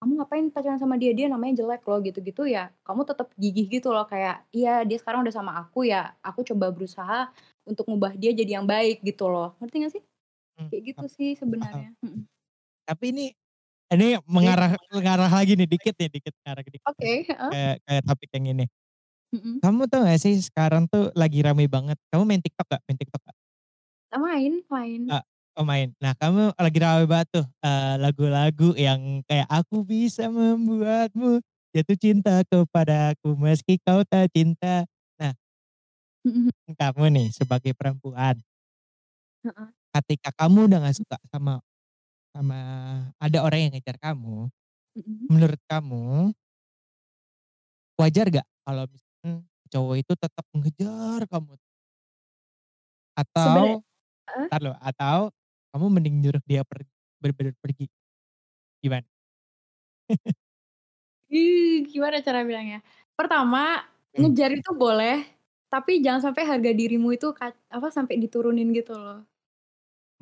kamu 0.03 0.13
ngapain 0.21 0.47
pacaran 0.55 0.79
sama 0.83 0.97
dia? 1.01 1.11
Dia 1.17 1.27
namanya 1.31 1.63
jelek 1.65 1.83
loh," 1.87 1.99
gitu-gitu 2.03 2.43
ya, 2.51 2.71
kamu 2.87 3.03
tetep 3.09 3.29
gigih 3.39 3.67
gitu 3.71 3.91
loh 3.95 4.05
kayak, 4.11 4.47
"Iya 4.55 4.83
dia 4.89 4.99
sekarang 5.01 5.23
udah 5.27 5.35
sama 5.35 5.53
aku 5.63 5.87
ya, 5.87 6.15
aku 6.27 6.43
coba 6.47 6.71
berusaha 6.75 7.31
untuk 7.69 7.87
ngubah 7.91 8.15
dia 8.19 8.31
jadi 8.35 8.61
yang 8.63 8.67
baik," 8.69 9.01
gitu 9.07 9.31
loh. 9.31 9.55
Ngerti 9.63 9.77
nggak 9.83 9.93
sih? 9.99 10.03
Mmm, 10.59 10.71
Kayak 10.71 10.83
gitu 10.97 11.05
sih 11.13 11.31
sebenarnya, 11.39 11.95
mhm. 12.05 12.27
Tapi 12.89 13.05
ini 13.13 13.27
ini 13.97 14.19
mengarah 14.29 14.77
mengarah 14.93 15.31
lagi 15.31 15.55
nih, 15.59 15.69
dikit 15.71 15.95
nih, 15.99 16.09
dikit 16.13 16.35
ngarah 16.45 16.63
dikit 16.67 16.83
ke 16.99 17.05
Oke, 17.05 17.25
heeh. 17.29 17.55
ke 17.55 17.59
ke 17.87 17.93
topik 18.07 18.31
yang 18.37 18.47
ini. 18.57 18.67
Mhm. 19.33 19.65
Kamu 19.65 19.87
tahu 19.91 20.05
nggak 20.07 20.21
sih 20.23 20.37
sekarang 20.43 20.87
tuh 20.93 21.11
lagi 21.19 21.41
rame 21.45 21.67
banget 21.71 21.99
kamu 22.13 22.25
main 22.29 22.43
TikTok 22.45 22.67
nggak? 22.71 22.83
Main 22.89 22.99
TikTok 23.01 23.23
nggak? 23.27 23.35
E 24.13 24.17
main 24.19 24.63
main. 24.71 25.05
Eee, 25.09 25.21
oh 25.61 25.65
main. 25.69 25.93
Nah 26.01 26.17
kamu 26.17 26.57
lagi 26.57 26.79
rame 26.81 27.05
banget 27.05 27.29
tuh, 27.41 27.47
eee, 27.61 27.95
lagu-lagu 28.01 28.73
yang 28.77 29.21
kayak, 29.29 29.45
aku 29.53 29.85
bisa 29.85 30.33
membuatmu 30.33 31.45
jatuh 31.77 31.99
cinta 32.01 32.41
kepadaku 32.49 33.37
meski 33.37 33.77
kau 33.85 34.01
tak 34.09 34.33
cinta. 34.33 34.89
Nah 35.21 35.35
Mhm. 36.25 36.51
kamu 36.81 37.05
nih 37.13 37.27
sebagai 37.31 37.73
perempuan 37.77 38.45
Heeh. 39.45 39.75
ketika 39.95 40.35
kamu 40.35 40.67
udah 40.67 40.79
nggak 40.83 40.97
suka 40.99 41.17
sama 41.31 41.63
sama 42.35 42.59
ada 43.23 43.39
orang 43.47 43.61
yang 43.71 43.73
ngejar 43.79 43.95
kamu, 44.03 44.51
Mhm. 44.97 45.29
menurut 45.31 45.61
kamu 45.71 46.35
wajar 47.99 48.27
nggak 48.27 48.47
kalau 48.67 48.85
misalkan 48.91 49.47
cowok 49.71 49.97
itu 50.03 50.13
tetap 50.19 50.45
mengejar 50.51 51.21
kamu? 51.31 51.55
Atau 53.17 53.79
heeh? 54.29 54.51
entar 54.51 54.61
loh, 54.63 54.77
atau 54.83 55.31
kamu 55.75 55.87
mending 56.01 56.17
nyuruh 56.23 56.43
dia 56.47 56.63
per 56.67 56.85
bener-bener 57.23 57.55
pergi? 57.63 57.87
Gimana? 58.83 59.07
Ih, 61.33 61.89
gimana 61.89 62.21
cara 62.21 62.45
bilangnya? 62.45 62.79
Pertama, 63.17 63.81
Mmm. 64.17 64.35
ngejar 64.35 64.51
itu 64.61 64.71
boleh, 64.77 65.25
tapi 65.73 66.05
jangan 66.05 66.21
sampai 66.33 66.43
harga 66.45 66.71
dirimu 66.77 67.09
itu 67.17 67.33
apa, 67.73 67.89
sampai 67.89 68.21
diturunin 68.21 68.69
gitu 68.77 68.93
loh. 69.01 69.25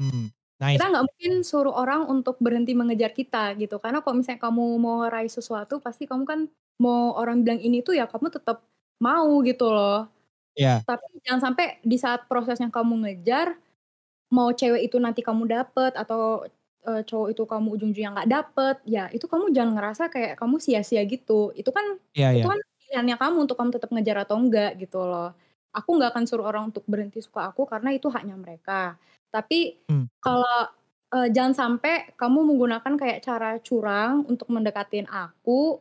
Mmm, 0.01 0.29
nice. 0.63 0.81
Kita 0.81 0.89
nggak 0.89 1.05
mungkin 1.05 1.33
suruh 1.45 1.75
orang 1.77 2.09
untuk 2.09 2.41
berhenti 2.41 2.73
mengejar 2.73 3.13
kita 3.13 3.53
gitu, 3.61 3.77
karena 3.83 4.01
kalau 4.01 4.17
misalnya 4.21 4.41
kamu 4.41 4.65
mau 4.81 5.05
raih 5.11 5.29
sesuatu 5.29 5.79
pasti 5.85 6.09
kamu 6.09 6.25
kan 6.25 6.41
mau 6.81 7.13
orang 7.21 7.45
bilang 7.45 7.61
ini 7.61 7.85
tuh 7.85 7.93
ya 7.99 8.09
kamu 8.09 8.33
tetep 8.33 8.65
mau 9.05 9.29
gitu 9.45 9.69
loh. 9.69 10.09
Iya. 10.57 10.85
Tapi 10.87 11.23
jangan 11.27 11.43
sampai 11.53 11.67
di 11.87 11.97
saat 12.01 12.27
prosesnya 12.31 12.69
kamu 12.75 13.07
ngejar, 13.07 13.57
mau 14.35 14.51
cewek 14.55 14.89
itu 14.91 14.97
nanti 15.03 15.21
kamu 15.25 15.45
dapet 15.51 15.93
atau, 15.99 16.45
eee, 16.89 17.03
cowok 17.09 17.29
itu 17.35 17.43
kamu 17.49 17.69
ujung-ujungnya 17.77 18.11
nggak 18.17 18.31
dapet, 18.33 18.77
ya 18.89 19.05
itu 19.15 19.27
kamu 19.31 19.53
jangan 19.57 19.73
ngerasa 19.79 20.05
kayak 20.15 20.33
kamu 20.41 20.57
sia-sia 20.63 21.03
gitu. 21.09 21.53
Itu 21.59 21.71
kan 21.77 21.87
Iya 22.15 22.33
itu 22.37 22.45
iya. 22.45 22.49
kan 22.49 22.59
pilihannya 22.81 23.17
kamu 23.21 23.37
untuk 23.49 23.57
kamu 23.61 23.71
tetap 23.77 23.91
ngejar 23.95 24.17
atau 24.27 24.37
enggak 24.41 24.71
gitu 24.83 24.99
loh. 25.07 25.35
Aku 25.77 25.91
nggak 25.99 26.11
akan 26.17 26.25
suruh 26.29 26.47
orang 26.49 26.71
untuk 26.73 26.85
berhenti 26.91 27.21
suka 27.25 27.49
aku 27.53 27.65
karena 27.69 27.91
itu 27.97 28.09
haknya 28.13 28.37
mereka. 28.41 28.97
Tapi 29.33 29.81
Mmm. 29.89 30.07
kalau, 30.21 30.69
eee, 31.17 31.29
jangan 31.35 31.55
sampai 31.57 32.13
kamu 32.21 32.41
menggunakan 32.53 32.95
kayak 33.01 33.19
cara 33.25 33.57
curang 33.65 34.29
untuk 34.29 34.49
mendekatin 34.53 35.09
aku, 35.09 35.81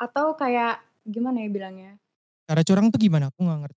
atau 0.00 0.36
kayak 0.40 0.80
gimana 1.08 1.44
ya 1.44 1.48
bilangnya? 1.52 2.00
Cara 2.48 2.62
curang 2.62 2.86
tuh 2.94 3.00
gimana? 3.02 3.26
Aku 3.34 3.42
nggak 3.42 3.58
ngerti. 3.66 3.76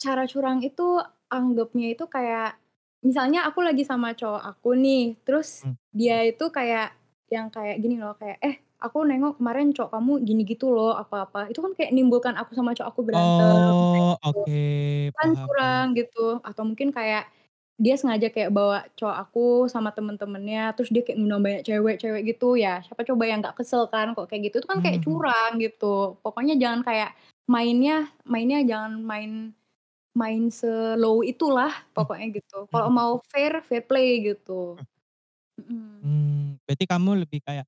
Cara 0.00 0.28
curang 0.28 0.60
itu 0.60 1.00
anggapnya 1.32 1.86
itu 1.96 2.04
kayak, 2.04 2.60
misalnya 3.00 3.48
aku 3.48 3.64
lagi 3.64 3.80
sama 3.90 4.12
cowok 4.12 4.42
aku 4.44 4.68
nih, 4.76 5.16
terus 5.24 5.48
Mmm. 5.62 5.76
dia 5.96 6.20
itu 6.28 6.44
kayak 6.52 6.92
yang 7.32 7.48
kayak 7.48 7.80
gini 7.82 7.96
loh, 7.96 8.12
kayak, 8.20 8.36
"Eh 8.44 8.54
aku 8.76 8.98
nengok 9.08 9.40
kemarin 9.40 9.72
cowok 9.72 9.90
kamu 9.96 10.12
gini 10.28 10.42
gitu 10.44 10.68
loh, 10.76 10.92
apa-apa." 11.00 11.48
Itu 11.50 11.64
kan 11.64 11.72
kayak 11.72 11.90
menimbulkan 11.96 12.36
aku 12.36 12.52
sama 12.52 12.76
cowok 12.76 12.88
aku 12.92 13.02
berantem, 13.08 13.72
Oh, 13.92 14.16
gitu. 14.20 14.20
oke, 14.24 15.12
Kan 15.16 15.28
paham 15.34 15.38
curang 15.42 15.86
paham. 15.86 15.86
gitu, 15.98 16.20
atau 16.48 16.62
mungkin 16.68 16.90
kayak 16.96 17.22
dia 17.80 17.94
sengaja 18.00 18.28
kayak 18.34 18.50
bawa 18.56 18.88
cowok 18.98 19.16
aku 19.28 19.40
sama 19.72 19.90
temen-temennya, 19.96 20.72
terus 20.76 20.88
dia 20.94 21.02
kayak 21.04 21.18
ngundang 21.20 21.42
banyak 21.44 21.62
cewek-cewek 21.68 22.22
gitu, 22.32 22.56
ya 22.56 22.80
siapa 22.84 23.02
coba 23.08 23.24
yang 23.28 23.38
nggak 23.44 23.56
kesel 23.60 23.84
kan 23.92 24.12
kalau 24.16 24.26
kayak 24.30 24.48
gitu, 24.52 24.56
itu 24.64 24.68
kan 24.72 24.80
kayak 24.84 24.98
Mhm. 24.98 25.04
curang 25.04 25.52
gitu. 25.60 26.16
Pokoknya 26.24 26.54
jangan 26.62 26.80
kayak 26.88 27.10
mainnya 27.50 28.08
mainnya 28.24 28.58
jangan 28.64 28.92
main 29.04 29.32
main 30.16 30.42
se-low 30.52 31.22
itulah 31.26 31.72
pokoknya 31.96 32.26
gitu. 32.42 32.66
Kalau 32.72 32.88
mhm. 32.88 32.92
mau 32.92 33.12
fair, 33.32 33.60
fair 33.68 33.84
play 33.88 34.22
gitu. 34.28 34.80
Mmm, 36.04 36.60
berarti 36.68 36.84
kamu 36.84 37.10
lebih 37.24 37.40
kayak, 37.40 37.64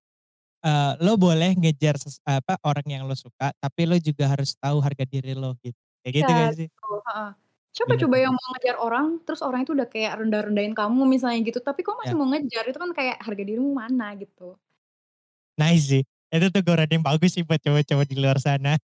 eee, 0.64 0.92
lo 1.04 1.14
boleh 1.20 1.54
ngejar 1.58 1.96
ses 2.00 2.20
apa, 2.26 2.58
orang 2.66 2.86
yang 2.88 3.02
lo 3.08 3.14
suka, 3.18 3.52
tapi 3.60 3.82
lo 3.88 3.96
juga 4.00 4.28
harus 4.32 4.54
tahu 4.58 4.78
harga 4.84 5.04
diri 5.08 5.32
lo 5.36 5.54
gitu, 5.64 5.78
kayak 6.04 6.14
gitu 6.24 6.30
gak 6.36 6.52
sih? 6.56 6.68
gitu, 6.70 6.86
heeh. 7.06 7.30
Siapa 7.78 7.94
Bener 7.94 8.02
coba 8.02 8.16
yang 8.24 8.34
mau 8.38 8.48
ngejar 8.52 8.76
orang, 8.86 9.06
terus 9.24 9.40
orang 9.46 9.60
itu 9.64 9.72
udah 9.76 9.88
kayak 9.94 10.12
rendah-rendahin 10.20 10.74
kamu 10.80 11.00
misalnya 11.14 11.38
gitu, 11.48 11.60
tapi 11.68 11.80
kok 11.86 11.94
masih 12.00 12.14
Iya. 12.14 12.18
mau 12.18 12.26
ngejar, 12.32 12.64
itu 12.70 12.78
kan 12.82 12.90
kayak 12.98 13.16
harga 13.26 13.42
dirimu 13.48 13.70
mana 13.82 14.06
gitu. 14.22 14.58
Nice 15.58 15.90
sih, 15.90 16.02
itu 16.30 16.46
teguran 16.54 16.86
yang 16.86 17.02
bagus 17.02 17.34
sih 17.34 17.42
buat 17.42 17.58
cowok-cowok 17.58 18.06
di 18.06 18.16
luar 18.22 18.38
sana. 18.38 18.78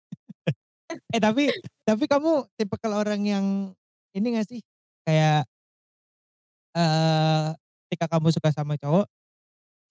Eh 1.11 1.19
tapi 1.19 1.51
tapi 1.87 2.03
kamu 2.07 2.47
tipikal 2.59 2.95
orang 3.03 3.21
yang 3.27 3.45
ini 4.15 4.27
nggak 4.35 4.47
sih, 4.47 4.61
kayak 5.07 5.47
eee, 6.75 7.51
ketika 7.91 8.07
kamu 8.17 8.31
suka 8.31 8.49
sama 8.55 8.79
cowok, 8.79 9.07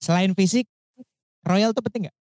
selain 0.03 0.33
fisik, 0.37 0.67
royal 1.47 1.73
tuh 1.75 1.83
penting 1.85 2.09
nggak? 2.09 2.13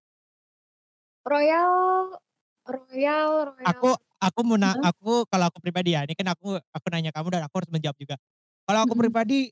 Royal 1.24 2.16
royal 2.64 3.54
royal 3.56 3.60
Aku 3.68 3.92
aku 4.22 4.40
mau 4.46 4.56
na 4.60 4.76
aku 4.80 5.24
kalau 5.28 5.48
aku 5.50 5.58
pribadi 5.64 5.96
ya, 5.96 6.04
ini 6.06 6.14
kan 6.16 6.28
aku 6.32 6.56
aku 6.72 6.86
nanya 6.92 7.10
kamu 7.14 7.28
dan 7.34 7.42
aku 7.48 7.54
harus 7.64 7.70
menjawab 7.72 7.96
juga. 8.00 8.16
Kalau 8.68 8.80
aku 8.86 8.94
Mhm. 8.94 8.98
pribadi, 8.98 9.50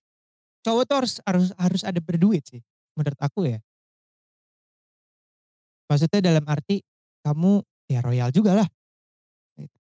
cowok 0.66 0.84
tuh 0.88 0.96
harus 1.04 1.14
harus 1.26 1.48
harus 1.58 1.82
ada 1.86 2.00
berduit 2.02 2.44
sih, 2.48 2.62
menurut 2.98 3.18
aku 3.22 3.48
ya. 3.50 3.60
Maksudnya 5.88 6.20
dalam 6.20 6.44
arti, 6.48 6.84
kamu 7.24 7.64
ya 7.88 8.00
royal 8.04 8.28
jugalah. 8.28 8.68
Gitu. 9.58 9.78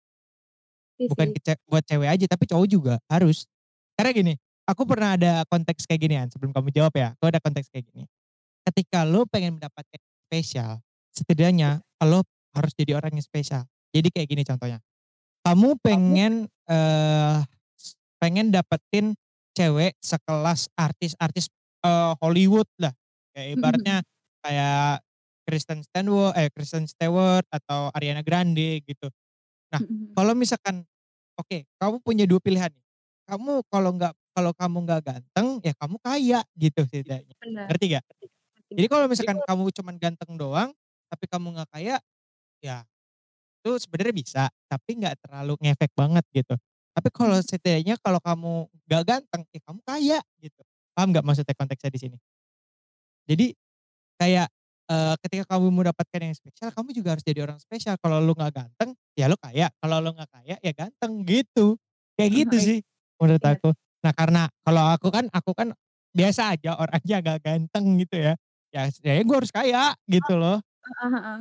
Iya 0.99 1.09
Bukan 1.09 1.30
sih. 1.32 1.37
ke 1.39 1.39
ce 1.43 1.53
buat 1.70 1.87
cewek 1.87 2.09
aja, 2.11 2.26
tapi 2.26 2.45
cowok 2.51 2.66
juga, 2.66 2.95
harus. 3.07 3.47
Karena 3.95 4.11
gini, 4.11 4.34
aku 4.66 4.82
pernah 4.87 5.14
ada 5.14 5.47
konteks 5.47 5.87
kayak 5.87 6.01
ginian, 6.03 6.26
sebelum 6.30 6.51
kamu 6.51 6.74
jawab 6.74 6.93
ya, 6.99 7.14
aku 7.14 7.30
ada 7.30 7.39
konteks 7.39 7.70
kayak 7.70 7.87
gini. 7.91 8.05
Ketika 8.66 9.05
lo 9.07 9.26
pengen 9.28 9.59
mendapatkan 9.61 10.01
spesial, 10.28 10.82
setidaknya 11.14 11.82
lo 12.07 12.22
harus 12.57 12.72
jadi 12.78 12.99
orang 12.99 13.14
yang 13.18 13.26
spesial. 13.26 13.64
Jadi 14.03 14.09
kayak 14.12 14.28
gini 14.28 14.42
contohnya, 14.47 14.78
kamu 15.47 15.76
Kamu 15.76 15.80
pengen, 15.84 16.34
eee, 16.68 17.38
s 17.78 17.97
pengen 18.22 18.51
dapetin 18.55 19.14
cewek 19.57 19.97
sekelas 20.03 20.68
artis-artis, 20.78 21.49
eee, 21.84 22.12
Hollywood 22.22 22.68
lah, 22.82 22.92
kayak 23.36 23.49
ibaratnya 23.59 23.97
kayak 24.44 25.03
Kristen 25.49 25.82
Stenwo 25.86 26.32
eh, 26.36 26.51
Kristen 26.55 26.86
Stewart 26.90 27.47
atau 27.53 27.90
Ariana 27.94 28.22
Grande 28.26 28.82
gitu. 28.86 29.09
Nah, 29.74 29.82
kalau 30.16 30.32
misalkan 30.38 30.84
oke, 31.38 31.66
kamu 31.80 31.97
punya 32.05 32.24
2 32.28 32.40
pilihan 32.42 32.70
nih. 32.72 32.84
Kamu 33.30 33.66
kalau 33.72 33.90
nggak 33.97 34.14
kalau 34.36 34.53
kamu 34.57 34.78
nggak 34.86 35.03
ganteng, 35.07 35.49
ya 35.64 35.72
kamu 35.78 35.97
kaya 36.03 36.40
gitu 36.59 36.82
setidaknya, 36.86 37.36
ngerti? 37.70 37.86
Ngerti. 37.99 38.26
Jadi 38.78 38.86
kalau 38.92 39.07
misalkan 39.11 39.38
kamu 39.44 39.70
cuman 39.74 39.97
ganteng 40.01 40.32
doang, 40.40 40.70
tapi 41.12 41.24
kamu 41.30 41.47
nggak 41.59 41.70
kaya, 41.74 41.97
ya 42.64 42.84
itu 43.67 43.73
sebenarnya 43.83 44.14
bisa, 44.14 44.45
tapi 44.71 44.91
nggak 45.03 45.19
terlalu 45.27 45.59
ngefek 45.62 45.91
banget 45.99 46.25
gitu. 46.31 46.55
Tapi 46.95 47.09
kalau 47.12 47.35
Mhm. 47.35 47.43
setidaknya 47.43 47.99
kalau 48.01 48.21
kamu 48.23 48.71
nggak 48.87 49.03
ganteng, 49.07 49.43
ya 49.51 49.61
kamu 49.67 49.81
kaya 49.85 50.19
gitu. 50.41 50.62
Paham 50.97 51.11
nggak 51.12 51.25
maksudnya 51.27 51.55
konteksnya 51.59 51.91
di 51.93 52.01
sini? 52.01 52.17
Jadi 53.27 53.55
kayak, 54.21 54.49
eee, 54.91 55.14
ketika 55.25 55.45
kamu 55.57 55.69
mendapatkan 55.75 56.21
yang 56.23 56.35
spesial, 56.37 56.71
kamu 56.75 56.91
juga 56.97 57.17
harus 57.17 57.25
jadi 57.27 57.41
orang 57.47 57.61
spesial. 57.62 57.97
Kalau 58.01 58.19
lu 58.23 58.33
nggak 58.37 58.53
ganteng, 58.55 58.91
ya 59.19 59.27
lu 59.31 59.37
kaya, 59.41 59.71
kalau 59.83 59.99
lu 60.03 60.11
nggak 60.17 60.31
kaya, 60.33 60.57
ya 60.62 60.73
ganteng 60.77 61.25
gitu. 61.27 61.77
Kayak 62.19 62.33
gitu 62.47 62.57
iya. 62.57 62.62
sih 62.62 62.79
menurut 63.21 63.45
ngerti. 63.45 63.59
aku. 63.59 63.71
Nah 64.05 64.12
karena 64.17 64.43
kalau 64.67 64.85
aku 64.95 65.09
kan 65.14 65.27
aku 65.35 65.53
kan 65.57 65.69
biasa 66.17 66.57
aja 66.59 66.77
orangnya 66.81 67.17
nggak 67.25 67.41
ganteng 67.45 67.87
gitu 68.03 68.17
ya. 68.21 68.35
Ya 68.75 68.83
setidaknya 68.93 69.25
gue 69.27 69.37
harus 69.41 69.53
kaya 69.55 69.85
gitu 70.11 70.35
loh. 70.39 70.61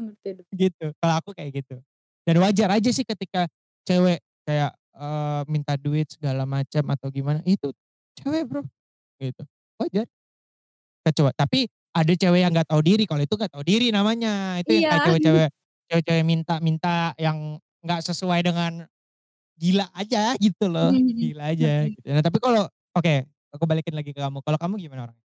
Ngerti 0.03 0.29
ngerti. 0.35 0.55
Gitu, 0.55 0.85
kalau 1.01 1.15
aku 1.19 1.31
kayak 1.35 1.51
gitu. 1.63 1.75
Dan 2.27 2.41
wajar 2.41 2.73
aja 2.73 2.89
sih 2.89 3.05
ketika 3.05 3.45
cewek 3.85 4.17
kayak, 4.49 4.73
eee, 4.97 5.41
minta 5.45 5.77
duit 5.77 6.09
segala 6.09 6.43
macam 6.49 6.81
atau 6.89 7.07
gimana, 7.13 7.39
itu 7.45 7.69
cewek 8.17 8.49
Bro, 8.49 8.65
gitu. 9.21 9.43
Wajar. 9.81 10.07
Kecua 11.05 11.31
tapi 11.37 11.69
ada 11.93 12.13
cewek 12.17 12.41
yang 12.45 12.51
nggak 12.53 12.69
tahu 12.69 12.81
diri, 12.85 13.05
kalau 13.05 13.21
itu 13.21 13.35
nggak 13.37 13.53
tahu 13.53 13.63
diri 13.65 13.93
namanya. 13.93 14.57
Itu 14.61 14.73
yang 14.77 14.85
Iya. 14.85 14.97
cewek-cewek 15.01 15.49
cewek-cewek 15.91 16.25
minta-minta 16.25 17.13
yang 17.21 17.61
nggak 17.85 18.01
sesuai 18.05 18.41
dengan 18.45 18.85
gila 19.59 19.87
aja 19.95 20.35
gitu 20.41 20.67
loh, 20.71 20.91
Mhm 20.91 20.99
mhm. 21.07 21.21
gila 21.21 21.53
aja 21.53 21.85
Ngerti. 21.85 21.95
gitu. 21.95 22.07
Nah 22.13 22.23
tapi 22.25 22.37
kalau 22.43 22.65
oke, 22.97 23.15
aku 23.55 23.63
balikin 23.69 23.95
lagi 23.97 24.11
ke 24.15 24.21
kamu, 24.21 24.39
kalau 24.45 24.59
kamu 24.61 24.75
gimana 24.81 25.09
orangnya? 25.11 25.21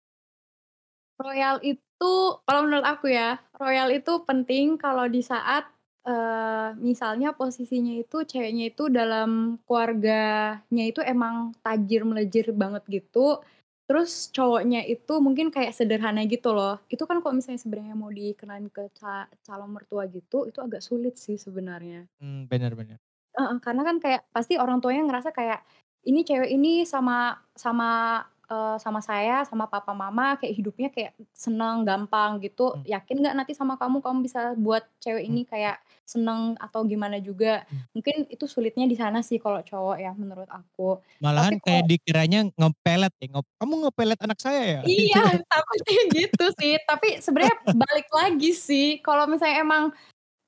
Royal 1.21 1.63
itu 1.63 2.13
kalau 2.43 2.67
menurut 2.67 2.83
aku 2.83 3.07
ya, 3.15 3.39
royal 3.63 3.87
itu 3.95 4.27
penting 4.27 4.75
kalau 4.75 5.07
di 5.07 5.23
saat, 5.23 5.71
eee, 6.09 6.69
misalnya 6.81 7.33
posisinya 7.37 7.93
itu 8.03 8.17
ceweknya 8.29 8.65
itu 8.73 8.89
dalam 8.93 9.59
keluarganya 9.67 10.85
itu 10.91 11.01
emang 11.05 11.53
tajir 11.65 12.03
melejir 12.09 12.47
banget 12.57 12.83
gitu, 12.93 13.41
terus 13.89 14.29
cowoknya 14.37 14.85
itu 14.89 15.13
mungkin 15.21 15.49
kayak 15.55 15.73
sederhana 15.77 16.25
gitu 16.29 16.53
loh. 16.57 16.81
Itu 16.93 17.05
kan 17.09 17.21
kalau 17.25 17.35
misalnya 17.37 17.61
sebenarnya 17.65 17.97
mau 17.99 18.13
dikenalin 18.13 18.69
ke 18.73 18.83
ca 18.99 19.29
calon 19.47 19.71
mertua 19.77 20.05
gitu, 20.13 20.49
itu 20.49 20.59
agak 20.65 20.81
sulit 20.85 21.15
sih 21.21 21.37
sebenarnya. 21.41 22.09
Mmm, 22.21 22.47
bener 22.51 22.75
bener. 22.77 22.99
Heeh, 23.35 23.59
karena 23.59 23.83
kan 23.83 23.97
kayak 23.99 24.23
pasti 24.31 24.55
orang 24.63 24.79
tuanya 24.79 25.03
ngerasa 25.11 25.35
kayak, 25.35 25.67
ini 26.07 26.23
cewek 26.23 26.51
ini 26.55 26.87
sama 26.87 27.35
sama, 27.59 28.23
eee, 28.51 28.77
sama 28.83 29.01
saya, 29.05 29.45
sama 29.49 29.67
papa 29.73 29.93
mama 29.97 30.37
kayak 30.41 30.55
hidupnya 30.59 30.89
kayak 30.95 31.13
seneng, 31.37 31.85
gampang 31.89 32.39
gitu. 32.45 32.63
Mmm. 32.73 32.85
Yakin 32.87 33.17
nggak 33.23 33.35
nanti 33.39 33.53
sama 33.57 33.75
kamu, 33.81 33.99
kamu 34.05 34.19
bisa 34.27 34.41
buat 34.59 34.85
cewek 35.03 35.25
ini 35.29 35.43
kayak 35.49 35.81
seneng 36.09 36.55
atau 36.61 36.85
gimana 36.89 37.17
juga. 37.23 37.65
Mmm. 37.71 37.85
Mungkin 37.97 38.29
itu 38.33 38.45
sulitnya 38.51 38.85
di 38.91 38.97
sana 38.99 39.21
sih 39.25 39.39
kalau 39.43 39.61
cowok 39.65 39.97
ya 40.05 40.11
menurut 40.17 40.49
aku. 40.53 41.01
Tapi 41.37 41.53
Malahan 41.53 41.63
kayak 41.63 41.85
kalau 41.85 41.87
dikiranya 41.87 42.51
nge-pelet 42.59 43.13
ya, 43.23 43.27
ngep 43.39 43.47
"Kamu 43.63 43.75
nge-pelet 43.87 44.19
anak 44.25 44.39
saya 44.43 44.63
ya?" 44.67 44.83
Iya, 44.83 45.21
Gitu 45.23 45.39
takutnya 45.51 45.99
gitu 46.11 46.45
sih. 46.59 46.75
Tapi 46.89 47.23
sebenarnya 47.23 47.57
balik 47.71 48.09
lagi 48.11 48.51
sih, 48.57 48.99
kalau 49.05 49.25
misalnya 49.31 49.63
emang 49.63 49.85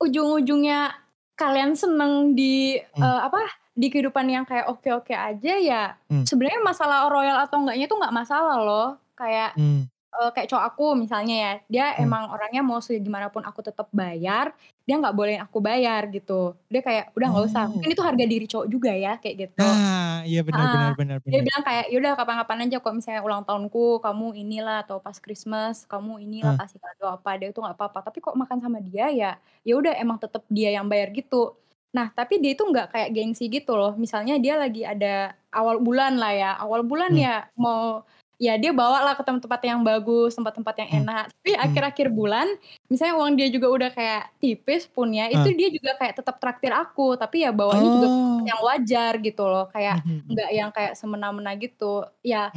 ujung-ujungnya 0.02 0.94
kalian 1.38 1.74
seneng 1.78 2.34
di, 2.38 2.78
Mmm. 2.94 3.16
eee, 3.16 3.20
apa, 3.26 3.40
di 3.80 3.86
kehidupan 3.92 4.26
yang 4.32 4.44
kayak 4.48 4.66
oke-oke 4.72 5.12
aja 5.14 5.52
ya, 5.60 5.82
Mmm. 6.10 6.26
sebenarnya 6.28 6.60
masalah 6.64 6.98
royal 7.12 7.38
atau 7.44 7.56
enggaknya 7.62 7.84
itu 7.88 7.96
nggak 8.00 8.14
masalah 8.20 8.56
loh. 8.66 8.86
Kayak, 9.18 9.50
Mmm. 9.54 9.86
eee, 10.16 10.30
kayak 10.34 10.48
cowok 10.52 10.64
aku 10.74 10.84
misalnya 11.02 11.34
ya, 11.44 11.52
dia 11.72 11.84
Mmm. 11.98 12.16
emang 12.16 12.28
orangnya 12.34 12.62
mau 12.66 12.80
segimanapun 12.84 13.42
aku 13.48 13.60
tetep 13.68 13.88
bayar, 13.94 14.54
dia 14.86 14.94
nggak 15.00 15.14
bolehin 15.18 15.42
aku 15.46 15.58
bayar 15.64 16.02
gitu. 16.14 16.56
Dia 16.72 16.82
kayak, 16.86 17.04
"Udah 17.16 17.26
nggak 17.32 17.46
usah." 17.50 17.64
Oh. 17.64 17.72
Mungkin 17.72 17.90
itu 17.94 18.02
harga 18.04 18.24
diri 18.32 18.46
cowok 18.50 18.68
juga 18.74 18.92
ya, 18.96 19.18
kayak 19.22 19.36
gitu. 19.50 19.62
Nah, 19.62 20.20
iya 20.28 20.38
bener 20.46 20.66
Heeh, 20.66 20.72
bener 20.72 20.90
bener 20.98 21.18
dia 21.32 21.40
bener. 21.40 21.46
bilang 21.46 21.62
kayak, 21.68 21.84
"Ya 21.92 21.96
udah 22.02 22.12
kapan-kapan 22.20 22.58
aja 22.70 22.76
kalau 22.82 22.94
misalnya 23.00 23.22
ulang 23.26 23.44
tahunku, 23.48 24.00
kamu 24.04 24.26
inilah 24.42 24.76
atau 24.86 24.98
pas 25.04 25.16
Christmas 25.24 25.84
kamu 25.90 26.22
inilah 26.26 26.52
Heeh. 26.52 26.58
kasih 26.58 26.78
kado 26.84 27.06
apa." 27.10 27.30
Dia 27.40 27.48
itu 27.52 27.60
nggak 27.64 27.76
apa-apa. 27.78 28.00
Tapi 28.12 28.18
kok 28.24 28.36
makan 28.38 28.58
sama 28.64 28.78
dia 28.84 29.06
ya, 29.14 29.30
ya 29.66 29.74
udah 29.80 29.94
emang 30.02 30.18
tetep 30.22 30.44
dia 30.52 30.70
yang 30.76 30.86
bayar 30.92 31.10
gitu. 31.16 31.56
Nah, 31.94 32.10
tapi 32.10 32.42
dia 32.42 32.56
itu 32.56 32.64
nggak 32.66 32.90
kayak 32.94 33.08
gengsi 33.14 33.46
gitu 33.52 33.78
loh. 33.78 33.94
Misalnya 33.94 34.34
dia 34.42 34.58
lagi 34.58 34.82
ada 34.82 35.36
awal 35.54 35.78
bulan 35.78 36.18
lah 36.18 36.32
ya, 36.34 36.50
awal 36.58 36.82
bulan 36.82 37.12
Mmm. 37.12 37.26
ya 37.26 37.46
mau 37.54 38.02
ya 38.36 38.60
dia 38.60 38.68
bawalah 38.76 39.16
ke 39.16 39.22
tempat-tempat 39.24 39.62
yang 39.64 39.80
bagus, 39.86 40.34
tempat-tempat 40.36 40.74
yang 40.82 40.90
Mmm. 40.90 41.06
enak. 41.06 41.24
Tapi 41.40 41.50
Mmm. 41.62 41.86
akhir-akhir 41.96 42.08
bulan, 42.12 42.48
misalnya 42.92 43.14
uang 43.16 43.32
dia 43.38 43.48
juga 43.48 43.68
udah 43.72 43.90
kayak 43.96 44.22
tipis 44.42 44.84
pun 44.90 45.08
ya, 45.14 45.30
itu 45.32 45.46
Heeh. 45.46 45.56
dia 45.56 45.68
juga 45.72 45.96
kayak 45.96 46.14
tetep 46.20 46.36
traktir 46.42 46.72
aku, 46.74 47.16
tapi 47.16 47.46
ya 47.46 47.50
bawanya 47.54 47.88
juga 47.88 48.08
Oh. 48.08 48.40
yang 48.44 48.60
wajar 48.66 49.12
gitu 49.24 49.42
loh. 49.48 49.64
Kayak 49.72 50.04
mhm. 50.04 50.20
nggak 50.28 50.48
yang 50.52 50.70
kayak 50.74 50.92
semena-mena 50.98 51.54
gitu. 51.56 52.04
Ya 52.20 52.52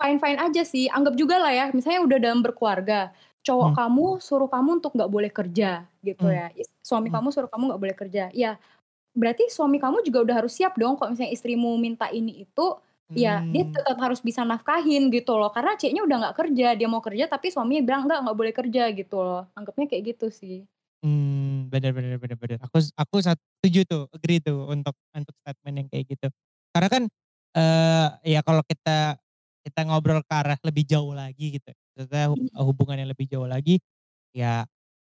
fine-fine 0.00 0.38
aja 0.40 0.62
sih. 0.66 0.86
Anggap 0.92 1.14
juga 1.18 1.38
lah 1.42 1.52
ya, 1.54 1.64
misalnya 1.74 2.00
udah 2.06 2.18
dalam 2.22 2.40
berkeluarga, 2.44 3.10
cowok 3.46 3.70
Mmm. 3.70 3.76
kamu 3.78 4.06
suruh 4.22 4.48
kamu 4.50 4.80
untuk 4.82 4.92
nggak 4.96 5.10
boleh 5.12 5.30
kerja 5.34 5.86
gitu 6.06 6.26
Mmm. 6.26 6.34
ya, 6.34 6.50
suami 6.82 7.08
Mmm. 7.08 7.14
kamu 7.14 7.28
suruh 7.34 7.50
kamu 7.50 7.64
nggak 7.74 7.82
boleh 7.82 7.96
kerja. 7.98 8.24
Ya 8.34 8.58
berarti 9.16 9.48
suami 9.52 9.78
kamu 9.82 10.04
juga 10.06 10.20
udah 10.26 10.36
harus 10.44 10.54
siap 10.58 10.74
dong 10.80 10.96
kalau 11.00 11.12
misalnya 11.14 11.32
istrimu 11.36 11.76
minta 11.80 12.08
ini 12.12 12.44
itu, 12.46 12.66
ya 13.16 13.44
dia 13.52 13.64
Mmm. 13.64 13.76
tetap 13.76 13.98
harus 14.02 14.20
bisa 14.24 14.42
nafkahin 14.46 15.10
gitu 15.14 15.36
loh. 15.40 15.50
Karena 15.54 15.74
ceweknya 15.80 16.02
udah 16.08 16.16
nggak 16.30 16.36
kerja, 16.40 16.66
dia 16.78 16.88
mau 16.90 17.02
kerja 17.04 17.26
tapi 17.30 17.48
suaminya 17.54 17.82
bilang, 17.86 18.02
"Enggak, 18.08 18.20
nggak 18.28 18.38
boleh 18.40 18.54
kerja." 18.56 18.82
Gitu 18.94 19.16
loh. 19.20 19.42
Anggapnya 19.58 19.86
kayak 19.90 20.04
gitu 20.16 20.28
sih. 20.32 20.68
Mmm, 21.02 21.66
bener 21.66 21.90
bener 21.90 22.14
bener 22.22 22.38
bener. 22.38 22.58
Aku 22.62 22.78
aku 22.94 23.16
setuju 23.18 23.80
tuh, 23.90 24.02
agree 24.14 24.38
tuh 24.38 24.70
untuk 24.70 24.94
untuk 25.10 25.34
statement 25.42 25.74
yang 25.82 25.88
kayak 25.90 26.06
gitu. 26.14 26.26
Karena 26.70 26.86
kan, 26.88 27.02
eee, 27.58 28.06
ya 28.38 28.40
kalau 28.46 28.62
kita 28.62 29.18
kita 29.66 29.80
ngobrol 29.90 30.22
ke 30.22 30.30
arah 30.30 30.54
lebih 30.62 30.86
jauh 30.86 31.10
lagi 31.10 31.58
gitu, 31.58 31.74
maksudnya 31.96 32.32
hub 32.32 32.40
Mhm. 32.40 32.48
hubungan 32.56 32.96
yang 33.04 33.10
lebih 33.12 33.26
jauh 33.30 33.46
lagi, 33.48 33.78
ya, 34.36 34.64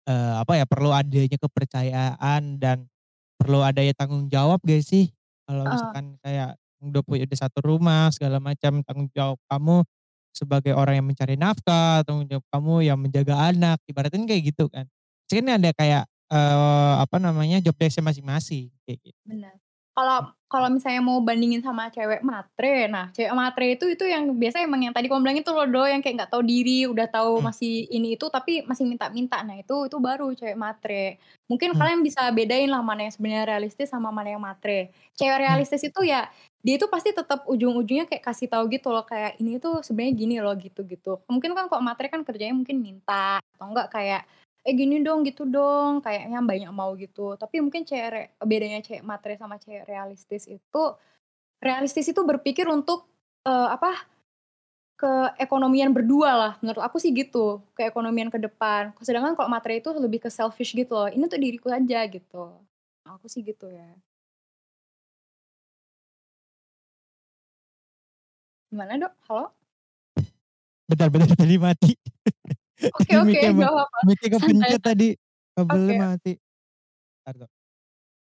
eee, 0.09 0.35
apa 0.43 0.55
ya, 0.61 0.67
perlu 0.69 0.91
adanya 0.95 1.39
kepercayaan 1.41 2.59
dan 2.63 2.87
perlu 3.41 3.63
adanya 3.65 3.95
tanggung 3.99 4.29
jawab 4.33 4.61
gak 4.67 4.83
sih? 4.87 5.11
Kalau 5.49 5.67
Heeh. 5.67 5.99
misalkan 5.99 6.17
kayak 6.25 6.57
udah 6.85 7.03
punya 7.07 7.25
udah 7.29 7.39
satu 7.41 7.61
rumah 7.65 8.11
segala 8.15 8.39
macam, 8.43 8.83
tanggung 8.87 9.11
jawab 9.17 9.39
kamu 9.51 9.85
sebagai 10.37 10.73
orang 10.77 11.03
yang 11.03 11.09
mencari 11.11 11.37
nafkah, 11.41 12.03
tanggung 12.07 12.27
jawab 12.31 12.45
kamu 12.55 12.75
yang 12.89 12.99
menjaga 13.01 13.37
anak, 13.53 13.79
ibaratnya 13.91 14.25
kayak 14.29 14.45
gitu 14.55 14.67
kan. 14.73 14.87
Kan 15.31 15.47
ada 15.51 15.71
kayak, 15.77 16.05
eee, 16.33 16.95
apa 17.05 17.17
namanya, 17.23 17.59
job 17.65 17.77
desk-nya 17.79 18.05
masing-masing, 18.13 18.71
kayak 18.89 19.01
gitu. 19.05 19.23
Bener. 19.27 19.61
Kalau 19.99 20.31
kalau 20.49 20.69
misalnya 20.73 21.05
mau 21.05 21.21
bandingin 21.21 21.61
sama 21.61 21.93
cewek 21.93 22.25
matre, 22.25 22.89
nah 22.89 23.13
cewek 23.13 23.35
matre 23.37 23.77
itu 23.77 23.85
itu 23.93 24.05
yang 24.09 24.33
biasa 24.33 24.65
emang 24.65 24.81
yang 24.87 24.95
tadi 24.97 25.05
kamu 25.11 25.21
bilang 25.27 25.37
itu 25.43 25.51
loh 25.53 25.67
Do, 25.69 25.85
yang 25.85 26.01
kayak 26.01 26.25
nggak 26.25 26.33
tahu 26.33 26.41
diri, 26.47 26.89
udah 26.89 27.05
tahu 27.13 27.33
Mmm. 27.37 27.49
masih 27.49 27.85
ini 27.93 28.17
itu 28.17 28.25
tapi 28.33 28.65
masih 28.65 28.89
minta-minta. 28.89 29.45
Nah 29.45 29.61
itu 29.61 29.91
itu 29.91 29.97
baru 30.01 30.33
cewek 30.33 30.57
matre. 30.57 31.21
Mungkin 31.53 31.75
Mmm. 31.75 31.81
kalian 31.81 32.01
bisa 32.07 32.33
bedain 32.33 32.71
lah 32.73 32.81
mana 32.81 33.05
yang 33.11 33.13
sebenarnya 33.13 33.45
realistis 33.59 33.93
sama 33.93 34.09
mana 34.15 34.33
yang 34.39 34.41
matre. 34.41 34.89
Cewek 35.21 35.37
Mmm. 35.47 35.59
realistis 35.59 35.85
itu 35.85 36.01
ya, 36.07 36.31
dia 36.65 36.75
itu 36.81 36.87
pasti 36.89 37.13
tetep 37.13 37.45
ujung-ujungnya 37.45 38.09
kayak 38.09 38.25
kasih 38.25 38.49
tahu 38.49 38.73
gitu 38.73 38.89
loh, 38.95 39.05
kayak, 39.05 39.37
"Ini 39.43 39.61
tuh 39.61 39.85
sebenarnya 39.85 40.15
gini 40.17 40.37
loh," 40.41 40.55
gitu-gitu. 40.57 41.21
Mungkin 41.29 41.53
kan 41.53 41.69
kalau 41.69 41.83
matre 41.85 42.09
kan 42.09 42.25
kerjanya 42.25 42.57
mungkin 42.57 42.81
minta 42.81 43.37
atau 43.57 43.67
enggak 43.69 43.93
kayak, 43.93 44.23
"Eh 44.69 44.75
gini 44.77 45.01
dong, 45.01 45.25
gitu 45.25 45.49
dong," 45.49 46.05
kayaknya 46.05 46.39
banyak 46.45 46.73
mau 46.77 46.93
gitu. 47.01 47.41
Tapi 47.41 47.65
mungkin 47.65 47.89
cewek 47.89 48.37
bedanya 48.45 48.81
cewek 48.85 49.01
matre 49.07 49.35
sama 49.41 49.57
cewek 49.57 49.89
realistis 49.89 50.45
itu, 50.45 50.83
realistis 51.63 52.07
itu 52.13 52.21
berpikir 52.27 52.67
untuk, 52.71 53.09
eee, 53.49 53.69
apa, 53.77 53.93
keekonomian 55.01 55.93
berdua 55.97 56.31
lah, 56.37 56.53
menurut 56.65 56.83
aku 56.85 56.99
sih 57.03 57.13
gitu, 57.17 57.63
keekonomian 57.79 58.31
ke 58.35 58.39
depan. 58.43 58.95
Sedangkan 59.05 59.35
kalau 59.39 59.51
matre 59.53 59.81
itu 59.83 59.91
lebih 59.97 60.25
ke 60.27 60.31
selfish 60.33 60.73
gitu 60.77 60.93
loh, 60.95 61.09
"Ini 61.13 61.23
untuk 61.27 61.41
diriku 61.43 61.69
aja," 61.75 62.05
gitu. 62.11 62.55
Aku 63.09 63.27
sih 63.31 63.43
gitu 63.47 63.69
ya. 63.73 63.99
Gimana 68.73 69.01
Dok? 69.01 69.13
Halo? 69.29 69.45
Bentar 70.89 71.09
bentar 71.13 71.37
tadi 71.37 71.57
mati. 71.61 71.93
Oke 72.97 73.13
Tadi 73.17 73.23
oke, 73.23 73.39
mic-nya 73.39 73.51
nggak 73.57 73.71
apa-apa. 73.73 74.01
mic-nya 74.07 74.29
Santai 74.39 74.73
kepencet 74.73 74.81
san 74.81 74.85
tadi, 74.85 75.09
kabelnya 75.57 75.95
oke. 75.95 75.99
mati. 75.99 76.33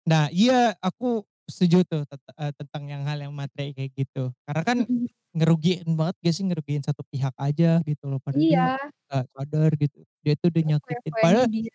Nah 0.07 0.29
iya, 0.31 0.77
aku 0.85 1.25
setuju 1.49 1.83
tuh 1.89 2.01
tet 2.09 2.21
eee, 2.39 2.53
tentang 2.59 2.85
yang 2.93 3.03
hal 3.09 3.19
yang 3.25 3.33
matre 3.35 3.73
kayak 3.75 3.91
gitu. 3.97 4.31
Karena 4.47 4.63
kan 4.67 4.79
Mhm. 4.87 5.09
ngerugiin 5.37 5.89
banget 5.99 6.15
gak 6.25 6.35
sih, 6.37 6.45
ngerugiin 6.49 6.83
satu 6.87 7.03
pihak 7.13 7.35
aja 7.41 7.81
gitu 7.89 8.05
loh, 8.11 8.19
padahal 8.23 8.45
dia 8.49 8.57
Iya. 8.57 8.91
nggak 9.09 9.25
sadar 9.37 9.71
gitu. 9.81 9.99
dia 10.25 10.35
tuh 10.37 10.49
udah 10.53 10.63
nyakitin 10.69 11.15
padahal 11.21 11.47
dia. 11.49 11.71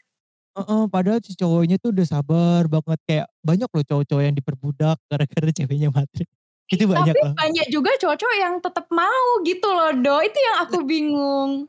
heeh, 0.58 0.82
padahal 0.94 1.20
si 1.26 1.34
cowoknya 1.40 1.78
tuh 1.84 1.92
udah 1.96 2.08
sabar 2.08 2.64
banget 2.72 3.00
kayak 3.10 3.28
banyak 3.46 3.70
loh 3.72 3.84
cowok-cowok 3.90 4.24
yang 4.28 4.36
diperbudak 4.38 4.98
gara-gara 5.12 5.50
ceweknya 5.58 5.90
matre. 5.94 6.26
Ih, 6.72 6.80
Itu 6.80 6.86
banyak 6.90 7.18
tapi 7.20 7.20
banget. 7.20 7.44
banyak 7.44 7.68
juga 7.76 7.92
cowok-cowok 8.00 8.38
yang 8.40 8.56
tetep 8.64 8.86
mau 8.96 9.28
gitu 9.44 9.68
loh, 9.76 9.92
Do, 10.00 10.16
itu 10.24 10.38
yang 10.40 10.58
aku 10.64 10.78
Nah 10.78 10.84
bingung. 10.88 11.68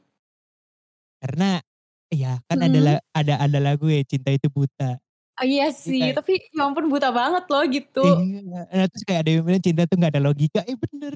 Karena 1.25 1.57
iya 2.13 2.37
kan 2.45 2.61
ada 2.61 2.79
la 2.85 2.95
Mhm. 3.01 3.01
ada 3.17 3.35
ada 3.41 3.59
lagu 3.65 3.89
ya, 3.89 4.05
Cinta 4.05 4.29
Itu 4.29 4.53
Buta. 4.53 5.01
Oh 5.41 5.43
iya 5.43 5.67
sih, 5.75 6.01
kayak 6.01 6.17
tapi 6.17 6.33
ya 6.55 6.63
ampun 6.67 6.87
buta 6.93 7.09
banget 7.11 7.45
loh 7.51 7.63
gitu. 7.75 8.01
Iya, 8.03 8.39
nah 8.75 8.87
terus 8.91 9.05
kayak 9.07 9.21
ada 9.23 9.31
yang 9.39 9.45
bilang 9.47 9.63
cinta 9.63 9.83
tuh 9.87 9.97
gak 10.03 10.13
ada 10.13 10.23
logika, 10.25 10.61
eh 10.67 10.77
bener. 10.77 11.15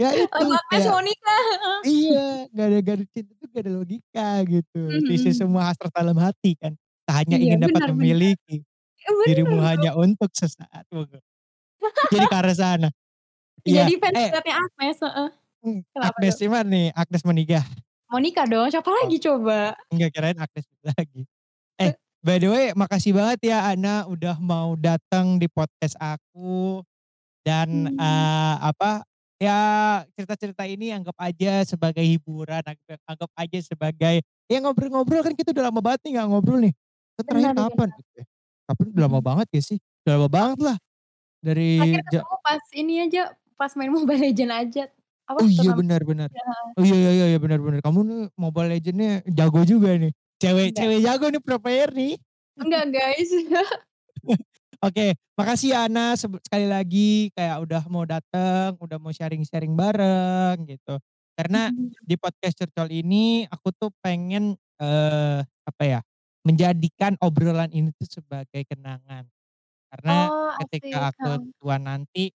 Ya 0.00 0.14
itu 0.18 0.44
Monica, 0.92 1.34
heeh. 1.50 1.80
iya, 1.86 2.48
gak 2.54 2.66
ada 2.70 2.76
gak 2.86 2.96
ada 3.02 3.06
cinta 3.14 3.32
tuh 3.40 3.48
gak 3.52 3.62
ada 3.66 3.72
logika 3.74 4.28
gitu. 4.48 4.80
Mhm 4.88 5.04
Seisi 5.06 5.30
mhm. 5.30 5.36
semua 5.36 5.62
hasrat 5.72 5.92
dalam 5.94 6.16
hati 6.18 6.56
kan, 6.60 6.74
tak 7.08 7.14
hanya 7.26 7.36
Iya, 7.36 7.38
ingin 7.42 7.60
dapat 7.64 7.82
bener 7.82 7.90
bener. 7.98 8.18
memiliki, 8.18 8.64
Eh, 9.06 9.14
bener 9.20 9.36
dirimu 9.36 9.58
tuh. 9.74 9.88
hanya 9.88 9.96
untuk 9.98 10.30
sesaat. 10.34 10.84
Jadi 12.12 12.26
ke 12.30 12.36
arah 12.36 12.56
sana. 12.56 12.88
Iya, 13.68 13.86
Jadi 13.86 13.92
fans 14.00 14.20
eh 14.20 14.32
Agnes, 14.32 14.98
Kenapa, 15.94 16.20
Agnes 16.20 16.36
mana 16.48 16.68
nih? 16.70 16.86
Agnes 16.96 17.24
Monica? 17.26 17.60
Monica 18.10 18.42
dong, 18.42 18.66
siapa 18.74 18.90
Oh, 18.98 19.06
lagi 19.06 19.22
coba? 19.22 19.78
enggak 19.92 20.10
kirain 20.14 20.38
Agnes 20.38 20.66
lagi. 20.84 21.22
Eh, 21.80 21.92
by 22.24 22.38
the 22.42 22.48
way 22.50 22.66
makasih 22.76 23.12
banget 23.16 23.52
ya 23.54 23.58
Ana 23.70 24.06
udah 24.08 24.36
mau 24.40 24.74
datang 24.78 25.38
di 25.40 25.46
podcast 25.50 25.96
aku 26.00 26.82
dan, 27.46 27.88
Mmm. 27.88 27.94
eee, 27.94 28.54
apa, 28.62 29.04
ya 29.40 29.58
cerita-cerita 30.16 30.64
ini 30.68 30.92
anggap 30.94 31.16
aja 31.20 31.64
sebagai 31.68 32.02
hiburan, 32.04 32.62
anggap 32.64 33.00
anggap 33.08 33.30
aja 33.38 33.58
sebagai 33.64 34.16
ya 34.50 34.58
ngobrol-ngobrol 34.62 35.22
kan 35.26 35.34
kita 35.38 35.52
udah 35.56 35.70
lama 35.72 35.80
banget 35.84 36.00
nih 36.08 36.12
gak 36.20 36.28
ngobrol 36.30 36.60
nih. 36.62 36.74
Terakhir 37.28 37.52
kapan 37.56 37.88
gitu 37.96 38.12
ya, 38.22 38.26
kapan 38.70 38.86
udah 38.96 39.04
lama 39.10 39.20
banget 39.24 39.46
gak 39.54 39.64
sih? 39.66 39.78
Udah 40.06 40.12
lama 40.20 40.28
banget 40.32 40.58
lah, 40.64 40.76
dari 41.44 42.02
ja 42.08 42.24
ketemu 42.24 42.36
pas 42.44 42.62
ini 42.76 42.94
aja, 43.06 43.22
pas 43.58 43.72
main 43.78 43.90
Mobile 43.92 44.20
Legends 44.20 44.54
aja. 44.54 44.84
Apa, 45.30 45.42
Oh 45.42 45.48
iya 45.50 45.70
benar 45.76 46.02
benar. 46.04 46.30
iya, 46.32 46.42
heeh. 46.48 46.74
Oh 46.78 46.84
iya 46.86 46.96
iya 47.14 47.24
iya, 47.34 47.38
benar 47.42 47.58
benar. 47.62 47.80
Kamu 47.84 48.00
nih 48.08 48.20
Mobile 48.38 48.68
Legends-nya 48.78 49.10
jago 49.30 49.60
juga 49.66 49.94
nih. 49.98 50.12
Cewek 50.40 50.68
Enggak. 50.68 50.76
cewek 50.76 51.00
jago 51.04 51.26
nih 51.32 51.42
pro 51.44 51.56
player 51.60 51.90
nih. 51.92 52.20
Enggak 52.58 52.90
guys. 52.92 53.30
Oke, 54.84 55.12
makasih 55.36 55.76
ya 55.76 55.80
Ana 55.88 56.16
sekali 56.16 56.64
lagi 56.68 57.28
kayak 57.36 57.60
udah 57.64 57.82
mau 57.92 58.04
dateng, 58.08 58.76
udah 58.80 58.96
mau 58.96 59.12
sharing-sharing 59.12 59.76
bareng 59.76 60.64
gitu. 60.68 60.96
Karena 61.36 61.68
Mhm. 61.68 61.94
di 62.00 62.16
podcast 62.16 62.56
curcol 62.64 62.88
ini 62.92 63.44
aku 63.52 63.72
tuh 63.76 63.90
pengen, 64.00 64.56
eee, 64.80 65.40
apa 65.68 65.82
ya, 65.84 66.00
menjadikan 66.48 67.16
obrolan 67.20 67.68
ini 67.76 67.92
tuh 67.96 68.08
sebagai 68.08 68.64
kenangan. 68.68 69.28
Karena 69.92 70.16
Oh 70.16 70.48
asik, 70.60 71.04
ketika 71.04 71.12
aku 71.14 71.40
tua 71.60 71.76
nanti, 71.80 72.32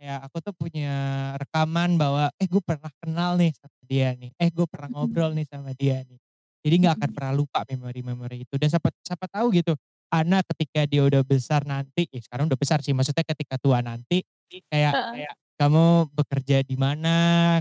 ya 0.00 0.18
aku 0.24 0.40
tuh 0.40 0.54
punya 0.56 0.90
rekaman 1.36 2.00
bahwa, 2.00 2.32
eh 2.40 2.48
gue 2.48 2.62
pernah 2.64 2.88
kenal 3.04 3.36
nih 3.36 3.52
sama 3.56 3.78
dia 3.84 4.08
nih, 4.16 4.32
eh 4.40 4.48
gue 4.50 4.66
pernah 4.66 4.88
ngobrol 4.96 5.32
nih 5.36 5.44
sama 5.48 5.70
dia 5.76 6.00
nih. 6.08 6.16
Jadi 6.64 6.74
gak 6.84 6.94
akan 7.00 7.10
pernah 7.16 7.32
lupa 7.36 7.60
memori-memori 7.68 8.44
itu 8.48 8.54
dan 8.60 8.68
siapa 8.72 8.88
siapa 9.04 9.28
tahu 9.28 9.52
gitu, 9.56 9.72
Ana 10.12 10.40
ketika 10.44 10.84
dia 10.88 11.04
udah 11.04 11.22
besar 11.24 11.64
nanti, 11.68 12.08
eh 12.12 12.20
sekarang 12.24 12.48
udah 12.50 12.58
besar 12.60 12.80
sih, 12.84 12.92
maksudnya 12.96 13.24
ketika 13.28 13.56
tua 13.60 13.80
nanti, 13.84 14.24
kayak 14.72 14.96
kayak 15.12 15.32
kamu 15.60 16.08
bekerja 16.16 16.56
di 16.64 16.76
mana, 16.80 17.16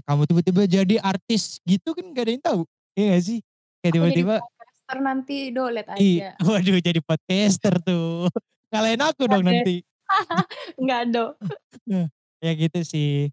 kamu 0.07 0.23
tiba-tiba 0.31 0.63
jadi 0.67 0.95
artis 1.03 1.59
gitu 1.67 1.91
kan 1.95 2.11
gak 2.15 2.23
ada 2.27 2.31
yang 2.35 2.43
tahu, 2.43 2.61
iya 2.95 3.05
gak 3.19 3.23
sih? 3.27 3.39
Kayak 3.83 3.93
tiba-tiba 3.99 4.35
podcaster 4.43 4.97
nanti 5.03 5.35
Do, 5.55 5.63
I 5.71 5.83
aja. 5.83 6.29
waduh 6.47 6.79
jadi 6.83 6.99
podcaster 7.03 7.75
tuh, 7.83 8.31
ngalahin 8.71 9.03
aku 9.03 9.27
dong 9.27 9.43
nanti. 9.47 9.83
Enggak, 10.79 11.03
Do. 11.11 11.39
Ya 12.41 12.55
gitu 12.55 12.79
sih. 12.87 13.27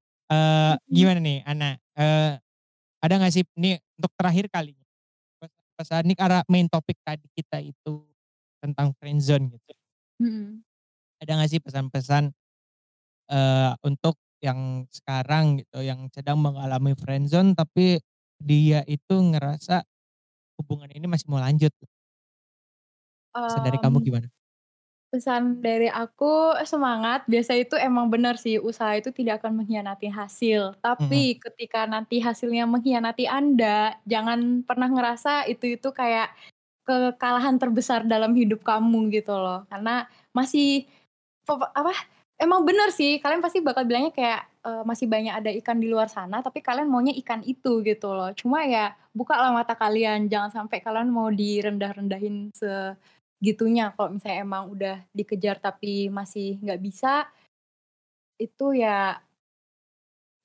Mhm. 0.90 0.98
gimana 0.98 1.18
nih 1.22 1.38
Ana, 1.46 1.78
eee, 1.94 2.34
ada 3.04 3.14
gak 3.22 3.32
sih 3.34 3.44
nih 3.58 3.78
untuk 3.98 4.12
terakhir 4.18 4.46
kali, 4.52 4.74
pesan-pesan 5.40 6.02
nih 6.10 6.16
karena 6.18 6.40
main 6.50 6.66
topik 6.70 6.98
tadi 7.06 7.26
kita 7.34 7.58
itu 7.62 8.06
tentang 8.62 8.92
friendzone 8.98 9.50
gitu. 9.54 9.72
Mhm. 10.20 10.62
Ada 11.20 11.32
gak 11.40 11.50
sih 11.52 11.60
pesan-pesan, 11.64 12.24
eee, 13.30 13.72
untuk 13.86 14.16
yang 14.44 14.84
sekarang 14.92 15.60
gitu, 15.64 15.80
yang 15.84 16.08
sedang 16.12 16.38
mengalami 16.42 16.94
friendzone 16.98 17.54
tapi 17.56 18.00
dia 18.40 18.84
itu 18.88 19.16
ngerasa 19.18 19.84
hubungan 20.60 20.90
ini 20.94 21.06
masih 21.10 21.28
mau 21.32 21.40
lanjut? 21.42 21.72
Pesan 23.48 23.62
dari 23.62 23.78
kamu 23.78 24.02
gimana? 24.02 24.26
Pesan 25.12 25.62
dari 25.62 25.86
aku 25.86 26.58
semangat, 26.66 27.22
biasa 27.30 27.54
itu 27.54 27.78
emang 27.78 28.10
bener 28.10 28.34
sih 28.34 28.58
usaha 28.58 28.90
itu 28.98 29.14
tidak 29.14 29.38
akan 29.38 29.62
mengkhianati 29.62 30.10
hasil. 30.10 30.74
Mhm. 30.74 30.82
Tapi 30.82 31.38
ketika 31.38 31.86
nanti 31.86 32.18
hasilnya 32.18 32.66
mengkhianati 32.66 33.30
Anda, 33.30 33.94
jangan 34.02 34.66
pernah 34.66 34.90
ngerasa 34.90 35.46
itu 35.46 35.78
itu 35.78 35.88
kayak 35.94 36.34
kekalahan 36.82 37.54
terbesar 37.62 38.02
dalam 38.06 38.34
hidup 38.34 38.66
kamu 38.66 39.14
gitu 39.14 39.30
loh. 39.38 39.62
Karena 39.70 40.10
masih 40.34 40.90
apa, 41.50 41.94
emang 42.42 42.66
bener 42.66 42.90
sih 42.94 43.18
kalian 43.22 43.42
pasti 43.44 43.62
bakal 43.62 43.86
bilangnya 43.86 44.10
kayak, 44.14 44.42
eee, 44.66 44.82
masih 44.86 45.06
banyak 45.10 45.34
ada 45.34 45.50
ikan 45.62 45.78
di 45.82 45.86
luar 45.90 46.10
sana 46.10 46.42
tapi 46.42 46.60
kalian 46.62 46.90
maunya 46.90 47.14
ikan 47.22 47.42
itu 47.46 47.82
gitu 47.86 48.10
loh. 48.14 48.30
Cuma 48.38 48.66
ya 48.66 48.94
bukalah 49.14 49.50
mata 49.54 49.74
kalian, 49.78 50.26
jangan 50.32 50.50
sampai 50.66 50.82
kalian 50.82 51.10
mau 51.14 51.30
direndah-rendahin 51.30 52.50
segitunya 53.36 53.92
kalau 53.94 54.16
misalnya 54.16 54.38
emang 54.42 54.64
udah 54.72 54.96
dikejar 55.12 55.60
tapi 55.60 56.08
masih 56.08 56.56
nggak 56.62 56.80
bisa 56.80 57.28
itu 58.36 58.76
ya 58.76 59.20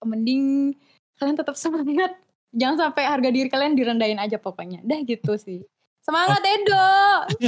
mending 0.01 0.73
kalian 1.21 1.37
tetap 1.37 1.53
semangat, 1.61 2.17
jangan 2.49 2.89
sampai 2.89 3.03
harga 3.05 3.29
diri 3.29 3.47
kalian 3.47 3.77
direndahin 3.77 4.17
aja 4.17 4.41
pokoknya, 4.41 4.81
dah 4.81 4.99
gitu 5.05 5.37
sih. 5.37 5.61
Semangat 6.01 6.41
Edo, 6.41 6.89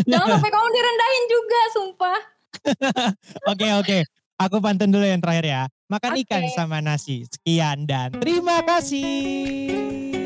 jangan 0.06 0.38
sampai 0.38 0.52
kamu 0.54 0.68
direndahin 0.70 1.24
juga 1.26 1.60
sumpah. 1.74 2.20
Oke 3.52 3.66
oke, 3.74 3.98
aku 4.38 4.62
pantun 4.62 4.94
dulu 4.94 5.04
yang 5.04 5.20
terakhir 5.20 5.46
ya. 5.50 5.64
Makan 5.90 6.22
ikan 6.22 6.46
Oke. 6.46 6.54
sama 6.54 6.80
nasi, 6.86 7.26
sekian 7.26 7.90
dan 7.90 8.14
terima 8.22 8.62
kasih. 8.62 10.23